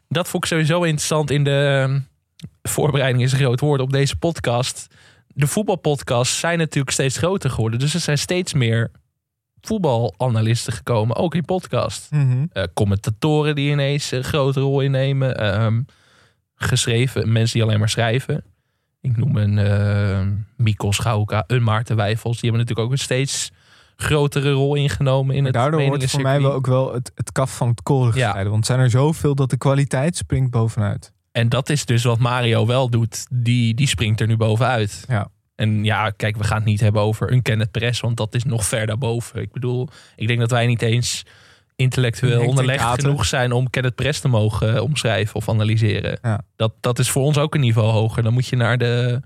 dat 0.10 0.28
vond 0.28 0.44
ik 0.44 0.50
sowieso 0.50 0.84
interessant 0.84 1.32
in 1.32 1.44
de 1.44 1.86
ehm, 1.88 2.00
voorbereiding 2.64 3.24
is 3.24 3.32
een 3.32 3.38
groot 3.40 3.60
woord 3.60 3.82
op 3.82 3.92
deze 3.92 4.16
podcast. 4.16 4.88
De 5.28 5.48
voetbalpodcasts 5.48 6.40
zijn 6.40 6.58
natuurlijk 6.58 6.94
steeds 6.94 7.18
groter 7.18 7.50
geworden. 7.50 7.80
Dus 7.80 7.94
er 7.94 8.00
zijn 8.00 8.18
steeds 8.18 8.54
meer 8.54 8.92
voetbalanalisten 9.62 10.74
gekomen, 10.74 11.16
ook 11.16 11.36
in 11.36 11.46
podcast. 11.46 12.08
Mhm. 12.12 12.46
Eh, 12.52 12.64
commentatoren 12.74 13.56
die 13.56 13.72
ineens 13.72 14.12
een 14.12 14.24
grote 14.24 14.60
rol 14.60 14.82
innemen. 14.82 15.38
Ehm, 15.38 15.82
geschreven, 16.56 17.32
mensen 17.32 17.54
die 17.54 17.64
alleen 17.68 17.80
maar 17.80 17.90
schrijven. 17.90 18.44
Ik 19.02 19.18
noem 19.18 19.38
een 19.38 19.58
uh, 19.58 20.28
Mikkel 20.58 20.94
Schouka, 20.94 21.44
een 21.48 21.64
Maarten 21.64 21.96
Wijfels. 21.96 22.40
Die 22.40 22.50
hebben 22.50 22.60
natuurlijk 22.60 22.88
ook 22.88 22.92
een 22.92 23.04
steeds 23.04 23.52
grotere 23.96 24.52
rol 24.52 24.76
ingenomen 24.76 25.36
in 25.36 25.44
het 25.46 25.54
daardoor 25.54 25.86
wordt 25.86 26.12
voor 26.12 26.22
mij 26.22 26.42
wel 26.42 26.54
ook 26.54 26.68
wel 26.68 26.94
het, 26.94 27.12
het 27.16 27.32
kaf 27.32 27.56
van 27.58 27.68
het 27.68 27.84
koren 27.84 28.06
Ja. 28.08 28.12
gescheiden. 28.12 28.52
Want 28.52 28.56
het 28.56 28.66
zijn 28.66 28.80
er 28.80 28.90
zoveel 28.90 29.36
dat 29.36 29.50
de 29.50 29.58
kwaliteit 29.58 30.16
springt 30.18 30.52
bovenuit. 30.52 31.14
En 31.32 31.50
dat 31.50 31.70
is 31.70 31.86
dus 31.86 32.04
wat 32.04 32.20
Mario 32.20 32.66
wel 32.66 32.90
doet. 32.90 33.26
Die, 33.30 33.74
die 33.74 33.88
springt 33.88 34.20
er 34.22 34.28
nu 34.28 34.38
bovenuit. 34.38 35.06
Ja. 35.08 35.28
En 35.56 35.84
ja, 35.84 36.10
kijk, 36.10 36.38
we 36.38 36.44
gaan 36.44 36.58
het 36.58 36.66
niet 36.66 36.80
hebben 36.80 37.02
over 37.02 37.32
een 37.32 37.42
Kenneth 37.42 37.72
Press, 37.72 38.00
want 38.00 38.18
dat 38.18 38.36
is 38.36 38.44
nog 38.44 38.66
ver 38.66 38.86
daarboven. 38.86 39.42
Ik 39.42 39.52
bedoel, 39.52 39.88
ik 40.16 40.28
denk 40.28 40.40
dat 40.40 40.52
wij 40.52 40.66
niet 40.68 40.82
eens 40.82 41.24
intellectueel 41.76 42.46
onderlegd 42.48 42.84
genoeg 42.84 43.26
zijn 43.26 43.52
om 43.52 43.70
Kenneth 43.70 43.96
Press 43.96 44.20
te 44.20 44.28
mogen 44.28 44.76
eh, 44.76 44.82
omschrijven 44.82 45.36
of 45.36 45.50
analyseren. 45.50 46.20
Ja. 46.22 46.42
Dat, 46.56 46.74
dat 46.80 47.00
is 47.00 47.10
voor 47.10 47.24
ons 47.24 47.38
ook 47.38 47.54
een 47.56 47.62
niveau 47.62 47.92
hoger. 47.92 48.24
Dan 48.24 48.34
moet 48.34 48.48
je 48.48 48.56
naar, 48.56 48.78
de, 48.78 49.22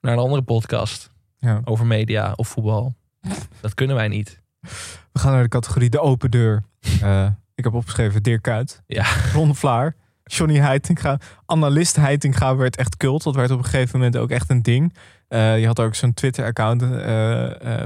naar 0.00 0.12
een 0.12 0.18
andere 0.18 0.42
podcast 0.42 1.10
Ja. 1.38 1.60
over 1.64 1.86
media 1.86 2.32
of 2.36 2.48
voetbal. 2.48 2.94
dat 3.60 3.74
kunnen 3.74 3.96
wij 3.96 4.08
niet. 4.08 4.40
We 5.12 5.18
gaan 5.18 5.32
naar 5.32 5.42
de 5.42 5.48
categorie 5.48 5.90
de 5.90 6.00
open 6.00 6.30
deur. 6.30 6.62
Eh, 7.02 7.26
ik 7.54 7.64
heb 7.64 7.74
opgeschreven 7.74 8.22
Dirk 8.22 8.42
Kuyt, 8.42 8.82
Ja, 8.86 9.04
Ron 9.32 9.54
Vlaar, 9.54 9.94
Johnny 10.24 10.58
Heitinga. 10.58 11.18
Analist 11.46 11.96
Heitinga 11.96 12.56
werd 12.56 12.76
echt 12.76 12.96
cult. 12.96 13.22
Dat 13.22 13.34
werd 13.34 13.50
op 13.50 13.58
een 13.58 13.64
gegeven 13.64 13.98
moment 13.98 14.16
ook 14.16 14.30
echt 14.30 14.50
een 14.50 14.62
ding. 14.62 14.94
Eh, 15.28 15.60
je 15.60 15.66
had 15.66 15.80
ook 15.80 15.94
zo'n 15.94 16.14
Twitter-account 16.14 16.82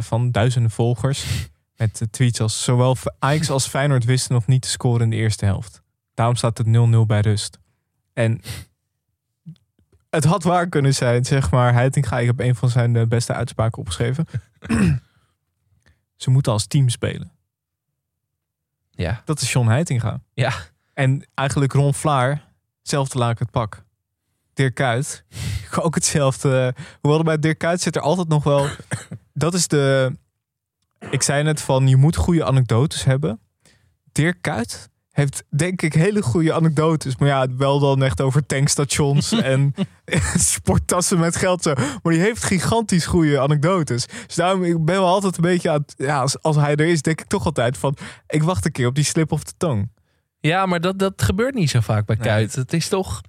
van 0.05 0.31
duizenden 0.31 0.71
volgers. 0.71 1.49
Met 1.77 2.07
tweets 2.11 2.41
als 2.41 2.65
zowel 2.65 2.97
Ajax 3.19 3.51
als 3.51 3.67
Feyenoord 3.67 4.05
wisten 4.05 4.35
nog 4.35 4.47
niet 4.47 4.63
te 4.63 4.69
scoren 4.69 5.01
in 5.03 5.11
de 5.11 5.17
eerste 5.17 5.45
helft. 5.45 5.83
Daarom 6.15 6.37
staat 6.37 6.59
het 6.59 6.67
0-0 6.67 6.71
bij 7.07 7.21
rust. 7.21 7.59
En 8.13 8.41
het 10.11 10.25
had 10.25 10.43
waar 10.43 10.69
kunnen 10.69 10.95
zijn, 10.95 11.25
zeg 11.25 11.51
maar. 11.51 11.73
Heitinga, 11.73 12.19
ik 12.19 12.27
heb 12.27 12.41
een 12.41 12.55
van 12.55 12.69
zijn 12.69 12.97
eh, 12.97 13.07
beste 13.07 13.33
uitspraken 13.33 13.79
opgeschreven. 13.79 14.27
Ze 16.17 16.31
moeten 16.31 16.53
als 16.53 16.67
team 16.67 16.89
spelen. 16.89 17.31
ja, 18.91 19.23
Dat 19.25 19.41
is 19.41 19.53
John 19.53 19.69
Heitinga. 19.69 20.21
ja. 20.35 20.53
En 20.95 21.29
eigenlijk 21.35 21.73
Ron 21.73 21.95
Vlaar, 21.95 22.45
hetzelfde 22.81 23.19
laat 23.19 23.31
ik 23.31 23.39
het 23.39 23.51
pak. 23.51 23.85
Dirk 24.53 24.75
Kuyt, 24.75 25.25
ook 25.81 25.95
hetzelfde. 25.95 26.75
Hoewel 27.01 27.19
er 27.19 27.25
bij 27.25 27.39
Dirk 27.39 27.59
Kuyt 27.59 27.81
zit 27.81 27.97
er 27.97 28.03
altijd 28.03 28.29
nog 28.29 28.45
wel... 28.45 28.69
Dat 29.33 29.55
is 29.55 29.69
de... 29.69 30.17
Ik 31.11 31.23
zei 31.23 31.43
net 31.43 31.61
van, 31.61 31.89
je 31.89 31.97
moet 31.97 32.17
goede 32.17 32.45
anekdotes 32.45 33.05
hebben. 33.05 33.41
Dirk 34.13 34.37
Kuyt 34.41 34.89
heeft 35.11 35.45
denk 35.49 35.83
ik 35.83 35.93
hele 35.93 36.23
goede 36.23 36.53
anekdotes. 36.53 37.17
Maar 37.17 37.29
ja, 37.29 37.47
wel 37.57 37.79
dan 37.79 38.03
echt 38.03 38.21
over 38.21 38.47
tankstations 38.47 39.33
en 39.53 39.75
sporttassen 40.37 41.19
met 41.19 41.37
geld. 41.37 41.63
Zo. 41.63 41.75
Maar 41.75 42.13
die 42.13 42.23
heeft 42.23 42.45
gigantisch 42.45 43.07
goede 43.07 43.41
anekdotes. 43.41 44.07
Dus 44.27 44.35
daarom 44.35 44.65
ik 44.65 44.85
ben 44.85 44.95
wel 44.95 45.07
altijd 45.07 45.37
een 45.37 45.43
beetje 45.43 45.71
aan 45.71 45.81
het... 45.81 45.95
Ja, 45.97 46.21
als, 46.21 46.43
als 46.43 46.57
hij 46.57 46.77
er 46.77 46.87
is, 46.87 47.03
denk 47.03 47.21
ik 47.21 47.27
toch 47.27 47.45
altijd 47.45 47.79
van... 47.79 47.97
Ik 48.27 48.43
wacht 48.43 48.65
een 48.65 48.73
keer 48.73 48.87
op 48.87 48.95
die 48.95 49.05
slip 49.05 49.33
of 49.33 49.45
de 49.45 49.53
tong. 49.57 49.91
Ja, 50.41 50.67
maar 50.67 50.81
dat, 50.81 50.99
dat 50.99 51.23
gebeurt 51.23 51.55
niet 51.55 51.71
zo 51.71 51.81
vaak 51.81 52.07
bij 52.07 52.17
Nee. 52.17 52.27
Kuit. 52.27 52.55
Het 52.55 52.73
is 52.73 52.89
toch 52.89 53.23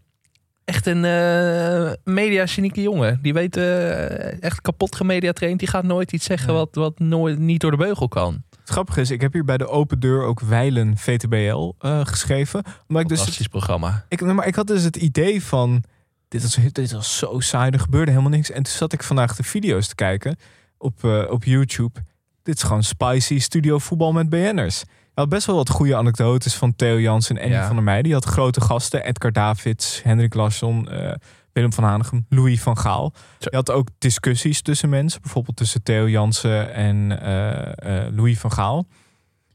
echt 0.67 0.86
een 0.86 1.06
eh 1.06 1.91
media-cynieke 2.03 2.82
jongen. 2.82 3.19
Die 3.21 3.34
weet 3.34 3.58
eh, 3.58 4.43
echt 4.43 4.62
kapot 4.62 4.95
gemediatraind. 4.95 5.60
Die 5.60 5.67
gaat 5.67 5.84
nooit 5.84 6.12
iets 6.12 6.25
zeggen 6.25 6.47
Nee. 6.47 6.58
wat, 6.58 6.75
wat 6.75 6.99
nooit, 6.99 7.39
niet 7.39 7.62
door 7.62 7.71
de 7.71 7.77
beugel 7.77 8.08
kan. 8.08 8.43
Het 8.60 8.69
grappige 8.69 9.01
is, 9.01 9.12
ik 9.12 9.21
heb 9.21 9.34
hier 9.34 9.45
bij 9.45 9.58
de 9.58 9.67
open 9.67 9.99
deur 9.99 10.23
ook 10.23 10.39
Weilen 10.39 10.97
VTBL 10.97 11.73
eh, 11.80 12.06
geschreven. 12.06 12.63
Omdat 12.88 13.03
ik 13.03 13.08
dus 13.10 13.17
Fantastisch 13.17 13.47
programma. 13.47 14.06
ik, 14.10 14.21
nee, 14.21 14.34
maar 14.34 14.47
ik 14.47 14.56
had 14.56 14.67
dus 14.67 14.84
het 14.84 14.95
idee 14.95 15.43
van 15.43 15.84
dit 16.27 16.41
was, 16.41 16.58
dit 16.71 16.91
was 16.91 17.17
zo 17.17 17.39
saai, 17.39 17.71
er 17.71 17.80
gebeurde 17.80 18.12
helemaal 18.12 18.32
niks. 18.32 18.51
En 18.51 18.63
toen 18.63 18.73
zat 18.73 18.93
ik 18.93 19.03
vandaag 19.03 19.36
de 19.36 19.43
video's 19.43 19.88
te 19.88 19.95
kijken 19.95 20.36
op, 20.77 21.03
op 21.30 21.43
YouTube. 21.43 21.99
Dit 22.43 22.56
is 22.56 22.63
gewoon 22.63 22.84
spicy 22.84 23.39
studio 23.39 23.77
voetbal 23.80 24.12
met 24.12 24.30
BN'ers. 24.30 24.84
Had 25.17 25.30
best 25.30 25.45
wel 25.45 25.56
wat 25.56 25.69
goede 25.69 25.95
anekdotes 25.95 26.56
van 26.56 26.75
Theo 26.75 26.99
Jansen 26.99 27.38
en 27.38 27.49
Ja. 27.49 27.65
van 27.67 27.75
der 27.75 27.84
Meijden. 27.84 28.03
Die 28.03 28.13
had 28.13 28.25
grote 28.25 28.62
gasten, 28.62 29.03
Edgar 29.03 29.32
Davids, 29.32 30.03
Hendrik 30.03 30.34
Larsson, 30.34 30.89
eh, 30.89 31.13
Willem 31.53 31.73
van 31.73 31.84
Hanegem, 31.84 32.25
Louis 32.30 32.62
van 32.62 32.77
Gaal. 32.77 33.13
Je 33.39 33.56
had 33.56 33.71
ook 33.71 33.88
discussies 33.97 34.62
tussen 34.62 34.89
mensen. 34.89 35.21
Bijvoorbeeld 35.21 35.58
tussen 35.58 35.84
Theo 35.84 36.10
Jansen 36.10 36.73
en 36.73 37.21
eh, 37.21 38.06
eh, 38.06 38.13
Louis 38.15 38.39
van 38.39 38.51
Gaal. 38.51 38.88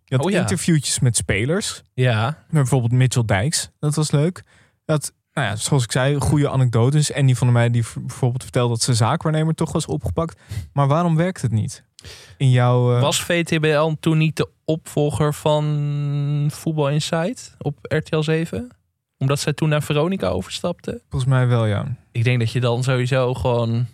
Je 0.04 0.16
had 0.16 0.24
Oh 0.26 0.30
ja. 0.30 0.40
interviewtjes 0.40 0.98
met 0.98 1.16
spelers. 1.16 1.82
Ja, 1.94 2.24
Met 2.26 2.36
bijvoorbeeld 2.50 2.92
Mitchell 2.92 3.24
Dijks. 3.24 3.70
Dat 3.78 3.94
was 3.94 4.10
leuk. 4.10 4.42
Dat, 4.84 5.12
nou 5.32 5.46
ja, 5.48 5.56
zoals 5.56 5.84
ik 5.84 5.92
zei, 5.92 6.20
goede 6.20 6.50
anekdotes. 6.50 7.10
En 7.10 7.26
die 7.26 7.36
van 7.36 7.52
mij 7.52 7.70
die 7.70 7.84
v- 7.86 7.96
bijvoorbeeld 7.96 8.42
vertelde 8.42 8.68
dat 8.68 8.82
zijn 8.82 8.96
zaakwaarnemer 8.96 9.54
toch 9.54 9.72
was 9.72 9.86
opgepakt. 9.86 10.40
Maar 10.72 10.86
waarom 10.86 11.16
werkt 11.16 11.42
het 11.42 11.52
niet? 11.52 11.84
In 12.36 12.50
jouw... 12.50 12.94
eh, 12.96 13.00
was 13.00 13.22
VTBL 13.22 13.90
toen 14.00 14.18
niet 14.18 14.36
de 14.36 14.48
opvolger 14.64 15.34
van 15.34 16.48
Voetbal 16.52 16.88
Insight 16.90 17.54
op 17.58 17.76
RTL 17.82 18.20
7? 18.20 18.68
Omdat 19.18 19.40
zij 19.40 19.52
toen 19.52 19.68
naar 19.68 19.82
Veronica 19.82 20.28
overstapte? 20.28 21.00
Volgens 21.10 21.30
mij 21.30 21.46
wel, 21.46 21.66
ja. 21.66 21.96
Ik 22.12 22.24
denk 22.24 22.38
dat 22.38 22.50
je 22.52 22.60
dan 22.60 22.82
sowieso 22.82 23.34
gewoon... 23.34 23.86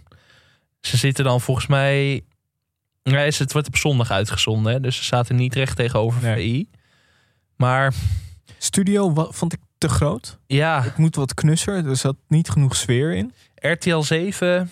Ze 0.81 0.97
zitten 0.97 1.25
dan 1.25 1.41
volgens 1.41 1.67
mij... 1.67 2.23
Nee, 3.03 3.25
het 3.39 3.53
wordt 3.53 3.69
op 3.69 3.77
zondag 3.77 4.11
uitgezonden, 4.11 4.73
hè? 4.73 4.81
dus 4.81 4.97
ze 4.97 5.05
zaten 5.05 5.37
niet 5.37 5.55
recht 5.55 5.77
tegenover 5.77 6.23
Nee. 6.23 6.35
VI. 6.37 6.69
Maar 7.57 7.95
Studio 8.59 9.29
vond 9.31 9.53
ik 9.53 9.59
te 9.79 9.89
groot. 9.89 10.39
ja, 10.47 10.83
Het 10.83 10.97
moet 10.97 11.17
wat 11.17 11.35
knusser. 11.35 11.87
Er 11.87 11.97
zat 11.97 12.17
niet 12.29 12.51
genoeg 12.51 12.77
sfeer 12.77 13.15
in. 13.15 13.33
RTL 13.55 14.01
7 14.01 14.71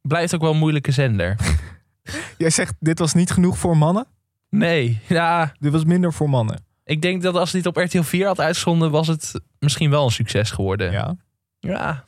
blijft 0.00 0.34
ook 0.34 0.40
wel 0.40 0.50
een 0.52 0.58
moeilijke 0.58 0.92
zender. 0.92 1.36
Jij 2.38 2.50
zegt, 2.50 2.74
dit 2.80 2.98
was 2.98 3.14
niet 3.14 3.30
genoeg 3.30 3.58
voor 3.58 3.76
mannen. 3.76 4.06
Nee, 4.50 5.00
ja, 5.08 5.52
Dit 5.60 5.72
was 5.72 5.84
minder 5.84 6.12
voor 6.12 6.30
mannen. 6.30 6.64
ik 6.84 7.02
denk 7.02 7.22
dat 7.22 7.34
als 7.34 7.50
dit 7.52 7.66
op 7.66 7.76
RTL 7.76 8.00
4 8.02 8.26
had 8.26 8.40
uitgezonden, 8.40 8.90
was 8.90 9.06
het 9.06 9.40
misschien 9.58 9.90
wel 9.90 10.04
een 10.04 10.10
succes 10.10 10.50
geworden. 10.50 10.92
Ja. 10.92 11.16
Ja. 11.58 12.06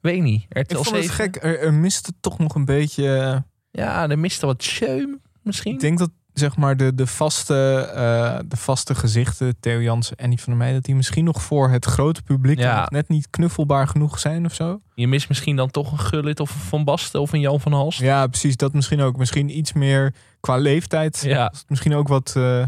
Weet 0.00 0.22
niet. 0.22 0.46
Ik 0.48 0.56
RTL 0.62 0.74
vond 0.74 0.90
het 0.90 1.04
7. 1.04 1.14
gek. 1.14 1.36
Er, 1.42 1.60
er 1.60 1.74
miste 1.74 2.12
toch 2.20 2.38
nog 2.38 2.54
een 2.54 2.64
beetje... 2.64 3.18
eh, 3.18 3.38
Ja, 3.82 4.08
er 4.08 4.18
miste 4.18 4.46
wat 4.46 4.62
show 4.62 5.14
misschien. 5.42 5.72
Ik 5.74 5.80
denk 5.80 5.98
dat 5.98 6.10
zeg 6.38 6.56
maar 6.56 6.76
de, 6.76 6.94
de, 6.94 7.06
vaste, 7.06 7.76
eh, 7.94 8.38
de 8.48 8.56
vaste 8.56 8.94
gezichten, 8.94 9.56
Theo 9.60 9.80
Jansen 9.80 10.16
en 10.16 10.30
die 10.30 10.38
van 10.38 10.48
der 10.48 10.56
Meijden, 10.56 10.76
dat 10.76 10.84
die 10.84 10.94
misschien 10.94 11.24
nog 11.24 11.42
voor 11.42 11.70
het 11.70 11.84
grote 11.84 12.22
publiek 12.22 12.58
Ja. 12.58 12.86
net 12.90 13.08
niet 13.08 13.30
knuffelbaar 13.30 13.88
genoeg 13.88 14.18
zijn 14.18 14.44
of 14.44 14.54
zo. 14.54 14.80
Je 14.94 15.08
mist 15.08 15.28
misschien 15.28 15.56
dan 15.56 15.70
toch 15.70 15.92
een 15.92 15.98
Gullit 15.98 16.40
of 16.40 16.54
een 16.54 16.60
Van 16.60 16.84
Basten 16.84 17.20
of 17.20 17.32
een 17.32 17.40
Jan 17.40 17.60
van 17.60 17.72
Halst. 17.72 18.00
Ja, 18.00 18.26
precies. 18.26 18.56
Dat 18.56 18.72
misschien 18.72 19.00
ook. 19.00 19.16
Misschien 19.16 19.58
iets 19.58 19.72
meer 19.72 20.14
qua 20.40 20.56
leeftijd. 20.56 21.22
Ja. 21.24 21.52
Misschien 21.68 21.94
ook 21.94 22.08
wat, 22.08 22.34
eh, 22.36 22.64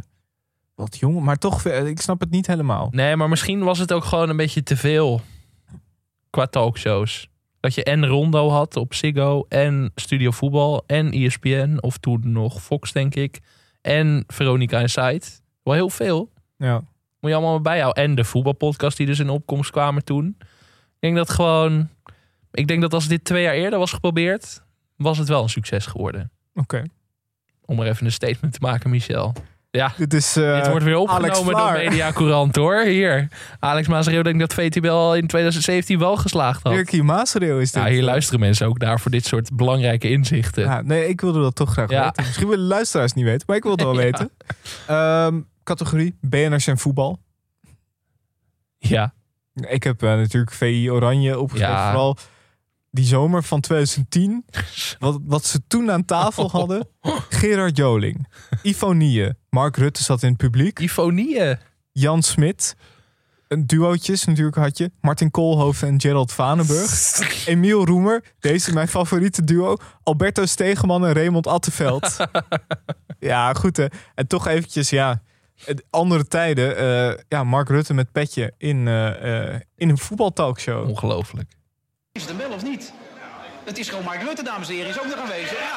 wat 0.75 0.99
jong. 0.99 1.21
Maar 1.21 1.37
toch, 1.37 1.65
eh, 1.65 1.87
ik 1.87 2.01
snap 2.01 2.21
het 2.21 2.31
niet 2.31 2.47
helemaal. 2.47 2.89
Nee, 2.91 3.17
maar 3.17 3.29
misschien 3.29 3.65
was 3.65 3.79
het 3.79 3.93
ook 3.93 4.05
gewoon 4.05 4.29
een 4.29 4.37
beetje 4.37 4.63
te 4.63 4.77
veel 4.77 5.21
qua 6.31 6.47
talkshows. 6.47 7.29
Dat 7.61 7.75
je 7.75 7.85
en 7.85 8.07
Rondo 8.07 8.49
had 8.51 8.77
op 8.77 8.95
Ziggo 8.95 9.45
en 9.49 9.93
Studio 9.95 10.31
Voetbal 10.31 10.85
en 10.87 11.13
ESPN 11.13 11.77
of 11.81 11.97
toen 11.99 12.21
nog 12.33 12.63
Fox 12.63 12.93
denk 12.93 13.15
ik 13.15 13.41
en 13.89 14.25
Veronica 14.27 14.81
Insight. 14.81 15.43
Wel 15.63 15.75
heel 15.75 15.91
veel. 15.91 16.31
Ja. 16.57 16.75
Moet 17.21 17.31
je 17.31 17.37
allemaal 17.37 17.61
bijhouden. 17.61 18.03
En 18.03 18.15
de 18.15 18.25
voetbalpodcast 18.25 18.97
die 18.97 19.07
dus 19.07 19.19
in 19.19 19.29
opkomst 19.29 19.71
kwamen 19.71 20.05
toen. 20.05 20.37
Ik 20.39 20.99
denk 20.99 21.17
dat 21.17 21.31
gewoon... 21.31 21.89
Ik 22.51 22.67
denk 22.67 22.81
dat 22.81 22.95
als 22.95 23.09
dit 23.09 23.25
twee 23.25 23.43
jaar 23.43 23.55
eerder 23.55 23.79
was 23.79 23.93
geprobeerd... 23.93 24.63
was 24.97 25.19
het 25.19 25.29
wel 25.29 25.43
een 25.43 25.49
succes 25.49 25.87
geworden. 25.87 26.31
Oké. 26.55 26.83
Om 27.65 27.81
er 27.81 27.87
even 27.87 28.07
een 28.07 28.13
statement 28.13 28.53
te 28.53 28.59
maken, 28.61 28.91
Michel. 28.91 29.35
Ja, 29.71 29.93
Dit 29.97 30.15
is. 30.15 30.37
eh, 30.37 30.57
dit 30.57 30.69
wordt 30.69 30.85
weer 30.85 30.97
opgenomen 30.97 31.55
door. 31.57 31.73
Media 31.73 32.13
Courant, 32.13 32.57
hoor. 32.57 32.81
Hier. 32.83 33.29
Alex 33.59 33.89
Maasreel 33.89 34.23
denkt 34.23 34.39
dat 34.39 34.55
VTB 34.55 34.85
al 34.87 35.15
in 35.17 35.27
2017 35.27 35.99
wel 35.99 36.17
geslaagd 36.17 36.63
had. 36.63 36.73
Dirkie 36.73 37.03
Maasreel 37.03 37.59
is 37.59 37.73
dit. 37.73 37.83
Ja, 37.83 37.89
hier 37.89 38.03
luisteren 38.03 38.41
mensen 38.41 38.67
ook 38.67 38.79
naar 38.79 39.01
voor 39.01 39.11
dit 39.11 39.25
soort 39.27 39.57
belangrijke 39.57 40.11
inzichten. 40.11 40.63
Ja, 40.65 40.83
nee, 40.83 41.09
ik 41.09 41.21
wilde 41.21 41.41
dat 41.41 41.55
toch 41.55 41.73
graag 41.73 41.91
Ja. 41.91 42.05
weten. 42.05 42.25
Misschien 42.25 42.49
willen 42.49 42.67
luisteraars 42.67 43.13
niet 43.13 43.25
weten, 43.25 43.45
maar 43.47 43.57
ik 43.57 43.63
wil 43.63 43.73
het 43.73 43.83
wel 43.83 43.97
weten. 44.07 44.31
Ehm, 44.87 45.41
categorie 45.65 46.17
BN'ers 46.21 46.67
en 46.67 46.79
voetbal. 46.79 47.19
Ja. 48.79 49.15
Ik 49.55 49.83
heb 49.83 50.03
eh, 50.03 50.09
natuurlijk 50.09 50.53
VI 50.53 50.91
Oranje 50.91 51.39
opgeschreven. 51.39 51.75
Ja. 51.77 51.89
Vooral 51.91 52.17
die 52.91 53.05
zomer 53.05 53.45
van 53.45 53.61
2010. 53.61 54.45
Wat, 54.99 55.19
wat 55.25 55.45
ze 55.45 55.61
toen 55.67 55.91
aan 55.91 56.05
tafel 56.05 56.51
hadden. 56.51 56.89
Gerard 57.29 57.77
Joling. 57.77 58.29
Ifonie. 58.63 59.29
Mark 59.51 59.77
Rutte 59.77 60.03
zat 60.03 60.23
in 60.23 60.29
het 60.29 60.39
publiek. 60.39 60.79
Ifonie. 60.79 61.57
Jan 61.93 62.23
Smit. 62.23 62.77
Een 63.49 63.67
duootjes 63.67 64.25
natuurlijk 64.25 64.57
had 64.57 64.79
je. 64.79 64.91
Martin 65.01 65.31
Koolhoven 65.31 65.89
en 65.89 66.01
Gerald 66.01 66.33
Vanenburg. 66.33 67.19
Emiel 67.47 67.85
Roemer. 67.87 68.25
Deze 68.41 68.73
mijn 68.73 68.89
favoriete 68.89 69.45
duo. 69.45 69.77
Alberto 70.03 70.47
Stegeman 70.47 71.07
en 71.07 71.13
Raymond 71.13 71.47
Attenveld. 71.47 72.17
ja, 73.19 73.53
goed 73.53 73.77
hè. 73.77 73.87
En 74.15 74.27
toch 74.27 74.47
eventjes, 74.47 74.91
ja... 74.91 75.23
Andere 75.91 76.25
tijden. 76.25 76.77
eh, 76.77 77.19
ja, 77.29 77.45
Mark 77.45 77.69
Rutte 77.69 77.95
met 77.95 78.13
petje 78.13 78.55
in, 78.59 78.89
eh, 78.89 79.55
eh, 79.55 79.61
in 79.77 79.89
een 79.89 79.99
voetbaltalkshow. 79.99 80.89
Ongelooflijk. 80.89 81.58
Is 82.19 82.25
het 82.25 82.37
hem 82.37 82.49
wel 82.49 82.57
of 82.57 82.63
niet? 82.63 82.93
Het 83.65 83.79
is 83.79 83.89
gewoon 83.89 84.05
Mark 84.05 84.23
Rutte, 84.23 84.43
dames 84.43 84.69
en 84.69 84.75
heren, 84.75 84.91
is 84.91 84.99
ook 85.01 85.07
nog 85.07 85.19
aanwezig. 85.19 85.59
Ja. 85.59 85.77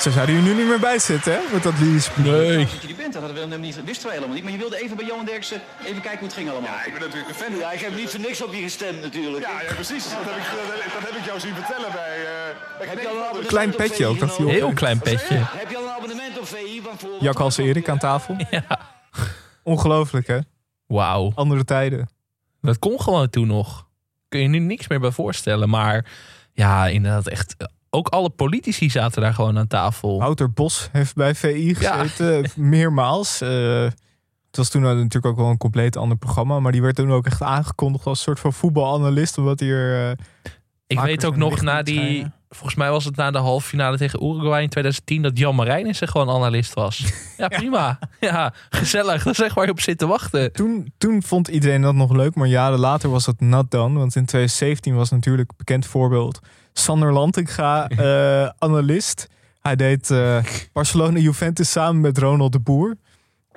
Zo 0.00 0.10
zouden 0.10 0.34
jullie 0.34 0.50
nu 0.50 0.56
niet 0.58 0.68
meer 0.68 0.80
bij 0.80 0.98
zitten, 0.98 1.32
hè? 1.32 1.40
Met 1.52 1.62
dat 1.62 1.78
lyrisch 1.78 2.08
Nee. 2.16 2.58
Dat 2.58 2.80
je 2.80 2.86
die 2.86 2.96
bent, 2.96 3.12
dat 3.12 3.32
we 3.32 3.38
hem 3.38 3.60
niet, 3.60 3.84
wisten 3.84 4.06
wij 4.06 4.14
helemaal 4.14 4.34
niet. 4.34 4.44
Maar 4.44 4.52
je 4.52 4.58
wilde 4.58 4.82
even 4.82 4.96
bij 4.96 5.06
Johan 5.06 5.24
Derksen 5.24 5.60
even 5.84 6.00
kijken 6.00 6.18
hoe 6.18 6.28
het 6.28 6.36
ging 6.36 6.50
allemaal. 6.50 6.70
Ja, 6.70 6.84
ik 6.84 6.92
ben 6.92 7.02
natuurlijk 7.02 7.28
een 7.28 7.34
fan. 7.34 7.56
Ja, 7.56 7.72
ik 7.72 7.80
heb 7.80 7.96
niet 7.96 8.10
voor 8.10 8.20
niks 8.20 8.42
op 8.42 8.54
je 8.54 8.62
gestemd 8.62 9.00
natuurlijk. 9.02 9.44
Ja, 9.46 9.60
ja 9.60 9.74
precies. 9.74 10.04
Dat 10.04 10.12
heb, 10.12 10.36
ik, 10.36 10.42
dat, 10.92 11.10
heb 11.10 11.16
ik 11.20 11.24
jou 11.26 11.40
zien 11.40 11.54
vertellen 11.54 11.92
bij... 11.92 12.16
heb 12.88 13.00
je 13.00 13.08
al 13.08 13.14
een 13.14 13.22
abonnement 13.22 13.46
Klein 13.46 13.74
petje 13.74 14.06
ook, 14.06 14.18
dat. 14.18 14.36
Heel 14.36 14.72
klein 14.72 14.98
petje. 14.98 15.34
Heb 15.34 15.70
je 15.70 15.76
al 15.76 15.82
een 15.82 15.90
abonnement 15.90 16.38
op 16.38 16.46
VI? 16.46 16.82
Want. 16.82 17.02
Jak 17.20 17.40
als 17.40 17.56
Erik 17.56 17.88
aan 17.88 17.98
tafel. 17.98 18.36
Ongelooflijk, 19.62 20.26
hè? 20.26 20.38
Wauw. 20.86 21.32
Andere 21.34 21.64
tijden. 21.64 22.08
Dat 22.60 22.78
kon 22.78 23.00
gewoon 23.00 23.30
toen 23.30 23.46
nog. 23.46 23.88
Kun 24.30 24.40
je 24.40 24.48
nu 24.48 24.58
niks 24.58 24.88
meer 24.88 25.00
bij 25.00 25.10
voorstellen. 25.10 25.68
Maar 25.68 26.06
ja, 26.52 26.86
inderdaad 26.86 27.28
echt... 27.28 27.56
Ook 27.92 28.08
alle 28.08 28.30
politici 28.30 28.90
zaten 28.90 29.22
daar 29.22 29.34
gewoon 29.34 29.58
aan 29.58 29.66
tafel. 29.66 30.18
Wouter 30.18 30.52
Bos 30.52 30.88
heeft 30.92 31.14
bij 31.14 31.34
VI 31.34 31.74
gezeten, 31.74 32.50
meermaals. 32.56 33.40
Eh, 33.40 33.82
het 34.46 34.56
was 34.56 34.68
toen 34.68 34.82
natuurlijk 34.82 35.26
ook 35.26 35.36
wel 35.36 35.48
een 35.50 35.56
compleet 35.56 35.96
ander 35.96 36.16
programma. 36.16 36.60
Maar 36.60 36.72
die 36.72 36.82
werd 36.82 36.96
toen 36.96 37.12
ook 37.12 37.26
echt 37.26 37.42
aangekondigd 37.42 38.06
als 38.06 38.22
soort 38.22 38.40
van 38.40 38.52
voetbalanalist. 38.52 39.38
Omdat 39.38 39.60
hij 39.60 39.68
er... 39.68 40.10
eh, 40.10 40.16
Ik 40.86 41.00
weet 41.00 41.24
ook 41.24 41.36
nog 41.36 41.60
na 41.60 41.82
die... 41.82 41.94
schijnen. 41.94 42.34
Volgens 42.54 42.74
mij 42.74 42.90
was 42.90 43.04
het 43.04 43.16
na 43.16 43.30
de 43.30 43.38
halve 43.38 43.68
finale 43.68 43.96
tegen 43.96 44.24
Uruguay 44.24 44.62
in 44.62 44.68
2010... 44.68 45.22
dat 45.22 45.38
Jan 45.38 45.54
Marijnissen 45.54 46.08
gewoon 46.08 46.30
analist 46.30 46.74
was. 46.74 47.04
Ja, 47.36 47.48
prima. 47.48 47.98
Ja, 48.20 48.52
gezellig. 48.70 49.22
Dat 49.22 49.32
is 49.32 49.40
echt 49.40 49.54
waar 49.54 49.64
je 49.64 49.70
op 49.70 49.80
zit 49.80 49.98
te 49.98 50.06
wachten. 50.06 50.52
Toen, 50.52 50.92
toen 50.98 51.22
vond 51.22 51.48
iedereen 51.48 51.82
dat 51.82 51.94
nog 51.94 52.12
leuk, 52.12 52.34
maar 52.34 52.46
jaren 52.46 52.78
later 52.78 53.10
was 53.10 53.26
het 53.26 53.40
not 53.40 53.70
done. 53.70 53.98
Want 53.98 54.16
in 54.16 54.24
2017 54.24 54.94
was 54.94 55.10
natuurlijk 55.10 55.50
een 55.50 55.56
bekend 55.56 55.86
voorbeeld 55.86 56.40
Sander 56.72 57.12
Lantinga, 57.12 57.88
eh, 57.88 58.50
analist. 58.58 59.28
Hij 59.60 59.76
deed 59.76 60.10
eh, 60.10 60.44
Barcelona-Juventus 60.72 61.70
samen 61.70 62.00
met 62.00 62.18
Ronald 62.18 62.52
de 62.52 62.60
Boer. 62.60 62.96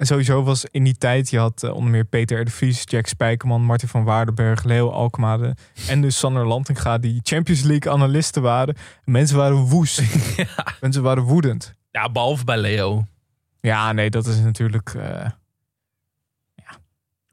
En 0.03 0.09
sowieso 0.09 0.43
was 0.43 0.65
in 0.71 0.83
die 0.83 0.97
tijd, 0.97 1.29
je 1.29 1.37
had 1.37 1.63
eh, 1.63 1.73
onder 1.73 1.91
meer 1.91 2.05
Peter 2.05 2.39
R. 2.39 2.45
de 2.45 2.51
Vries, 2.51 2.83
Jack 2.85 3.07
Spijkerman, 3.07 3.63
Martin 3.63 3.87
van 3.87 4.03
Waardenberg, 4.03 4.63
Leo 4.63 4.89
Alkmaar 4.89 5.57
en 5.87 6.01
dus 6.01 6.17
Sander 6.17 6.47
Lantinga, 6.47 6.97
die 6.97 7.19
Champions 7.23 7.61
League 7.61 7.91
analisten 7.91 8.41
waren. 8.41 8.75
En 9.05 9.11
mensen 9.11 9.37
waren 9.37 9.57
woest. 9.57 10.01
Mensen 10.81 11.03
waren 11.03 11.23
woedend. 11.23 11.73
Ja, 11.91 12.09
behalve 12.09 12.43
bij 12.43 12.57
Leo. 12.57 13.05
Ja, 13.61 13.91
nee, 13.91 14.09
dat 14.09 14.25
is 14.25 14.39
natuurlijk... 14.39 14.93
eh 14.93 15.29
ja, 16.55 16.77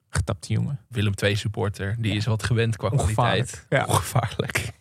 getapte 0.09 0.53
jongen. 0.53 0.81
Willem 0.89 1.13
II 1.23 1.37
supporter. 1.37 1.97
Die 1.99 2.15
is 2.15 2.27
wat 2.27 2.43
gewend 2.43 2.77
qua 2.77 2.89
kwaliteit. 2.89 3.67
Ja. 3.69 3.85
Ongevaarlijk. 3.85 4.73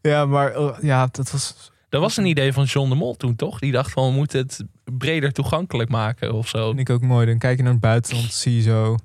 Ja, 0.00 0.26
maar 0.26 0.54
eh, 0.54 0.78
ja, 0.80 1.08
dat 1.10 1.30
was... 1.30 1.72
Dat 1.96 2.04
was 2.04 2.16
een 2.16 2.26
idee 2.26 2.52
van 2.52 2.64
John 2.64 2.88
de 2.88 2.94
Mol 2.94 3.16
toen, 3.16 3.36
toch? 3.36 3.58
Die 3.58 3.72
dacht 3.72 3.90
van, 3.90 4.08
we 4.08 4.14
moeten 4.14 4.38
het 4.38 4.64
breder 4.98 5.32
toegankelijk 5.32 5.90
maken 5.90 6.32
of 6.32 6.48
zo. 6.48 6.66
vind 6.66 6.80
ik 6.80 6.90
ook 6.90 7.00
mooi. 7.02 7.26
Dan 7.26 7.38
kijk 7.38 7.56
je 7.56 7.62
naar 7.62 7.72
het 7.72 7.80
buitenland, 7.80 8.32
zie 8.32 8.56
je 8.56 8.62
zo 8.62 8.96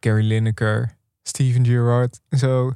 Gary 0.00 0.26
Lineker, 0.26 0.96
Steven 1.22 1.66
Gerrard 1.66 2.20
en 2.28 2.38
zo. 2.38 2.72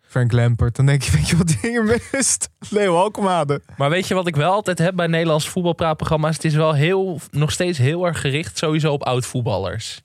Frank 0.00 0.32
Lampert. 0.32 0.76
Dan 0.76 0.86
denk 0.86 1.02
je, 1.02 1.12
weet 1.12 1.28
je 1.28 1.36
wat 1.36 1.56
hier 1.60 2.00
mist? 2.12 2.50
Leo 2.70 2.96
Alkmaade. 2.96 3.62
Maar 3.76 3.90
weet 3.90 4.08
je 4.08 4.14
wat 4.14 4.26
ik 4.26 4.36
wel 4.36 4.52
altijd 4.52 4.78
heb 4.78 4.96
bij 4.96 5.06
Nederlandse 5.06 5.50
voetbalpraatprogramma's? 5.50 6.34
Het 6.34 6.44
is 6.44 6.54
wel 6.54 6.72
heel, 6.72 7.20
nog 7.30 7.52
steeds 7.52 7.78
heel 7.78 8.06
erg 8.06 8.20
gericht 8.20 8.58
sowieso 8.58 8.92
op 8.92 9.02
oud-voetballers. 9.02 10.02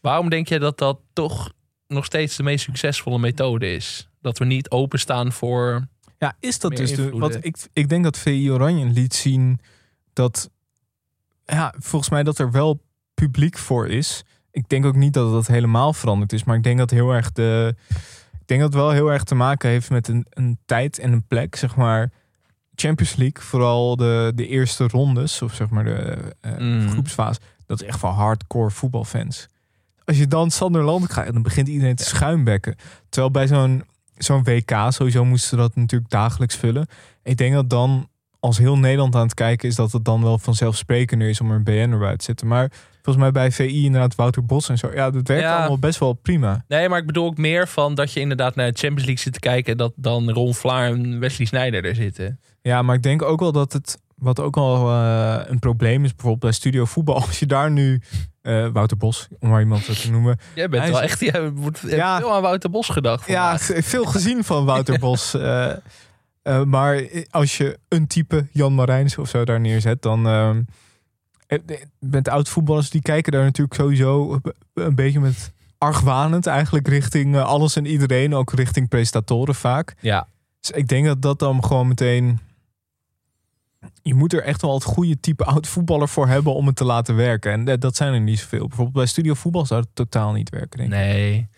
Waarom 0.00 0.28
denk 0.28 0.48
je 0.48 0.58
dat 0.58 0.78
dat 0.78 0.98
toch 1.12 1.52
nog 1.86 2.04
steeds 2.04 2.36
de 2.36 2.42
meest 2.42 2.64
succesvolle 2.64 3.18
methode 3.18 3.72
is? 3.74 4.08
Dat 4.20 4.38
we 4.38 4.44
niet 4.44 4.70
openstaan 4.70 5.32
voor... 5.32 5.88
Ja, 6.24 6.36
is 6.40 6.58
dat 6.58 6.76
dus 6.76 6.94
de, 6.94 7.10
wat 7.10 7.38
ik, 7.40 7.56
ik 7.72 7.88
denk 7.88 8.04
dat 8.04 8.18
VI 8.18 8.50
Oranje 8.50 8.86
liet 8.86 9.14
zien 9.14 9.60
dat 10.12 10.50
ja, 11.44 11.74
volgens 11.78 12.10
mij 12.10 12.22
dat 12.22 12.38
er 12.38 12.50
wel 12.50 12.80
publiek 13.14 13.58
voor 13.58 13.88
is. 13.88 14.24
Ik 14.50 14.68
denk 14.68 14.84
ook 14.84 14.96
niet 14.96 15.12
dat 15.12 15.32
dat 15.32 15.46
helemaal 15.46 15.92
veranderd 15.92 16.32
is, 16.32 16.44
maar 16.44 16.56
ik 16.56 16.62
denk 16.62 16.78
dat 16.78 16.90
heel 16.90 17.10
erg 17.10 17.32
de 17.32 17.74
Ik 18.32 18.46
denk 18.46 18.60
dat 18.60 18.72
het 18.72 18.82
wel 18.82 18.90
heel 18.90 19.12
erg 19.12 19.24
te 19.24 19.34
maken 19.34 19.68
heeft 19.68 19.90
met 19.90 20.08
een, 20.08 20.26
een 20.30 20.58
tijd 20.64 20.98
en 20.98 21.12
een 21.12 21.26
plek. 21.26 21.56
Zeg 21.56 21.76
maar 21.76 22.12
Champions 22.74 23.16
League, 23.16 23.42
vooral 23.42 23.96
de, 23.96 24.32
de 24.34 24.46
eerste 24.46 24.88
rondes, 24.88 25.42
of 25.42 25.54
zeg 25.54 25.68
maar 25.68 25.84
de 25.84 26.34
eh, 26.40 26.56
Mm. 26.58 26.88
groepsfase. 26.88 27.40
Dat 27.66 27.80
is 27.80 27.86
echt 27.86 27.98
voor 27.98 28.10
hardcore 28.10 28.70
voetbalfans. 28.70 29.46
Als 30.04 30.18
je 30.18 30.26
dan 30.26 30.50
Sander 30.50 30.82
Land 30.82 31.06
krijgt, 31.06 31.32
dan 31.32 31.42
begint 31.42 31.68
iedereen 31.68 31.96
te 31.96 32.04
schuimbekken. 32.04 32.76
Terwijl 33.08 33.32
bij 33.32 33.46
zo'n 33.46 33.84
zo'n 34.16 34.44
WK, 34.44 34.70
sowieso 34.88 35.24
moesten 35.24 35.48
ze 35.48 35.56
dat 35.56 35.76
natuurlijk 35.76 36.10
dagelijks 36.10 36.56
vullen. 36.56 36.86
Ik 37.22 37.36
denk 37.36 37.54
dat 37.54 37.70
dan, 37.70 38.08
als 38.40 38.58
heel 38.58 38.78
Nederland 38.78 39.14
aan 39.14 39.22
het 39.22 39.34
kijken 39.34 39.68
is, 39.68 39.74
dat 39.74 39.92
het 39.92 40.04
dan 40.04 40.22
wel 40.22 40.38
vanzelfsprekender 40.38 41.28
is 41.28 41.40
om 41.40 41.50
er 41.50 41.56
een 41.56 41.64
BN 41.64 41.92
erbij 41.92 42.16
te 42.16 42.24
zetten. 42.24 42.46
Maar 42.46 42.70
volgens 43.02 43.16
mij 43.24 43.30
bij 43.32 43.52
VI 43.52 43.84
inderdaad 43.84 44.14
Wouter 44.14 44.44
Bos 44.44 44.68
en 44.68 44.78
zo. 44.78 44.90
Ja, 44.94 45.10
dat 45.10 45.28
werkt 45.28 45.42
Ja. 45.44 45.58
allemaal 45.58 45.78
best 45.78 45.98
wel 45.98 46.12
prima. 46.12 46.64
Nee, 46.68 46.88
maar 46.88 46.98
ik 46.98 47.06
bedoel 47.06 47.26
ook 47.26 47.36
meer 47.38 47.68
van 47.68 47.94
dat 47.94 48.12
je 48.12 48.20
inderdaad 48.20 48.54
naar 48.54 48.72
de 48.72 48.78
Champions 48.78 49.04
League 49.04 49.22
zit 49.22 49.32
te 49.32 49.40
kijken... 49.40 49.72
en 49.72 49.78
dat 49.78 49.92
dan 49.96 50.30
Ron 50.30 50.54
Vlaar 50.54 50.86
en 50.86 51.18
Wesley 51.18 51.46
Sneijder 51.46 51.84
er 51.84 51.94
zitten. 51.94 52.40
Ja, 52.62 52.82
maar 52.82 52.94
ik 52.96 53.02
denk 53.02 53.22
ook 53.22 53.40
wel 53.40 53.52
dat 53.52 53.72
het, 53.72 53.98
wat 54.24 54.40
ook 54.40 54.56
al 54.56 54.90
eh, 54.90 55.40
een 55.46 55.58
probleem 55.58 56.04
is, 56.04 56.10
bijvoorbeeld 56.10 56.40
bij 56.40 56.52
Studio 56.52 56.84
Voetbal, 56.84 57.14
als 57.26 57.38
je 57.38 57.46
daar 57.46 57.70
nu, 57.70 58.00
eh, 58.42 58.68
Wouter 58.72 58.96
Bos, 58.96 59.28
om 59.38 59.48
maar 59.48 59.60
iemand 59.60 60.02
te 60.02 60.10
noemen. 60.10 60.38
Jij 60.54 60.68
bent 60.68 60.82
Hij 60.82 60.92
wel 60.92 61.02
is- 61.02 61.10
echt... 61.10 61.20
Jij 61.20 61.50
wordt 61.50 61.80
Ja. 61.86 62.18
veel 62.18 62.34
aan 62.34 62.42
Wouter 62.42 62.70
Bos 62.70 62.88
gedacht. 62.88 63.26
Ja, 63.28 63.58
veel 63.58 64.04
gezien 64.04 64.44
van 64.44 64.64
Wouter 64.64 64.98
Bos. 65.06 65.34
eh, 65.34 65.72
maar 66.64 67.02
als 67.30 67.56
je 67.56 67.78
een 67.88 68.06
type 68.06 68.46
Jan 68.52 68.74
Marijns 68.74 69.18
of 69.18 69.28
zo 69.28 69.44
daar 69.44 69.60
neerzet, 69.60 70.02
dan. 70.02 70.26
ehm, 70.26 70.62
eh, 71.46 71.58
met 71.98 72.28
oud 72.28 72.48
voetballers 72.48 72.90
die 72.90 73.02
kijken 73.02 73.32
daar 73.32 73.44
natuurlijk 73.44 73.74
sowieso 73.80 74.38
een 74.74 74.94
beetje 74.94 75.20
met 75.20 75.52
argwanend 75.78 76.46
eigenlijk 76.46 76.88
richting 76.88 77.36
alles 77.38 77.76
en 77.76 77.86
iedereen, 77.86 78.34
ook 78.34 78.52
richting 78.52 78.88
presentatoren 78.88 79.54
vaak. 79.54 79.94
Ja. 80.00 80.28
Dus 80.60 80.70
ik 80.70 80.88
denk 80.88 81.06
dat 81.06 81.22
dat 81.22 81.38
dan 81.38 81.64
gewoon 81.64 81.88
meteen. 81.88 82.38
Je 84.02 84.14
moet 84.14 84.32
er 84.32 84.42
echt 84.42 84.62
wel 84.62 84.74
het 84.74 84.84
goede 84.84 85.20
type 85.20 85.44
oud 85.54 85.66
voetballer 85.66 86.08
voor 86.08 86.26
hebben 86.28 86.54
om 86.54 86.66
het 86.66 86.76
te 86.76 86.84
laten 86.84 87.16
werken. 87.16 87.52
En 87.52 87.80
dat- 87.80 87.96
zijn 87.96 88.14
er 88.14 88.20
niet 88.20 88.38
zoveel. 88.38 88.66
Bijvoorbeeld 88.66 88.96
bij 88.96 89.06
Studio 89.06 89.34
Voetbal 89.34 89.66
zou 89.66 89.80
het 89.80 89.88
totaal 89.94 90.32
niet 90.32 90.50
werken. 90.50 90.78
Denk 90.78 90.92
ik. 90.92 90.98
Nee. 90.98 91.48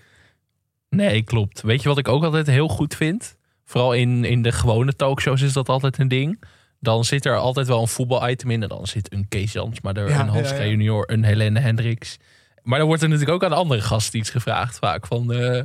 Nee, 0.89 1.23
klopt. 1.23 1.61
Weet 1.63 1.83
je 1.83 1.89
wat 1.89 1.99
ik 1.99 2.09
ook 2.09 2.25
altijd 2.25 2.47
heel 2.47 2.69
goed 2.69 2.95
vind? 2.95 3.37
Vooral 3.65 3.93
in, 3.93 4.25
in 4.25 4.43
de 4.43 4.53
gewone 4.53 4.97
talkshows 4.97 5.43
is 5.43 5.53
dat 5.53 5.69
altijd 5.69 5.99
een 5.99 6.09
ding. 6.09 6.43
Dan 6.81 7.05
zit 7.05 7.25
er 7.27 7.37
altijd 7.37 7.67
wel 7.67 7.81
een 7.81 7.89
voetbal-item 7.89 8.51
in. 8.51 8.63
En 8.63 8.69
dan 8.69 8.87
zit 8.87 9.13
een 9.13 9.29
Kees 9.29 9.53
Jansma 9.53 9.93
er, 9.93 10.09
Ja, 10.09 10.21
een 10.21 10.29
Hans 10.29 10.51
ja. 10.51 10.67
junior, 10.67 11.11
een 11.11 11.25
Helene 11.25 11.61
Hendricks. 11.61 12.17
Maar 12.63 12.79
dan 12.79 12.87
wordt 12.87 13.03
er 13.03 13.09
natuurlijk 13.09 13.35
ook 13.43 13.51
aan 13.51 13.57
andere 13.59 13.81
gasten 13.81 14.19
iets 14.19 14.31
gevraagd 14.31 14.79
vaak. 14.79 15.07
Van, 15.07 15.33
eh, 15.33 15.57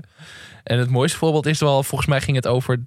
en 0.63 0.79
het 0.79 0.89
mooiste 0.89 1.17
voorbeeld 1.17 1.45
is 1.45 1.59
wel, 1.59 1.83
volgens 1.83 2.09
mij 2.09 2.21
ging 2.21 2.35
het 2.35 2.47
over... 2.47 2.85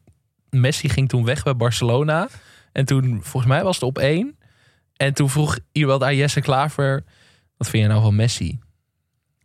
Messi 0.51 0.89
ging 0.89 1.09
toen 1.09 1.25
weg 1.25 1.43
bij 1.43 1.57
Barcelona. 1.57 2.29
En 2.75 2.85
toen, 2.85 3.20
volgens 3.22 3.53
mij 3.53 3.62
was 3.62 3.75
het 3.75 3.85
op 3.85 3.99
één. 3.99 4.39
En 4.97 5.14
toen 5.14 5.31
vroeg 5.31 5.59
iemand 5.72 6.03
aan 6.03 6.16
Jesse 6.16 6.41
Klaver... 6.41 7.05
Wat 7.57 7.68
vind 7.68 7.83
je 7.83 7.89
nou 7.89 8.03
van 8.03 8.16
Messi? 8.16 8.59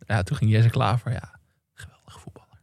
Ja, 0.06 0.22
toen 0.22 0.36
ging 0.36 0.50
Jesse 0.50 0.70
Klaver, 0.70 1.12
ja, 1.12 1.38
geweldig 1.74 2.20
voetballer. 2.20 2.58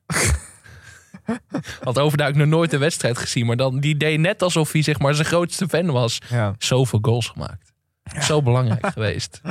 Had 1.83 1.99
overduidelijk 1.99 2.49
nog 2.49 2.59
nooit 2.59 2.73
een 2.73 2.79
wedstrijd 2.79 3.17
gezien. 3.17 3.45
Maar 3.45 3.55
dan, 3.55 3.79
die 3.79 3.97
deed 3.97 4.19
net 4.19 4.41
alsof 4.41 4.71
hij 4.71 4.81
zeg 4.81 4.99
maar 4.99 5.13
zijn 5.13 5.27
grootste 5.27 5.67
fan 5.67 5.91
was. 5.91 6.17
Ja. 6.29 6.55
Zoveel 6.57 6.99
goals 7.01 7.27
gemaakt. 7.27 7.66
Zo 8.21 8.41
belangrijk 8.41 8.85
geweest. 8.93 9.41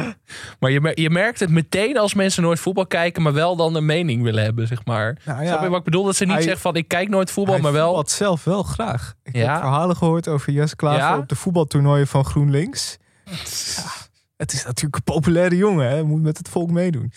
Maar 0.60 0.70
je, 0.70 0.80
mer- 0.80 1.00
je 1.00 1.10
merkt 1.10 1.40
het 1.40 1.50
meteen 1.50 1.98
als 1.98 2.14
mensen 2.14 2.42
nooit 2.42 2.60
voetbal 2.60 2.86
kijken, 2.86 3.22
maar 3.22 3.32
wel 3.32 3.56
dan 3.56 3.74
een 3.74 3.86
mening 3.86 4.22
willen 4.22 4.42
hebben, 4.44 4.66
zeg 4.66 4.84
maar. 4.84 5.18
Nou 5.24 5.42
ja, 5.42 5.46
Snap 5.48 5.62
je 5.62 5.68
wat 5.68 5.78
ik 5.78 5.84
bedoel? 5.84 6.04
Dat 6.04 6.16
ze 6.16 6.24
niet 6.24 6.32
hij- 6.32 6.42
zeggen 6.42 6.60
van 6.60 6.74
ik 6.76 6.88
kijk 6.88 7.08
nooit 7.08 7.30
voetbal, 7.30 7.58
maar 7.58 7.72
wel. 7.72 7.84
voetbalt 7.86 8.10
zelf 8.10 8.44
wel 8.44 8.62
graag. 8.62 9.14
Ik 9.22 9.36
Ja. 9.36 9.52
heb 9.52 9.60
verhalen 9.60 9.96
gehoord 9.96 10.28
over 10.28 10.52
Jesse 10.52 10.76
Klaver 10.76 10.98
Ja? 11.00 11.18
op 11.18 11.28
de 11.28 11.36
voetbaltoernooien 11.36 12.06
van 12.06 12.24
GroenLinks. 12.24 12.96
Het 14.36 14.52
is 14.52 14.64
natuurlijk 14.64 14.96
een 14.96 15.02
populaire 15.14 15.56
jongen. 15.56 15.88
Hè? 15.90 16.02
Moet 16.04 16.22
met 16.22 16.38
het 16.38 16.48
volk 16.48 16.70
meedoen. 16.70 17.12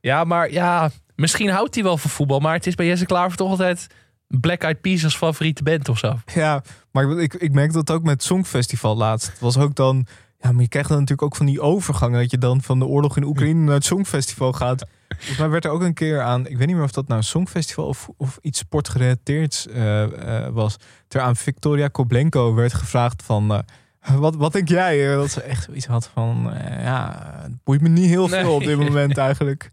Ja, 0.00 0.24
maar 0.24 0.52
ja, 0.52 0.90
misschien 1.14 1.48
houdt 1.50 1.74
hij 1.74 1.84
wel 1.84 1.96
van 1.98 2.10
voetbal, 2.10 2.38
maar 2.40 2.54
het 2.54 2.66
is 2.66 2.74
bij 2.74 2.86
Jesse 2.86 3.06
Klaver 3.06 3.36
toch 3.36 3.50
altijd 3.50 3.86
Black 4.26 4.62
Eyed 4.62 4.80
Peas 4.80 5.04
als 5.04 5.16
favoriete 5.16 5.62
band 5.62 5.88
of 5.88 5.98
zo. 5.98 6.18
Ja, 6.34 6.62
maar 6.90 7.10
ik, 7.10 7.18
ik, 7.32 7.34
ik 7.42 7.52
merk 7.52 7.72
dat 7.72 7.90
ook 7.90 8.02
met 8.02 8.12
het 8.12 8.22
Songfestival 8.22 8.96
laatst. 8.96 9.26
Het 9.30 9.40
was 9.40 9.58
ook 9.58 9.74
dan... 9.74 10.06
Ja, 10.42 10.52
maar 10.52 10.62
je 10.62 10.68
krijgt 10.68 10.88
dan 10.88 10.98
natuurlijk 10.98 11.28
ook 11.28 11.36
van 11.36 11.46
die 11.46 11.60
overgangen... 11.60 12.20
dat 12.20 12.30
je 12.30 12.38
dan 12.38 12.62
van 12.62 12.78
de 12.78 12.84
oorlog 12.86 13.16
in 13.16 13.24
Oekraïne 13.24 13.60
naar 13.64 13.74
het 13.74 13.84
Songfestival 13.84 14.52
gaat. 14.52 14.86
Volgens 15.08 15.38
mij 15.38 15.48
werd 15.48 15.64
er 15.64 15.70
ook 15.70 15.82
een 15.82 15.94
keer 15.94 16.20
aan... 16.20 16.46
Ik 16.46 16.56
weet 16.56 16.66
niet 16.66 16.76
meer 16.76 16.84
of 16.84 16.92
dat 16.92 17.06
nou 17.06 17.18
een 17.20 17.26
Songfestival 17.26 17.86
of, 17.86 18.08
of 18.16 18.38
iets 18.42 18.58
sportgerelateerd 18.58 19.66
eh, 19.72 20.02
eh, 20.02 20.52
was. 20.52 20.76
Ter 21.08 21.20
aan 21.20 21.36
Victoria 21.36 21.88
Koblenko 21.88 22.54
werd 22.54 22.74
gevraagd 22.74 23.22
van... 23.22 23.52
eh, 24.00 24.14
wat, 24.14 24.36
wat 24.36 24.52
denk 24.52 24.68
jij? 24.68 25.14
Dat 25.14 25.30
ze 25.30 25.42
echt 25.42 25.64
zoiets 25.64 25.86
had 25.86 26.10
van... 26.12 26.52
ja, 26.82 27.30
het 27.42 27.64
boeit 27.64 27.80
me 27.80 27.88
niet 27.88 28.08
heel 28.08 28.28
veel 28.28 28.42
Nee. 28.42 28.50
op 28.50 28.64
dit 28.64 28.78
moment 28.78 29.16
eigenlijk. 29.28 29.70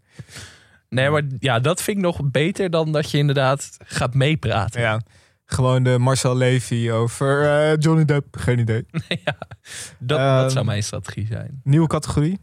Nee, 0.88 1.10
maar 1.10 1.22
ja, 1.38 1.58
dat 1.60 1.82
vind 1.82 1.96
ik 1.96 2.02
nog 2.02 2.20
beter 2.24 2.70
dan 2.70 2.92
dat 2.92 3.10
je 3.10 3.18
inderdaad 3.18 3.76
gaat 3.84 4.14
meepraten. 4.14 4.80
Ja, 4.80 5.00
gewoon 5.50 5.82
de 5.82 5.98
Marcel 5.98 6.36
Levy 6.36 6.90
over 6.90 7.44
eh, 7.44 7.76
Johnny 7.78 8.04
Depp. 8.04 8.36
Geen 8.38 8.58
idee. 8.58 8.86
Dat, 9.98 10.18
Ehm, 10.18 10.36
dat 10.42 10.52
zou 10.52 10.64
mijn 10.64 10.82
strategie 10.82 11.26
zijn. 11.26 11.60
Nieuwe 11.64 11.86
categorie. 11.86 12.38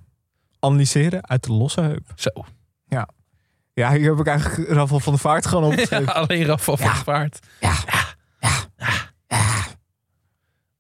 Analyseren 0.59 1.27
uit 1.27 1.43
de 1.43 1.51
losse 1.53 1.81
heup. 1.81 2.11
Zo. 2.15 2.29
Ja. 2.87 3.09
Ja, 3.73 3.91
hier 3.91 4.09
heb 4.09 4.19
ik 4.19 4.27
eigenlijk 4.27 4.69
Rafael 4.69 4.99
van 4.99 5.13
de 5.13 5.19
Vaart 5.19 5.45
gewoon 5.45 5.63
Ja, 5.69 5.69
opgeschreven. 5.69 6.13
alleen 6.15 6.45
Rafa 6.45 6.75
van 6.75 6.89
het 6.89 7.03
Paard. 7.03 7.39
Ja. 7.59 7.73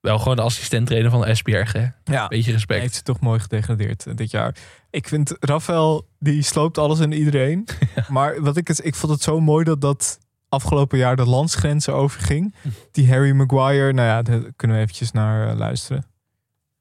Wel 0.01 0.19
gewoon 0.19 0.35
de 0.35 0.41
assistent-trainer 0.41 1.11
van 1.11 1.25
Esbjerg, 1.25 1.71
hè? 1.73 1.85
Ja. 2.03 2.27
Beetje 2.27 2.51
respect. 2.51 2.81
Heeft 2.81 2.95
ze 2.95 3.01
toch 3.01 3.19
mooi 3.19 3.39
gedegradeerd 3.39 4.05
eh, 4.07 4.15
dit 4.15 4.31
jaar. 4.31 4.55
Ik 4.89 5.07
vind 5.07 5.35
Rafael, 5.39 6.07
die 6.19 6.41
sloopt 6.41 6.77
alles 6.77 6.99
en 6.99 7.11
iedereen. 7.11 7.67
Maar 8.07 8.41
wat 8.41 8.57
ik, 8.57 8.67
het, 8.67 8.85
ik 8.85 8.95
vond 8.95 9.11
het 9.11 9.21
zo 9.21 9.39
mooi 9.39 9.63
dat 9.63 9.81
dat 9.81 10.19
afgelopen 10.55 10.97
jaar 10.97 11.15
de 11.15 11.25
landsgrenzen 11.25 11.93
overging. 11.93 12.55
Die 12.91 13.09
Harry 13.11 13.31
Maguire, 13.31 13.93
nou 13.93 14.07
ja, 14.07 14.21
daar 14.21 14.39
kunnen 14.55 14.77
we 14.77 14.83
eventjes 14.83 15.11
naar 15.11 15.49
eh, 15.49 15.57
luisteren. 15.57 16.05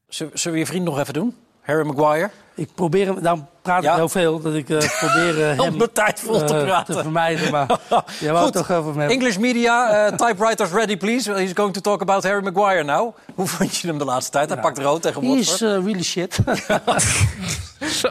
Zullen 0.08 0.32
we 0.52 0.58
je 0.58 0.66
vriend 0.66 0.84
nog 0.84 0.98
even 0.98 1.14
doen? 1.14 1.34
Harry 1.60 1.86
Maguire? 1.86 2.30
Ik 2.54 2.68
probeer 2.74 3.06
hem, 3.06 3.22
nou 3.22 3.38
praat 3.62 3.82
Ja. 3.82 3.90
ik 3.90 3.96
heel 3.96 4.08
veel, 4.08 4.40
dat 4.40 4.54
ik 4.54 4.68
eh, 4.70 4.78
probeer 5.04 5.50
eh, 5.50 5.58
Om 5.60 5.64
hem 5.66 5.78
de 5.78 5.92
tijd 5.92 6.20
vol 6.20 6.38
te 6.44 6.54
praten. 6.64 6.94
te 6.94 7.02
vermijden. 7.02 7.50
Maar 7.50 7.78
jij 8.20 8.32
wou 8.32 8.50
toch 8.50 8.70
over 8.72 8.98
hebben. 8.98 9.16
English 9.16 9.36
media, 9.36 10.06
uh, 10.10 10.16
typewriters 10.16 10.70
ready 10.70 10.96
please. 10.96 11.32
He's 11.32 11.50
going 11.54 11.72
to 11.74 11.80
talk 11.80 12.00
about 12.00 12.22
Harry 12.22 12.42
Maguire 12.42 12.82
now. 12.84 13.16
Hoe 13.34 13.46
vond 13.46 13.76
je 13.76 13.86
hem 13.88 13.98
de 13.98 14.04
laatste 14.04 14.30
tijd? 14.30 14.48
Hij 14.50 14.60
pakt 14.60 14.78
rood 14.78 15.02
tegen 15.02 15.22
He 15.24 15.36
is 15.36 15.48
Watford. 15.60 15.84
really 15.84 16.02
shit. 16.02 16.38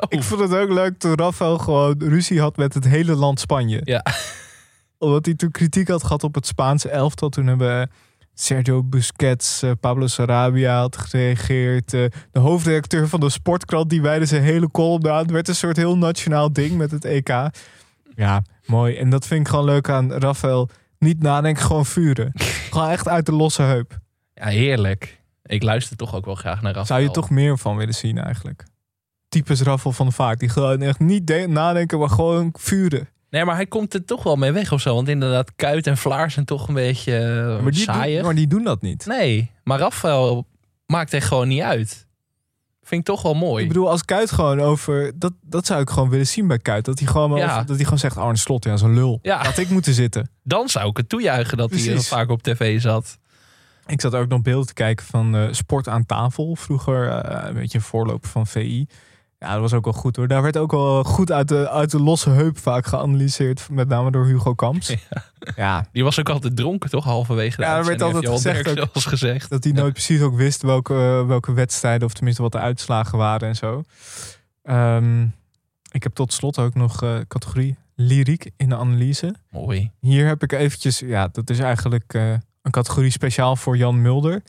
Ik 0.07 0.23
vond 0.23 0.41
het 0.41 0.53
ook 0.55 0.69
leuk 0.69 0.99
toen 0.99 1.15
Rafael 1.15 1.57
gewoon 1.57 1.95
ruzie 1.99 2.39
had 2.41 2.57
met 2.57 2.73
het 2.73 2.85
hele 2.85 3.15
land 3.15 3.39
Spanje. 3.39 3.81
Ja. 3.83 4.03
Omdat 5.03 5.25
hij 5.25 5.35
toen 5.35 5.51
kritiek 5.51 5.87
had 5.87 6.03
gehad 6.03 6.23
op 6.23 6.35
het 6.35 6.47
Spaanse 6.47 6.89
elftal. 6.89 7.29
Toen 7.29 7.47
hebben 7.47 7.91
Sergio 8.33 8.83
Busquets, 8.83 9.61
eh, 9.63 9.71
Pablo 9.79 10.07
Sarabia 10.07 10.79
had 10.79 10.97
gereageerd. 10.97 11.93
eh, 11.93 12.05
de 12.31 12.39
hoofdredacteur 12.39 13.07
van 13.07 13.19
de 13.19 13.29
Sportkrant, 13.29 13.89
die 13.89 14.01
wijde 14.01 14.25
zijn 14.25 14.43
hele 14.43 14.71
column 14.71 15.09
aan. 15.09 15.17
Het 15.21 15.31
werd 15.31 15.47
een 15.47 15.55
soort 15.55 15.77
heel 15.77 15.97
nationaal 15.97 16.53
ding 16.53 16.77
met 16.77 16.91
het 16.91 17.05
EK. 17.05 17.49
Ja, 18.15 18.43
mooi. 18.65 18.95
En 18.95 19.09
dat 19.09 19.27
vind 19.27 19.39
ik 19.39 19.47
gewoon 19.47 19.65
leuk 19.65 19.89
aan 19.89 20.11
Rafael. 20.11 20.69
Niet 20.99 21.21
nadenken, 21.21 21.63
gewoon 21.63 21.85
vuren. 21.85 22.31
gewoon 22.71 22.89
echt 22.89 23.07
uit 23.07 23.25
de 23.25 23.31
losse 23.31 23.61
heup. 23.61 23.97
Ja, 24.33 24.47
heerlijk. 24.47 25.21
Ik 25.43 25.63
luister 25.63 25.97
toch 25.97 26.15
ook 26.15 26.25
wel 26.25 26.35
graag 26.35 26.61
naar 26.61 26.73
Rafa. 26.73 26.85
Zou 26.85 27.01
je 27.01 27.11
toch 27.11 27.29
meer 27.29 27.57
van 27.57 27.77
willen 27.77 27.93
zien 27.93 28.17
eigenlijk? 28.17 28.63
Types 29.29 29.61
Rafael 29.61 29.93
van 29.93 30.11
Vaart. 30.11 30.39
Die 30.39 30.49
gewoon 30.49 30.81
echt 30.81 30.99
niet 30.99 31.27
de- 31.27 31.45
nadenken, 31.49 31.99
maar 31.99 32.09
gewoon 32.09 32.49
vuren. 32.59 33.07
Nee, 33.33 33.45
maar 33.45 33.55
hij 33.55 33.65
komt 33.65 33.93
er 33.93 34.05
toch 34.05 34.23
wel 34.23 34.35
mee 34.35 34.51
weg 34.51 34.71
of 34.71 34.81
zo. 34.81 34.95
Want 34.95 35.07
inderdaad, 35.07 35.51
Kuit 35.55 35.87
en 35.87 35.97
Vlaar 35.97 36.31
zijn 36.31 36.45
toch 36.45 36.67
een 36.67 36.73
beetje 36.73 37.11
uh, 37.57 37.61
Maar 37.61 37.71
die, 37.71 37.81
saaier. 37.83 38.15
doen, 38.17 38.25
maar 38.25 38.35
die 38.35 38.47
doen 38.47 38.63
dat 38.63 38.81
niet. 38.81 39.05
Nee, 39.05 39.51
maar 39.63 39.79
Rafael 39.79 40.47
maakt 40.85 41.13
er 41.13 41.21
gewoon 41.21 41.47
niet 41.47 41.61
uit. 41.61 42.07
Vind 42.83 43.01
ik 43.01 43.07
toch 43.07 43.21
wel 43.21 43.33
mooi. 43.33 43.61
Ik 43.61 43.67
bedoel, 43.67 43.89
als 43.89 44.05
Kuit 44.05 44.31
gewoon 44.31 44.59
over... 44.59 45.11
Dat, 45.15 45.33
dat 45.41 45.65
zou 45.65 45.81
ik 45.81 45.89
gewoon 45.89 46.09
willen 46.09 46.27
zien 46.27 46.47
bij 46.47 46.59
Kuit. 46.59 46.85
Dat 46.85 46.99
hij 46.99 47.07
gewoon, 47.07 47.29
maar 47.29 47.39
Ja. 47.39 47.51
over- 47.53 47.65
dat 47.65 47.75
hij 47.75 47.83
gewoon 47.83 47.99
zegt... 47.99 48.17
Arne 48.17 48.37
Slot, 48.37 48.63
ja, 48.63 48.77
zo'n 48.77 48.93
lul. 48.93 49.19
Ja. 49.21 49.43
Had 49.43 49.57
ik 49.57 49.69
moeten 49.69 49.93
zitten. 49.93 50.29
Dan 50.43 50.69
zou 50.69 50.89
ik 50.89 50.97
het 50.97 51.09
toejuichen 51.09 51.57
dat 51.57 51.69
hij 51.71 51.79
heel 51.79 52.01
vaak 52.01 52.29
op 52.29 52.43
tv 52.43 52.81
zat. 52.81 53.17
Ik 53.85 54.01
zat 54.01 54.15
ook 54.15 54.27
nog 54.27 54.41
beelden 54.41 54.67
te 54.67 54.73
kijken 54.73 55.05
van 55.05 55.35
eh, 55.35 55.47
Sport 55.51 55.87
aan 55.87 56.05
tafel. 56.05 56.55
Vroeger 56.55 57.09
eh, 57.09 57.47
een 57.47 57.53
beetje 57.53 57.77
een 57.77 57.83
voorloper 57.83 58.29
van 58.29 58.47
VI. 58.47 58.87
Ja, 59.43 59.51
dat 59.51 59.61
was 59.61 59.73
ook 59.73 59.83
wel 59.83 59.93
goed 59.93 60.15
hoor. 60.15 60.27
Daar 60.27 60.41
werd 60.41 60.57
ook 60.57 60.71
wel 60.71 61.03
goed 61.03 61.31
uit 61.31 61.47
de, 61.47 61.69
uit 61.69 61.91
de 61.91 61.99
losse 62.01 62.29
heup 62.29 62.57
vaak 62.57 62.85
geanalyseerd. 62.85 63.67
Met 63.71 63.87
name 63.87 64.11
door 64.11 64.25
Hugo 64.25 64.53
Kamps. 64.53 64.95
Ja, 65.55 65.85
Die 65.91 66.03
was 66.03 66.19
ook 66.19 66.29
altijd 66.29 66.55
dronken, 66.55 66.89
toch? 66.89 67.03
Halverwege 67.03 67.55
de 67.55 67.61
Ja, 67.61 67.77
er 67.77 67.85
werd 67.85 68.01
altijd 68.01 68.27
gezegd 68.29 68.79
ook- 68.79 68.89
gezegd. 68.93 69.49
dat 69.49 69.63
hij 69.63 69.73
nooit 69.73 69.93
precies 69.93 70.21
ook 70.21 70.35
wist 70.35 70.61
welke, 70.61 71.23
welke 71.27 71.53
wedstrijden... 71.53 72.07
of 72.07 72.13
tenminste 72.13 72.41
wat 72.41 72.51
de 72.51 72.57
uitslagen 72.59 73.17
waren 73.17 73.47
en 73.47 73.55
zo. 73.55 73.83
Ehm, 74.63 75.23
ik 75.91 76.03
heb 76.03 76.13
tot 76.13 76.33
slot 76.33 76.59
ook 76.59 76.73
nog 76.75 77.03
eh, 77.03 77.15
categorie 77.27 77.75
lyriek 77.95 78.51
in 78.57 78.69
de 78.69 78.75
analyse. 78.77 79.35
Mooi. 79.51 79.91
Hier 79.99 80.27
heb 80.27 80.43
ik 80.43 80.51
eventjes, 80.51 80.99
ja, 80.99 81.27
dat 81.27 81.49
is 81.49 81.59
eigenlijk 81.59 82.13
eh, 82.13 82.31
een 82.61 82.71
categorie 82.71 83.11
speciaal 83.11 83.55
voor 83.55 83.77
Jan 83.77 84.01
Mulder. 84.01 84.35
Ik 84.35 84.43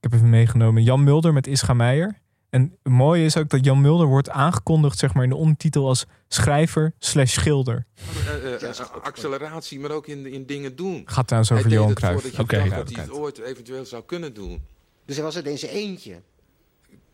heb 0.00 0.12
even 0.12 0.30
meegenomen 0.30 0.82
Jan 0.82 1.04
Mulder 1.04 1.32
met 1.32 1.46
Ischa 1.46 1.72
Meijer. 1.74 2.18
En 2.50 2.76
het 2.82 2.92
mooie 2.92 3.24
is 3.24 3.36
ook 3.36 3.48
dat 3.48 3.64
Jan 3.64 3.80
Mulder 3.80 4.06
wordt 4.06 4.28
aangekondigd 4.30 4.98
zeg 4.98 5.14
maar, 5.14 5.24
in 5.24 5.30
de 5.30 5.36
ondertitel 5.36 5.86
als 5.86 6.06
schrijver 6.28 6.92
slash 6.98 7.32
schilder. 7.32 7.86
Eh, 8.26 8.54
eh, 8.54 8.62
eh, 8.62 8.78
acceleratie, 9.02 9.80
maar 9.80 9.90
ook 9.90 10.06
in, 10.06 10.26
in 10.26 10.46
dingen 10.46 10.76
doen. 10.76 11.02
Gaat 11.04 11.26
trouwens 11.26 11.52
over 11.52 11.64
Hij 11.64 11.72
deed 11.76 11.80
Johan 11.80 11.94
Cruijff. 11.94 12.38
Oké. 12.38 12.56
Ja, 12.56 12.76
dat 12.76 12.90
hij 12.94 13.02
het 13.02 13.12
ooit 13.12 13.38
eventueel 13.38 13.84
zou 13.84 14.02
kunnen 14.06 14.34
doen. 14.34 14.62
Dus 15.04 15.16
hij 15.16 15.24
was 15.24 15.34
het 15.34 15.46
in 15.46 15.58
zijn 15.58 15.72
eentje. 15.72 16.20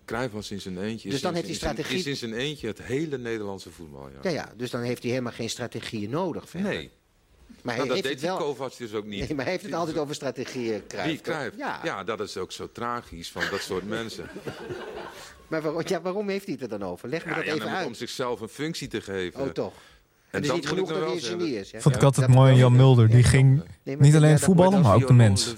Cruijff 0.04 0.32
was 0.32 0.50
in 0.50 0.60
zijn 0.60 0.78
eentje. 0.78 1.10
Dus 1.10 1.20
dan 1.20 1.34
heeft 1.34 1.46
hij 1.46 1.54
strategie- 1.54 1.98
Is 1.98 2.06
in 2.06 2.16
zijn 2.16 2.32
eentje 2.34 2.66
het 2.66 2.82
hele 2.82 3.18
Nederlandse 3.18 3.70
voetbal. 3.70 4.08
Ja, 4.08 4.18
Ja, 4.22 4.30
ja, 4.30 4.52
dus 4.56 4.70
dan 4.70 4.80
heeft 4.80 5.02
hij 5.02 5.10
helemaal 5.10 5.32
geen 5.32 5.50
strategieën 5.50 6.10
nodig 6.10 6.48
verder. 6.50 6.68
Nee. 6.70 6.90
Maar 7.62 7.76
Nou, 7.76 7.88
hij 7.88 7.96
dat 7.96 8.04
heeft 8.06 8.20
deed 8.20 8.30
het 8.30 8.38
wel... 8.38 8.48
Kovac 8.48 8.76
dus 8.76 8.92
ook 8.94 9.04
niet. 9.04 9.18
Nee, 9.20 9.34
maar 9.34 9.44
hij 9.44 9.52
heeft 9.52 9.64
het 9.64 9.74
altijd 9.74 9.98
over 9.98 10.14
strategieën, 10.14 10.82
Cruijff. 10.86 11.56
Ja. 11.56 11.80
Ja. 11.84 12.04
dat 12.04 12.20
is 12.20 12.36
ook 12.36 12.52
zo 12.52 12.68
tragisch 12.72 13.30
van 13.30 13.42
dat 13.50 13.60
soort 13.60 13.88
mensen. 13.88 14.28
Maar 15.48 15.62
waarom, 15.62 15.82
ja, 15.84 16.00
waarom 16.00 16.28
heeft 16.28 16.44
hij 16.46 16.56
het 16.60 16.72
er 16.72 16.78
dan 16.78 16.88
over? 16.88 17.08
Leg 17.08 17.24
me 17.24 17.30
Ja, 17.30 17.36
dat 17.36 17.46
ja, 17.46 17.54
even 17.54 17.68
uit. 17.70 17.86
om 17.86 17.94
zichzelf 17.94 18.40
een 18.40 18.48
functie 18.48 18.88
te 18.88 19.00
geven. 19.00 19.40
Oh, 19.40 19.48
toch. 19.48 19.72
En 20.30 20.42
is 20.42 20.48
dat 20.48 20.66
genoeg 20.66 20.88
dat 20.88 20.96
hij 20.98 21.06
een 21.06 21.20
genie 21.20 21.38
zeggen. 21.40 21.60
is. 21.60 21.72
hè? 21.72 21.80
Vond 21.80 21.94
ik 21.96 22.02
altijd 22.02 22.26
dat 22.26 22.36
mooi 22.36 22.52
aan 22.52 22.58
Jan. 22.58 22.76
Mulder. 22.76 23.08
Die 23.08 23.22
ging 23.22 23.62
Nee, 23.82 23.96
niet 23.96 24.14
alleen 24.14 24.30
dat 24.30 24.40
voetballen, 24.40 24.80
maar 24.80 24.94
ook 24.94 25.06
de 25.06 25.12
mens. 25.12 25.54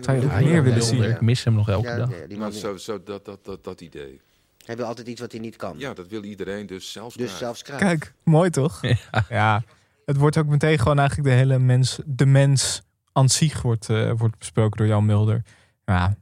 Zou 0.00 0.20
je 0.20 0.44
meer 0.44 0.62
willen 0.62 0.82
zien? 0.82 1.02
Ik 1.02 1.20
mis 1.20 1.44
hem 1.44 1.54
nog 1.54 1.68
elke 1.68 1.96
dag. 1.96 2.36
Maar 2.38 2.52
zo, 2.52 2.76
zo, 2.76 3.02
dat, 3.02 3.24
dat, 3.24 3.38
dat, 3.44 3.64
dat 3.64 3.80
idee. 3.80 4.20
Hij 4.64 4.76
wil 4.76 4.86
altijd 4.86 5.06
iets 5.08 5.20
wat 5.20 5.32
hij 5.32 5.40
niet 5.40 5.56
kan. 5.56 5.74
Ja, 5.78 5.94
dat 5.94 6.08
wil 6.08 6.22
iedereen, 6.24 6.66
dus 6.66 6.92
zelfs 6.92 7.16
Dus 7.16 7.38
zelfs. 7.38 7.62
Kijk, 7.62 8.12
mooi 8.22 8.50
toch? 8.50 8.80
Ja. 9.28 9.64
Het 10.06 10.16
wordt 10.16 10.36
ook 10.38 10.46
meteen 10.46 10.78
gewoon 10.78 10.98
eigenlijk 10.98 11.28
de 11.28 11.34
hele 11.34 11.58
mens, 11.58 11.98
de 12.06 12.26
mens 12.26 12.82
aan 13.12 13.28
zich 13.28 13.62
wordt, 13.62 13.90
eh, 13.90 14.12
wordt 14.16 14.38
besproken 14.38 14.76
door 14.78 14.86
Jan 14.86 15.06
Mulder. 15.06 15.42
Ja, 15.84 16.16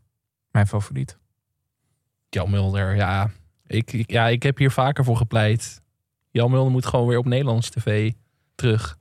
mijn 0.51 0.67
favoriet. 0.67 1.19
Jan 2.29 2.51
Mulder, 2.51 2.95
ja. 2.97 3.31
Ik, 3.67 3.93
ik- 3.93 4.11
ja. 4.11 4.29
ik 4.29 4.43
heb 4.43 4.59
hier 4.59 4.71
vaker 4.71 5.05
voor 5.05 5.17
gepleit. 5.17 5.83
Jan 6.31 6.51
Mulder 6.51 6.73
moet 6.73 6.87
gewoon 6.87 7.07
weer 7.07 7.19
op 7.19 7.25
Nederlands 7.25 7.71
tv 7.71 8.13
terug. 8.55 8.99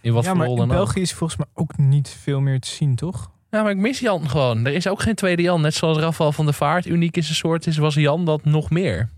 In 0.00 0.12
wat 0.12 0.24
ja, 0.24 0.34
voor 0.34 0.44
rol 0.44 0.62
in. 0.62 0.68
België 0.68 1.00
is 1.00 1.12
volgens 1.12 1.38
mij 1.38 1.48
ook 1.54 1.76
niet 1.76 2.08
veel 2.08 2.40
meer 2.40 2.60
te 2.60 2.68
zien, 2.68 2.94
toch? 2.94 3.30
Ja, 3.50 3.62
maar 3.62 3.70
ik 3.70 3.76
mis 3.76 3.98
Jan 4.00 4.28
gewoon. 4.30 4.66
Er 4.66 4.72
is 4.72 4.86
ook 4.88 5.02
geen 5.02 5.14
tweede 5.14 5.42
Jan. 5.42 5.60
Net 5.60 5.74
zoals 5.74 5.98
Rafael 5.98 6.32
van 6.32 6.44
der 6.44 6.54
Vaart 6.54 6.86
uniek 6.86 7.16
in 7.16 7.22
zijn 7.24 7.36
soort 7.36 7.66
is, 7.66 7.76
was 7.76 7.94
Jan 7.94 8.24
dat 8.24 8.44
nog 8.44 8.70
meer. 8.70 9.08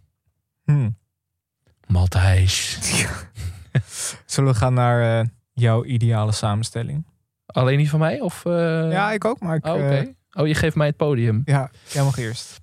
Hm. 0.64 0.90
Matthijs. 1.86 2.78
Zullen 4.26 4.52
we 4.52 4.58
gaan 4.58 4.74
naar 4.74 5.20
eh, 5.20 5.26
jouw 5.52 5.84
ideale 5.84 6.32
samenstelling? 6.32 7.06
Alleen 7.46 7.76
die 7.78 7.88
van 7.90 7.98
mij? 7.98 8.20
Of, 8.20 8.44
eh? 8.44 8.52
Ja, 8.90 9.12
ik 9.12 9.24
ook, 9.24 9.40
maar 9.40 9.56
ik, 9.56 9.66
Oh, 9.66 9.96
eh, 9.98 10.08
oh, 10.32 10.46
je 10.46 10.54
geeft 10.54 10.76
mij 10.76 10.86
het 10.86 10.96
podium. 10.96 11.42
Ja, 11.44 11.70
jij 11.88 12.02
mag 12.04 12.18
eerst. 12.18 12.60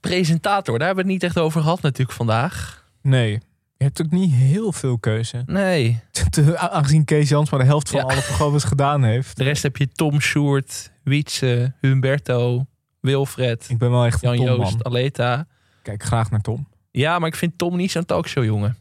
Presentator, 0.00 0.78
daar 0.78 0.86
hebben 0.86 1.04
we 1.06 1.12
het 1.12 1.20
niet 1.22 1.30
echt 1.30 1.44
over 1.44 1.60
gehad 1.60 1.82
natuurlijk 1.82 2.16
vandaag. 2.16 2.84
Nee, 3.02 3.30
je 3.76 3.84
hebt 3.84 4.02
ook 4.02 4.10
niet 4.10 4.32
heel 4.32 4.72
veel 4.72 4.98
keuze. 4.98 5.42
Nee. 5.46 6.00
Aangezien 6.56 7.04
Kees 7.04 7.28
Jans 7.28 7.50
maar 7.50 7.60
de 7.60 7.66
helft 7.66 7.88
van 7.88 7.98
Ja. 8.00 8.06
alle 8.06 8.20
programma's 8.22 8.64
gedaan 8.74 9.02
heeft. 9.04 9.36
De 9.36 9.44
rest 9.44 9.62
heb 9.62 9.76
je 9.76 9.88
Tom 9.88 10.20
Sjoerd, 10.20 10.92
Wietse, 11.02 11.72
Humberto, 11.80 12.66
Wilfred, 13.00 13.66
Ik 13.68 13.78
ben 13.78 13.90
wel 13.90 14.04
echt 14.04 14.22
een 14.22 14.28
Jan 14.36 14.46
Tom, 14.46 14.56
Joost, 14.56 14.72
man. 14.72 14.84
Aleta. 14.84 15.46
Kijk 15.82 16.02
graag 16.02 16.30
naar 16.30 16.40
Tom. 16.40 16.68
Ja, 16.90 17.18
maar 17.18 17.28
ik 17.28 17.34
vind 17.36 17.58
Tom 17.58 17.76
niet 17.76 17.90
zo'n 17.90 18.04
talkshow 18.04 18.44
jongen. 18.44 18.76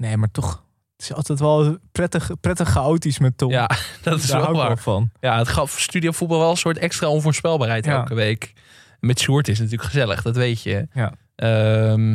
Nee, 0.00 0.16
maar 0.16 0.30
toch. 0.30 0.64
Het 0.96 1.10
is 1.10 1.14
altijd 1.14 1.40
wel 1.40 1.78
prettig, 1.92 2.30
prettig 2.40 2.68
chaotisch 2.68 3.18
met 3.18 3.38
Tom. 3.38 3.50
Ja, 3.50 3.70
dat 4.02 4.18
is 4.18 4.26
Daar 4.26 4.40
wel 4.40 4.52
waar. 4.52 4.78
van. 4.78 5.10
Ja, 5.20 5.38
het 5.38 5.48
gaf 5.48 5.80
Studio 5.80 6.10
Voetbal 6.12 6.38
wel 6.38 6.50
een 6.50 6.56
soort 6.56 6.78
extra 6.78 7.08
onvoorspelbaarheid 7.08 7.84
Ja. 7.84 7.92
elke 7.92 8.14
week. 8.14 8.52
Met 9.00 9.20
Sjoerd 9.20 9.48
is 9.48 9.58
het 9.58 9.62
natuurlijk 9.70 9.92
gezellig, 9.92 10.22
dat 10.22 10.36
weet 10.36 10.62
je. 10.62 10.88
Ja. 10.92 11.12
Ehm, 11.34 12.10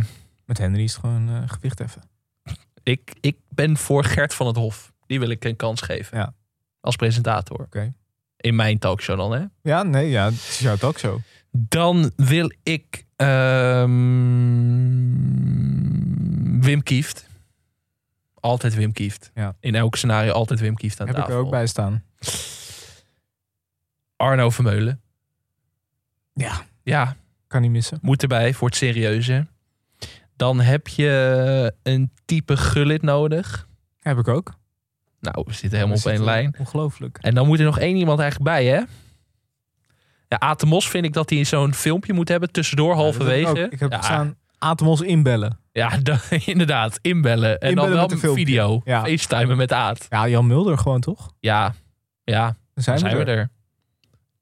Met 0.45 0.57
Henry 0.57 0.83
is 0.83 0.91
het 0.91 0.99
gewoon 1.01 1.29
eh, 1.29 1.35
gewicht 1.45 1.79
even. 1.79 2.01
ik, 2.83 3.13
ik 3.21 3.37
ben 3.49 3.77
voor 3.77 4.03
Gert 4.03 4.33
van 4.33 4.47
het 4.47 4.55
Hof. 4.55 4.91
Die 5.05 5.19
wil 5.19 5.29
ik 5.29 5.45
een 5.45 5.55
kans 5.55 5.81
geven. 5.81 6.17
Ja. 6.17 6.33
Als 6.81 6.95
presentator. 6.95 7.59
Oké. 7.59 7.93
In 8.37 8.55
mijn 8.55 8.79
talkshow 8.79 9.17
dan, 9.17 9.31
hè? 9.31 9.43
Ja, 9.61 9.83
nee, 9.83 10.09
ja, 10.09 10.25
het 10.25 10.33
is 10.33 10.59
jouw 10.59 10.75
talkshow. 10.75 11.19
Dan 11.51 12.11
wil 12.15 12.51
ik 12.63 13.05
ehm, 13.15 13.89
Wim 16.61 16.83
Kieft. 16.83 17.27
Altijd 18.45 18.75
Wim 18.75 18.91
Kieft. 18.91 19.31
Ja. 19.33 19.55
In 19.59 19.75
elk 19.75 19.95
scenario 19.95 20.31
altijd 20.31 20.59
Wim 20.59 20.75
Kieft 20.75 20.99
aan 21.01 21.07
Heb 21.07 21.15
ik 21.15 21.21
tafel. 21.21 21.37
er 21.37 21.43
ook 21.45 21.51
bij 21.51 21.67
staan. 21.67 22.03
Arno 24.15 24.49
Vermeulen. 24.49 25.01
Ja. 26.33 26.65
Ja, 26.83 27.15
Kan 27.47 27.61
niet 27.61 27.71
missen. 27.71 27.99
moet 28.01 28.21
erbij 28.21 28.53
voor 28.53 28.67
het 28.67 28.77
serieuze. 28.77 29.47
Dan 30.35 30.59
heb 30.59 30.87
je 30.87 31.73
een 31.83 32.11
type 32.25 32.57
gullit 32.57 33.01
nodig. 33.01 33.67
Heb 33.99 34.17
ik 34.17 34.27
ook. 34.27 34.53
Nou, 35.19 35.43
we 35.47 35.53
zitten 35.53 35.77
helemaal 35.79 35.97
We 36.01 36.09
op 36.09 36.15
één 36.15 36.23
lijn. 36.23 36.55
Ongelooflijk. 36.57 37.17
En 37.21 37.35
dan 37.35 37.47
moet 37.47 37.59
er 37.59 37.65
nog 37.65 37.79
één 37.79 37.95
iemand 37.95 38.19
eigenlijk 38.19 38.49
bij, 38.51 38.65
hè? 38.65 38.81
Ja, 40.27 40.37
Atemos 40.37 40.89
vind 40.89 41.05
ik 41.05 41.13
dat 41.13 41.29
hij 41.29 41.43
zo'n 41.43 41.73
filmpje 41.73 42.13
moet 42.13 42.27
hebben 42.29 42.51
tussendoor 42.51 42.89
Ja, 42.89 42.95
heb 42.95 43.03
halverwege. 43.03 43.51
Ik, 43.59 43.65
ook. 43.65 43.71
ik 43.71 43.79
heb 43.79 43.91
ja, 43.91 44.01
staan 44.01 44.35
Atemos 44.65 45.01
inbellen. 45.01 45.59
ja 45.71 45.97
da- 46.03 46.19
inderdaad, 46.45 46.99
inbellen. 47.01 47.59
En 47.59 47.69
Inbellen 47.69 47.95
dan 47.95 48.19
wel 48.19 48.29
een 48.29 48.35
video. 48.35 48.81
Ja. 48.83 49.03
FaceTimen 49.03 49.57
met 49.57 49.71
Aad. 49.71 50.05
Ja, 50.09 50.27
Jan 50.27 50.47
Mulder 50.47 50.77
gewoon 50.77 51.01
toch? 51.01 51.33
Ja, 51.39 51.73
ja, 52.23 52.43
Dan 52.73 52.83
zijn, 52.83 52.99
dan 52.99 53.09
zijn 53.09 53.17
we, 53.17 53.31
we 53.31 53.31
er. 53.31 53.49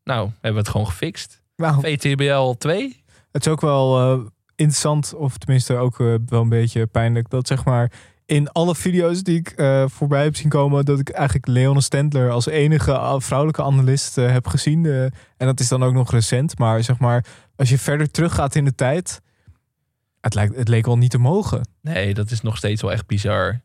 Nou, 0.04 0.22
hebben 0.32 0.52
we 0.52 0.58
het 0.58 0.70
gewoon 0.70 0.88
gefixt. 0.88 1.42
Nou, 1.56 1.80
VTBL 1.82 2.52
2. 2.58 3.04
het 3.32 3.46
is 3.46 3.52
ook 3.52 3.62
wel 3.62 4.00
eh, 4.00 4.20
interessant, 4.56 5.14
of 5.14 5.38
tenminste 5.38 5.76
ook 5.76 6.00
eh, 6.00 6.14
wel 6.26 6.42
een 6.42 6.50
beetje 6.50 6.86
pijnlijk, 6.86 7.30
dat 7.30 7.48
zeg 7.48 7.66
maar 7.66 7.92
in 8.26 8.52
alle 8.52 8.76
video's 8.76 9.24
die 9.24 9.40
ik 9.40 9.50
eh, 9.50 9.86
voorbij 9.88 10.24
heb 10.24 10.36
zien 10.36 10.50
komen, 10.50 10.86
dat 10.86 11.00
ik 11.00 11.10
eigenlijk 11.10 11.48
Leon 11.48 11.82
Stendler 11.82 12.30
als 12.30 12.46
enige 12.46 13.16
vrouwelijke 13.18 13.64
analist 13.64 14.16
heb 14.16 14.48
gezien. 14.48 14.86
En 14.86 15.12
dat 15.38 15.60
is 15.60 15.68
dan 15.68 15.84
ook 15.84 15.94
nog 15.94 16.12
recent. 16.12 16.58
Maar 16.58 16.84
zeg 16.84 17.00
maar, 17.00 17.26
als 17.56 17.70
je 17.70 17.78
verder 17.78 18.12
teruggaat 18.12 18.56
in 18.56 18.66
de 18.66 18.76
tijd, 18.76 19.22
het, 20.24 20.34
lijkt, 20.34 20.56
het 20.56 20.68
leek 20.68 20.86
wel 20.86 20.98
niet 20.98 21.12
te 21.12 21.18
mogen. 21.18 21.68
Nee, 21.82 22.14
dat 22.14 22.32
is 22.32 22.42
nog 22.42 22.58
steeds 22.58 22.82
wel 22.82 22.92
echt 22.92 23.06
bizar. 23.06 23.62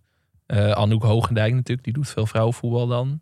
Eh 0.46 0.70
Anouk 0.70 1.02
Hoogendijk 1.02 1.54
natuurlijk, 1.54 1.84
die 1.84 1.92
doet 1.92 2.08
veel 2.08 2.26
vrouwenvoetbal 2.26 2.86
dan. 2.86 3.20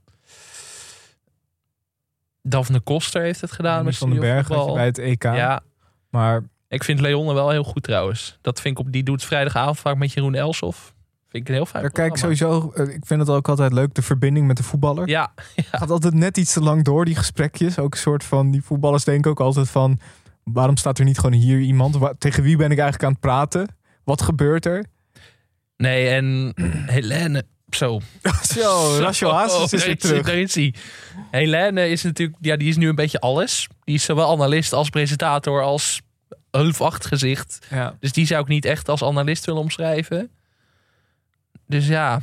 Daphne 2.42 2.80
Koster 2.80 3.22
heeft 3.22 3.40
het 3.40 3.52
gedaan 3.52 3.84
met 3.84 3.96
van 3.96 4.10
den 4.10 4.20
Berg 4.20 4.48
bij 4.48 4.84
het 4.84 4.98
EK. 4.98 5.22
Ja, 5.22 5.62
Maar 6.10 6.42
ik 6.68 6.84
vind 6.84 7.00
Leonne 7.00 7.34
wel 7.34 7.50
heel 7.50 7.64
goed 7.64 7.82
trouwens. 7.82 8.38
Dat 8.40 8.60
vind 8.60 8.78
ik 8.78 8.86
op, 8.86 8.92
die 8.92 9.02
doet 9.02 9.24
vrijdagavond 9.24 9.78
vaak 9.78 9.96
met 9.96 10.12
Jeroen 10.12 10.34
Elsof. 10.34 10.94
Vind 11.28 11.42
ik 11.42 11.48
een 11.48 11.54
heel 11.54 11.66
fijn 11.66 11.82
daar 11.82 11.92
kijk 11.92 12.16
sowieso, 12.16 12.72
eh, 12.74 12.88
ik 12.88 13.06
vind 13.06 13.20
het 13.20 13.30
ook 13.30 13.48
altijd 13.48 13.72
leuk, 13.72 13.94
de 13.94 14.02
verbinding 14.02 14.46
met 14.46 14.56
de 14.56 14.62
voetballer. 14.62 15.08
Ja, 15.16 15.32
gaat 15.56 15.90
altijd 15.90 16.14
net 16.14 16.36
iets 16.36 16.52
te 16.52 16.60
lang 16.60 16.84
door, 16.84 17.04
die 17.04 17.16
gesprekjes. 17.16 17.78
Ook 17.78 17.92
een 17.92 18.00
soort 18.00 18.24
van, 18.24 18.50
die 18.50 18.62
voetballers 18.62 19.04
denken 19.04 19.30
ook 19.30 19.40
altijd 19.40 19.70
van... 19.70 19.98
waarom 20.52 20.76
staat 20.76 20.98
er 20.98 21.04
niet 21.04 21.18
gewoon 21.18 21.40
hier 21.40 21.58
iemand? 21.58 21.96
Wa- 21.96 22.14
tegen 22.18 22.42
wie 22.42 22.56
ben 22.56 22.70
ik 22.70 22.78
eigenlijk 22.78 23.02
aan 23.04 23.10
het 23.10 23.20
praten? 23.20 23.76
Wat 24.04 24.22
gebeurt 24.22 24.66
er? 24.66 24.86
Nee, 25.76 26.08
en 26.08 26.52
Helene. 26.96 27.44
Zo. 27.70 28.00
Zo, 28.54 28.96
Rachel 29.00 29.62
is 29.70 29.84
weer 29.84 29.98
terug. 29.98 30.26
Daar 30.26 30.36
is 30.36 30.54
hij. 30.54 30.74
Helene 31.30 31.88
is 31.88 32.02
natuurlijk, 32.02 32.38
ja, 32.40 32.56
die 32.56 32.68
is 32.68 32.76
nu 32.76 32.88
een 32.88 32.94
beetje 32.94 33.20
alles. 33.20 33.68
Die 33.84 33.94
is 33.94 34.04
zowel 34.04 34.30
analist 34.30 34.72
als 34.72 34.90
presentator 34.90 35.62
als 35.62 36.00
hulpvacht 36.50 37.06
gezicht. 37.06 37.66
Ja. 37.70 37.96
Dus 38.00 38.12
die 38.12 38.26
zou 38.26 38.42
ik 38.42 38.48
niet 38.48 38.64
echt 38.64 38.88
als 38.88 39.02
analist 39.02 39.44
willen 39.44 39.60
omschrijven. 39.60 40.30
Dus 41.66 41.86
ja, 41.86 42.20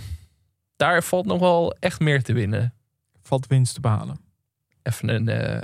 daar 0.76 1.04
valt 1.04 1.26
nog 1.26 1.40
wel 1.40 1.76
echt 1.80 2.00
meer 2.00 2.24
te 2.24 2.34
winnen. 2.34 2.74
Valt 3.22 3.48
winst 3.48 3.74
te 3.74 3.80
behalen. 3.82 4.20
Even 4.84 5.10
een 5.10 5.30
eh, 5.30 5.62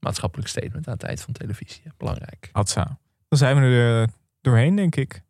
maatschappelijk 0.00 0.48
statement 0.48 0.86
aan 0.86 0.92
het 0.92 1.02
eind 1.02 1.20
van 1.20 1.32
televisie. 1.32 1.82
Belangrijk. 1.96 2.48
Hatsa. 2.52 2.98
Dan 3.28 3.38
zijn 3.38 3.56
we 3.56 3.62
er 3.62 4.02
eh, 4.02 4.08
doorheen, 4.40 4.76
denk 4.76 4.96
ik. 4.96 5.22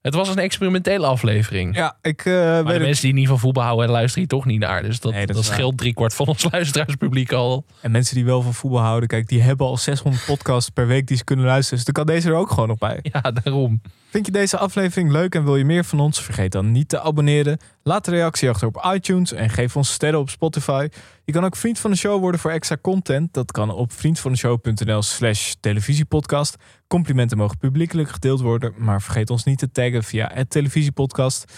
Het 0.00 0.14
was 0.14 0.28
een 0.28 0.38
experimentele 0.38 1.06
aflevering. 1.06 1.76
Ja, 1.76 1.96
ik 2.00 2.24
Maar 2.24 2.64
weet 2.64 2.78
de 2.78 2.84
mensen 2.84 3.04
die 3.04 3.14
niet 3.14 3.28
van 3.28 3.38
voetbal 3.38 3.64
houden, 3.64 3.90
luisteren 3.90 4.18
hier 4.18 4.38
toch 4.38 4.44
niet 4.44 4.60
naar. 4.60 4.82
Dus 4.82 5.00
dat, 5.00 5.12
Nee, 5.12 5.26
dat 5.26 5.36
dat, 5.36 5.44
scheelt 5.44 5.78
driekwart 5.78 6.14
van 6.14 6.26
ons 6.26 6.46
luisteraarspubliek 6.52 7.32
al. 7.32 7.64
En 7.80 7.90
mensen 7.90 8.14
die 8.14 8.24
wel 8.24 8.42
van 8.42 8.54
voetbal 8.54 8.80
houden, 8.80 9.08
kijk, 9.08 9.28
die 9.28 9.42
hebben 9.42 9.66
al 9.66 9.76
600 9.76 10.24
podcasts 10.24 10.70
per 10.70 10.86
week 10.86 11.06
die 11.06 11.16
ze 11.16 11.24
kunnen 11.24 11.44
luisteren. 11.44 11.76
Dus 11.76 11.94
dan 11.94 12.04
kan 12.04 12.14
deze 12.14 12.28
er 12.28 12.34
ook 12.34 12.50
gewoon 12.50 12.68
nog 12.68 12.78
bij. 12.78 12.98
Ja, 13.12 13.20
daarom. 13.20 13.80
Vind 14.12 14.26
je 14.26 14.32
deze 14.32 14.58
aflevering 14.58 15.10
leuk 15.10 15.34
en 15.34 15.44
wil 15.44 15.56
je 15.56 15.64
meer 15.64 15.84
van 15.84 16.00
ons? 16.00 16.22
Vergeet 16.22 16.52
dan 16.52 16.72
niet 16.72 16.88
te 16.88 17.00
abonneren. 17.00 17.58
Laat 17.82 18.06
een 18.06 18.12
reactie 18.12 18.48
achter 18.48 18.66
op 18.66 18.88
iTunes 18.94 19.32
en 19.32 19.50
geef 19.50 19.76
ons 19.76 19.92
sterren 19.92 20.20
op 20.20 20.30
Spotify. 20.30 20.88
Je 21.24 21.32
kan 21.32 21.44
ook 21.44 21.56
vriend 21.56 21.78
van 21.78 21.90
de 21.90 21.96
show 21.96 22.20
worden 22.20 22.40
voor 22.40 22.50
extra 22.50 22.76
content. 22.80 23.34
Dat 23.34 23.52
kan 23.52 23.70
op 23.70 23.92
vriendvandeshow.nl 23.92 25.02
slash 25.02 25.52
televisiepodcast. 25.60 26.56
Complimenten 26.86 27.38
mogen 27.38 27.58
publiekelijk 27.58 28.08
gedeeld 28.08 28.40
worden, 28.40 28.72
maar 28.76 29.02
vergeet 29.02 29.30
ons 29.30 29.44
niet 29.44 29.58
te 29.58 29.70
taggen 29.70 30.04
via 30.04 30.30
het 30.34 30.50
televisiepodcast. 30.50 31.52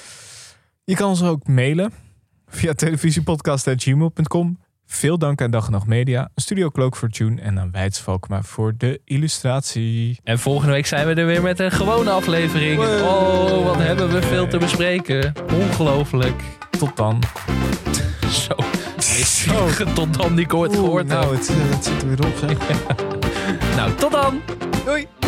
Je 0.85 0.95
kan 0.95 1.09
ons 1.09 1.23
ook 1.23 1.47
mailen 1.47 1.93
via 2.47 2.73
televisiepodcast.gmail.com. 2.73 4.59
Veel 4.87 5.19
dank 5.19 5.43
aan 5.43 5.51
Dag 5.51 5.67
en 5.67 5.73
Nacht 5.73 5.87
Media, 5.87 6.29
Studio 6.35 6.71
Cloak 6.71 6.97
voor 6.97 7.09
Tune 7.09 7.41
en 7.41 7.59
aan 7.59 7.71
Wijts 7.71 8.01
Valkma 8.01 8.43
voor 8.43 8.75
de 8.77 9.01
illustratie. 9.05 10.21
En 10.25 10.39
volgende 10.39 10.73
week 10.73 10.87
zijn 10.87 11.07
we 11.07 11.15
er 11.15 11.27
weer 11.27 11.43
met 11.43 11.59
een 11.59 11.71
gewone 11.71 12.11
aflevering. 12.11 12.81
Oh, 12.81 13.65
wat 13.65 13.77
hebben 13.77 14.13
we 14.13 14.23
veel 14.23 14.47
te 14.47 14.59
bespreken. 14.59 15.33
Ongelooflijk. 15.53 16.43
Tot 16.79 16.97
dan. 16.97 17.23
Zo. 18.31 18.57
Zo. 19.25 19.85
Tot 19.95 20.15
dan 20.15 20.35
die 20.35 20.45
ik 20.45 20.55
ooit 20.55 20.75
gehoord 20.75 21.07
nou, 21.07 21.37
het, 21.37 21.49
het 21.53 21.85
zit 21.85 22.03
er 22.03 22.09
weer 22.09 22.27
op, 22.27 22.35
zeg. 22.37 22.59
nou, 23.77 23.95
tot 23.95 24.13
dan. 24.13 24.41
Doei. 24.85 25.24